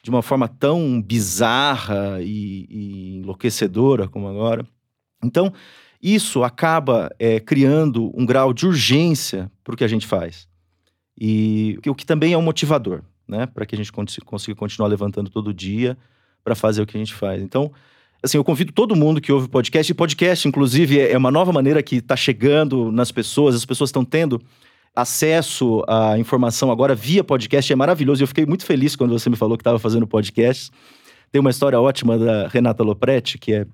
de 0.04 0.10
uma 0.10 0.24
forma 0.24 0.48
tão 0.48 1.00
bizarra 1.00 2.20
e, 2.22 2.66
e 2.70 3.18
enlouquecedora 3.18 4.08
como 4.08 4.28
agora? 4.28 4.66
Então, 5.24 5.54
isso 6.02 6.44
acaba 6.44 7.10
é, 7.20 7.40
criando 7.40 8.12
um 8.16 8.26
grau 8.26 8.54
de 8.54 8.66
urgência 8.66 9.52
para 9.64 9.74
o 9.74 9.78
que 9.78 9.84
a 9.84 9.88
gente 9.88 10.08
faz. 10.08 10.48
E 11.20 11.78
o 11.86 11.94
que 11.94 12.06
também 12.06 12.34
é 12.34 12.38
um 12.38 12.42
motivador, 12.42 13.04
né? 13.28 13.46
Para 13.46 13.66
que 13.66 13.76
a 13.76 13.78
gente 13.78 13.92
consiga 13.92 14.56
continuar 14.56 14.88
levantando 14.88 15.30
todo 15.30 15.54
dia 15.54 15.98
para 16.44 16.56
fazer 16.56 16.82
o 16.82 16.86
que 16.86 16.98
a 16.98 17.00
gente 17.00 17.14
faz. 17.14 17.42
Então, 17.42 17.72
Assim, 18.24 18.38
eu 18.38 18.44
convido 18.44 18.72
todo 18.72 18.96
mundo 18.96 19.20
que 19.20 19.32
ouve 19.32 19.48
podcast, 19.48 19.92
e 19.92 19.96
podcast, 19.96 20.48
inclusive, 20.48 21.00
é 21.00 21.18
uma 21.18 21.32
nova 21.32 21.52
maneira 21.52 21.82
que 21.82 21.96
está 21.96 22.16
chegando 22.16 22.92
nas 22.92 23.12
pessoas, 23.12 23.56
as 23.56 23.66
pessoas 23.66 23.88
estão 23.88 24.06
tendo 24.06 24.40
acesso 24.96 25.84
à 25.88 26.20
informação 26.20 26.72
agora 26.72 26.94
via 26.94 27.24
podcast, 27.24 27.74
é 27.74 27.76
maravilhoso. 27.76 28.22
Eu 28.22 28.28
fiquei 28.28 28.46
muito 28.46 28.64
feliz 28.64 28.96
quando 28.96 29.18
você 29.18 29.28
me 29.28 29.36
falou 29.36 29.58
que 29.58 29.62
estava 29.62 29.80
fazendo 29.80 30.06
podcast. 30.06 30.70
Tem 31.32 31.40
uma 31.40 31.50
história 31.50 31.80
ótima 31.80 32.16
da 32.20 32.48
Renata 32.48 32.84
Lopretti, 32.84 33.40
que 33.40 33.54
é. 33.54 33.66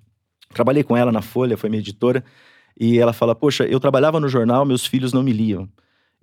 Trabalhei 0.53 0.83
com 0.83 0.95
ela 0.95 1.11
na 1.11 1.21
Folha, 1.21 1.57
foi 1.57 1.69
minha 1.69 1.79
editora, 1.79 2.23
e 2.79 2.99
ela 2.99 3.13
fala: 3.13 3.35
Poxa, 3.35 3.65
eu 3.65 3.79
trabalhava 3.79 4.19
no 4.19 4.29
jornal, 4.29 4.65
meus 4.65 4.85
filhos 4.85 5.13
não 5.13 5.23
me 5.23 5.33
liam. 5.33 5.67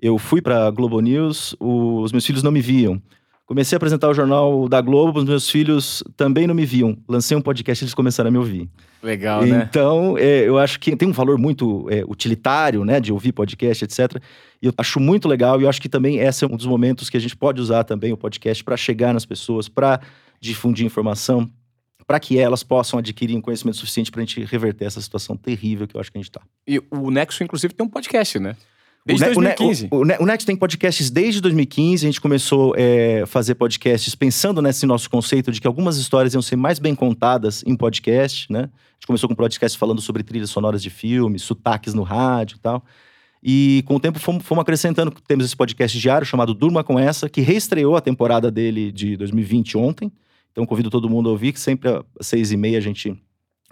Eu 0.00 0.18
fui 0.18 0.42
para 0.42 0.70
Globo 0.70 1.00
News, 1.00 1.56
os 1.58 2.12
meus 2.12 2.26
filhos 2.26 2.42
não 2.42 2.50
me 2.50 2.60
viam. 2.60 3.00
Comecei 3.46 3.76
a 3.76 3.78
apresentar 3.78 4.08
o 4.08 4.14
jornal 4.14 4.66
da 4.70 4.80
Globo, 4.80 5.18
os 5.18 5.24
meus 5.24 5.50
filhos 5.50 6.02
também 6.16 6.46
não 6.46 6.54
me 6.54 6.64
viam. 6.64 6.96
Lancei 7.06 7.36
um 7.36 7.42
podcast 7.42 7.82
e 7.82 7.84
eles 7.84 7.94
começaram 7.94 8.28
a 8.28 8.30
me 8.30 8.38
ouvir. 8.38 8.70
Legal, 9.02 9.44
né? 9.44 9.68
Então, 9.68 10.16
é, 10.16 10.48
eu 10.48 10.58
acho 10.58 10.80
que 10.80 10.96
tem 10.96 11.06
um 11.06 11.12
valor 11.12 11.36
muito 11.36 11.86
é, 11.90 12.02
utilitário, 12.08 12.86
né, 12.86 13.00
de 13.00 13.12
ouvir 13.12 13.32
podcast, 13.32 13.84
etc. 13.84 14.16
E 14.62 14.66
eu 14.66 14.72
acho 14.78 14.98
muito 14.98 15.28
legal 15.28 15.60
e 15.60 15.64
eu 15.64 15.68
acho 15.68 15.80
que 15.80 15.90
também 15.90 16.20
esse 16.20 16.42
é 16.42 16.48
um 16.48 16.56
dos 16.56 16.64
momentos 16.64 17.10
que 17.10 17.18
a 17.18 17.20
gente 17.20 17.36
pode 17.36 17.60
usar 17.60 17.84
também 17.84 18.14
o 18.14 18.16
podcast 18.16 18.64
para 18.64 18.78
chegar 18.78 19.12
nas 19.12 19.26
pessoas, 19.26 19.68
para 19.68 20.00
difundir 20.40 20.86
informação, 20.86 21.46
para 22.06 22.20
que 22.20 22.38
elas 22.38 22.62
possam 22.62 22.98
adquirir 22.98 23.36
um 23.36 23.40
conhecimento 23.40 23.76
suficiente 23.76 24.10
para 24.10 24.20
a 24.20 24.24
gente 24.24 24.44
reverter 24.44 24.84
essa 24.84 25.00
situação 25.00 25.36
terrível 25.36 25.86
que 25.86 25.96
eu 25.96 26.00
acho 26.00 26.10
que 26.10 26.18
a 26.18 26.20
gente 26.20 26.30
está. 26.30 26.42
E 26.66 26.82
o 26.90 27.10
Nexo, 27.10 27.42
inclusive, 27.42 27.72
tem 27.74 27.86
um 27.86 27.88
podcast, 27.90 28.38
né? 28.38 28.56
Desde 29.06 29.26
o 29.26 29.34
2015. 29.34 29.88
O, 29.90 29.96
o, 29.96 30.00
o, 30.00 30.26
Next 30.26 30.46
tem 30.46 30.56
podcasts 30.56 31.10
desde 31.10 31.40
2015. 31.42 32.06
A 32.06 32.08
gente 32.08 32.20
começou 32.20 32.74
a 32.74 32.80
é, 32.80 33.26
fazer 33.26 33.54
podcasts 33.54 34.14
pensando 34.14 34.62
nesse 34.62 34.86
nosso 34.86 35.10
conceito 35.10 35.52
de 35.52 35.60
que 35.60 35.66
algumas 35.66 35.98
histórias 35.98 36.32
iam 36.32 36.40
ser 36.40 36.56
mais 36.56 36.78
bem 36.78 36.94
contadas 36.94 37.62
em 37.66 37.76
podcast, 37.76 38.50
né? 38.50 38.60
A 38.60 38.94
gente 38.94 39.06
começou 39.06 39.28
com 39.28 39.34
podcast 39.34 39.76
falando 39.76 40.00
sobre 40.00 40.22
trilhas 40.22 40.48
sonoras 40.48 40.82
de 40.82 40.88
filmes, 40.88 41.42
sotaques 41.42 41.92
no 41.92 42.02
rádio 42.02 42.56
e 42.56 42.60
tal. 42.60 42.82
E 43.42 43.84
com 43.86 43.96
o 43.96 44.00
tempo 44.00 44.18
fomos, 44.18 44.42
fomos 44.42 44.62
acrescentando. 44.62 45.10
Temos 45.28 45.44
esse 45.44 45.54
podcast 45.54 45.98
diário 45.98 46.26
chamado 46.26 46.54
Durma 46.54 46.82
Com 46.82 46.98
Essa, 46.98 47.28
que 47.28 47.42
reestreou 47.42 47.96
a 47.96 48.00
temporada 48.00 48.50
dele 48.50 48.90
de 48.90 49.18
2020 49.18 49.76
ontem. 49.76 50.10
Então 50.54 50.64
convido 50.64 50.88
todo 50.88 51.10
mundo 51.10 51.28
a 51.28 51.32
ouvir, 51.32 51.52
que 51.52 51.58
sempre 51.58 51.90
às 51.90 52.26
seis 52.26 52.52
e 52.52 52.56
meia 52.56 52.78
a 52.78 52.80
gente 52.80 53.20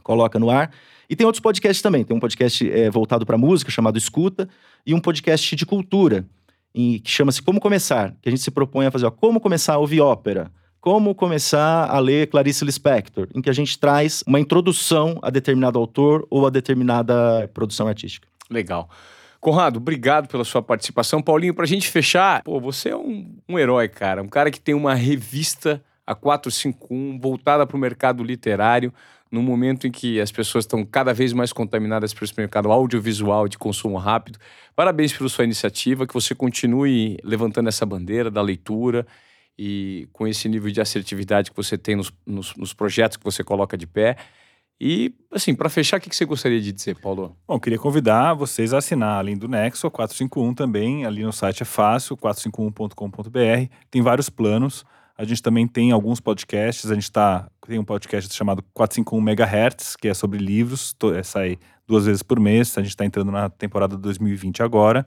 coloca 0.03 0.37
no 0.37 0.51
ar. 0.51 0.73
E 1.09 1.15
tem 1.15 1.25
outros 1.25 1.41
podcasts 1.41 1.81
também. 1.81 2.05
Tem 2.05 2.17
um 2.17 2.21
podcast 2.21 2.69
é, 2.69 2.91
voltado 2.91 3.25
para 3.25 3.39
música 3.39 3.71
chamado 3.71 3.97
Escuta 3.97 4.49
e 4.85 4.93
um 4.93 5.01
podcast 5.01 5.55
de 5.55 5.65
cultura 5.65 6.27
em, 6.75 6.99
que 6.99 7.11
chama-se 7.11 7.41
Como 7.41 7.61
Começar, 7.61 8.17
que 8.21 8.29
a 8.29 8.31
gente 8.31 8.43
se 8.43 8.51
propõe 8.51 8.87
a 8.87 8.91
fazer 8.91 9.07
ó, 9.07 9.11
como 9.11 9.39
começar 9.39 9.75
a 9.75 9.79
ouvir 9.79 10.01
ópera, 10.01 10.51
como 10.81 11.15
começar 11.15 11.89
a 11.89 11.99
ler 12.01 12.27
Clarice 12.27 12.65
Lispector, 12.65 13.29
em 13.33 13.41
que 13.41 13.49
a 13.49 13.53
gente 13.53 13.79
traz 13.79 14.25
uma 14.27 14.41
introdução 14.41 15.21
a 15.23 15.31
determinado 15.31 15.79
autor 15.79 16.27
ou 16.29 16.45
a 16.45 16.51
determinada 16.51 17.49
produção 17.55 17.87
artística. 17.87 18.27
Legal. 18.51 18.91
Conrado, 19.39 19.77
obrigado 19.77 20.29
pela 20.29 20.45
sua 20.45 20.63
participação. 20.63 21.21
Paulinho, 21.21 21.55
para 21.55 21.65
a 21.65 21.69
gente 21.69 21.89
fechar, 21.89 22.43
pô, 22.43 22.61
você 22.61 22.91
é 22.91 22.97
um, 22.97 23.37
um 23.49 23.59
herói, 23.59 23.89
cara. 23.89 24.23
Um 24.23 24.29
cara 24.29 24.51
que 24.51 24.61
tem 24.61 24.75
uma 24.75 24.95
revista, 24.95 25.83
a 26.07 26.15
451, 26.15 27.19
voltada 27.19 27.67
para 27.67 27.77
o 27.77 27.81
mercado 27.81 28.23
literário 28.23 28.93
num 29.33 29.43
momento 29.43 29.87
em 29.87 29.91
que 29.91 30.21
as 30.21 30.31
pessoas 30.31 30.65
estão 30.65 30.85
cada 30.85 31.15
vez 31.15 31.33
mais 31.33 31.55
contaminadas 31.55 32.13
por 32.13 32.25
esse 32.25 32.35
mercado 32.37 32.71
audiovisual 32.71 33.49
de 33.49 33.57
consumo 33.57 33.97
rápido. 33.97 34.39
Parabéns 34.77 35.17
pela 35.17 35.29
sua 35.31 35.45
iniciativa, 35.45 36.07
que 36.07 36.13
você 36.13 36.35
continue 36.35 37.17
levantando 37.25 37.71
essa 37.71 37.87
bandeira 37.87 38.31
da 38.31 38.43
leitura 38.43 39.07
e 39.59 40.07
com 40.13 40.29
esse 40.29 40.49
nível 40.51 40.71
de 40.71 40.83
assertividade 40.83 41.51
que 41.51 41.57
você 41.57 41.79
tem 41.79 41.97
nos, 41.97 42.13
nos, 42.27 42.55
nos 42.57 42.75
projetos 42.75 43.17
que 43.17 43.25
você 43.25 43.43
coloca 43.43 43.75
de 43.75 43.87
pé. 43.87 44.19
E, 44.79 45.15
assim, 45.31 45.55
para 45.55 45.71
fechar, 45.71 45.99
o 45.99 46.01
que 46.01 46.15
você 46.15 46.25
gostaria 46.25 46.61
de 46.61 46.73
dizer, 46.73 46.97
Paulo? 47.01 47.37
Bom, 47.47 47.59
queria 47.59 47.79
convidar 47.79 48.35
vocês 48.35 48.75
a 48.75 48.79
assinar, 48.79 49.19
além 49.19 49.37
do 49.37 49.49
Nexo, 49.49 49.87
a 49.87 49.91
451 49.91 50.55
também. 50.55 51.07
Ali 51.07 51.23
no 51.23 51.33
site 51.33 51.63
é 51.63 51.65
fácil, 51.65 52.17
451.com.br. 52.17 53.73
Tem 53.91 54.03
vários 54.03 54.29
planos. 54.29 54.85
A 55.17 55.25
gente 55.25 55.43
também 55.43 55.67
tem 55.67 55.93
alguns 55.93 56.21
podcasts. 56.21 56.91
A 56.91 56.95
gente 56.95 57.11
tá, 57.11 57.49
tem 57.67 57.79
um 57.79 57.85
podcast 57.85 58.33
chamado 58.35 58.63
451 58.75 59.21
MHz, 59.21 59.97
que 59.97 60.09
é 60.09 60.15
sobre 60.15 60.39
livros. 60.39 60.95
É, 61.15 61.23
sai 61.23 61.59
duas 61.87 62.07
vezes 62.07 62.23
por 62.23 62.41
mês. 62.41 62.77
A 62.79 62.81
gente 62.83 62.91
está 62.91 63.05
entrando 63.05 63.31
na 63.31 63.49
temporada 63.49 63.97
2020 63.97 64.63
agora. 64.63 65.07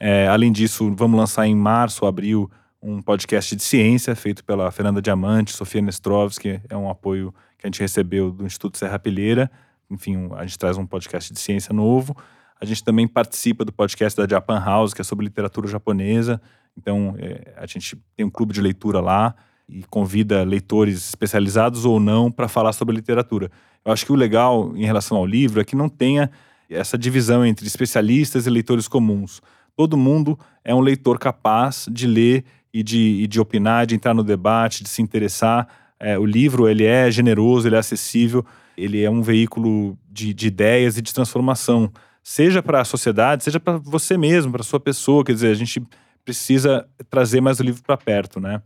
É, 0.00 0.28
além 0.28 0.52
disso, 0.52 0.94
vamos 0.94 1.18
lançar 1.18 1.46
em 1.46 1.54
março, 1.56 2.06
abril, 2.06 2.50
um 2.80 3.02
podcast 3.02 3.56
de 3.56 3.62
ciência 3.62 4.14
feito 4.14 4.44
pela 4.44 4.70
Fernanda 4.70 5.02
Diamante, 5.02 5.52
Sofia 5.52 5.82
Nestrovski. 5.82 6.60
É 6.68 6.76
um 6.76 6.88
apoio 6.88 7.34
que 7.58 7.66
a 7.66 7.68
gente 7.68 7.80
recebeu 7.80 8.30
do 8.30 8.46
Instituto 8.46 8.78
Serra 8.78 8.98
Pilheira. 8.98 9.50
Enfim, 9.90 10.28
a 10.36 10.46
gente 10.46 10.58
traz 10.58 10.78
um 10.78 10.86
podcast 10.86 11.32
de 11.32 11.40
ciência 11.40 11.74
novo. 11.74 12.16
A 12.60 12.64
gente 12.64 12.82
também 12.82 13.06
participa 13.06 13.64
do 13.64 13.72
podcast 13.72 14.16
da 14.16 14.26
Japan 14.28 14.60
House, 14.60 14.94
que 14.94 15.00
é 15.00 15.04
sobre 15.04 15.24
literatura 15.24 15.66
japonesa. 15.68 16.40
Então, 16.78 17.16
é, 17.18 17.52
a 17.56 17.66
gente 17.66 17.98
tem 18.16 18.24
um 18.24 18.30
clube 18.30 18.54
de 18.54 18.60
leitura 18.60 19.00
lá 19.00 19.34
e 19.68 19.82
convida 19.90 20.44
leitores 20.44 21.08
especializados 21.08 21.84
ou 21.84 21.98
não 21.98 22.30
para 22.30 22.46
falar 22.46 22.72
sobre 22.72 22.94
literatura. 22.94 23.50
Eu 23.84 23.92
acho 23.92 24.06
que 24.06 24.12
o 24.12 24.16
legal 24.16 24.72
em 24.76 24.84
relação 24.84 25.16
ao 25.16 25.26
livro 25.26 25.60
é 25.60 25.64
que 25.64 25.74
não 25.74 25.88
tenha 25.88 26.30
essa 26.70 26.96
divisão 26.96 27.44
entre 27.44 27.66
especialistas 27.66 28.46
e 28.46 28.50
leitores 28.50 28.86
comuns. 28.86 29.42
Todo 29.76 29.96
mundo 29.96 30.38
é 30.64 30.74
um 30.74 30.80
leitor 30.80 31.18
capaz 31.18 31.88
de 31.90 32.06
ler 32.06 32.44
e 32.72 32.82
de, 32.82 33.22
e 33.22 33.26
de 33.26 33.40
opinar, 33.40 33.86
de 33.86 33.94
entrar 33.94 34.14
no 34.14 34.22
debate, 34.22 34.84
de 34.84 34.88
se 34.88 35.02
interessar. 35.02 35.66
É, 35.98 36.18
o 36.18 36.24
livro 36.24 36.68
ele 36.68 36.84
é 36.84 37.10
generoso, 37.10 37.66
ele 37.66 37.76
é 37.76 37.78
acessível, 37.78 38.44
ele 38.76 39.02
é 39.02 39.10
um 39.10 39.22
veículo 39.22 39.98
de, 40.08 40.32
de 40.32 40.46
ideias 40.46 40.96
e 40.96 41.02
de 41.02 41.12
transformação, 41.12 41.90
seja 42.22 42.62
para 42.62 42.80
a 42.80 42.84
sociedade, 42.84 43.42
seja 43.42 43.58
para 43.58 43.78
você 43.78 44.16
mesmo, 44.16 44.52
para 44.52 44.62
sua 44.62 44.78
pessoa. 44.78 45.24
Quer 45.24 45.32
dizer, 45.32 45.50
a 45.50 45.54
gente 45.54 45.82
precisa 46.28 46.86
trazer 47.08 47.40
mais 47.40 47.58
o 47.58 47.62
livro 47.62 47.82
para 47.82 47.96
perto, 47.96 48.38
né? 48.38 48.60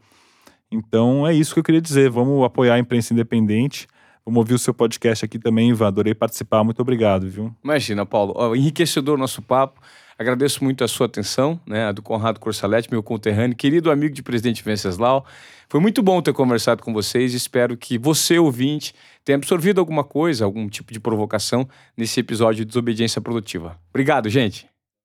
Então 0.68 1.24
é 1.24 1.32
isso 1.32 1.54
que 1.54 1.60
eu 1.60 1.64
queria 1.64 1.80
dizer. 1.80 2.10
Vamos 2.10 2.44
apoiar 2.44 2.74
a 2.74 2.78
imprensa 2.78 3.14
independente. 3.14 3.86
Vamos 4.26 4.38
ouvir 4.38 4.54
o 4.54 4.58
seu 4.58 4.74
podcast 4.74 5.24
aqui 5.24 5.38
também, 5.38 5.70
Ivan. 5.70 5.86
Adorei 5.86 6.12
participar. 6.12 6.64
Muito 6.64 6.80
obrigado, 6.82 7.28
viu? 7.28 7.54
Imagina, 7.62 8.04
Paulo. 8.04 8.56
Enriquecedor 8.56 9.16
nosso 9.16 9.40
papo. 9.40 9.80
Agradeço 10.18 10.64
muito 10.64 10.82
a 10.82 10.88
sua 10.88 11.06
atenção, 11.06 11.60
né? 11.64 11.84
A 11.84 11.92
do 11.92 12.02
Conrado 12.02 12.40
Corsalete, 12.40 12.88
meu 12.90 13.02
conterrâneo, 13.02 13.56
querido 13.56 13.92
amigo 13.92 14.12
de 14.12 14.22
presidente 14.24 14.64
Venceslau. 14.64 15.24
Foi 15.68 15.78
muito 15.78 16.02
bom 16.02 16.20
ter 16.20 16.32
conversado 16.32 16.82
com 16.82 16.92
vocês. 16.92 17.32
Espero 17.32 17.76
que 17.76 17.96
você, 17.96 18.40
ouvinte, 18.40 18.92
tenha 19.24 19.36
absorvido 19.36 19.78
alguma 19.78 20.02
coisa, 20.02 20.44
algum 20.44 20.68
tipo 20.68 20.92
de 20.92 20.98
provocação 20.98 21.68
nesse 21.96 22.18
episódio 22.18 22.64
de 22.64 22.64
Desobediência 22.64 23.20
Produtiva. 23.20 23.78
Obrigado, 23.90 24.28
gente. 24.28 24.72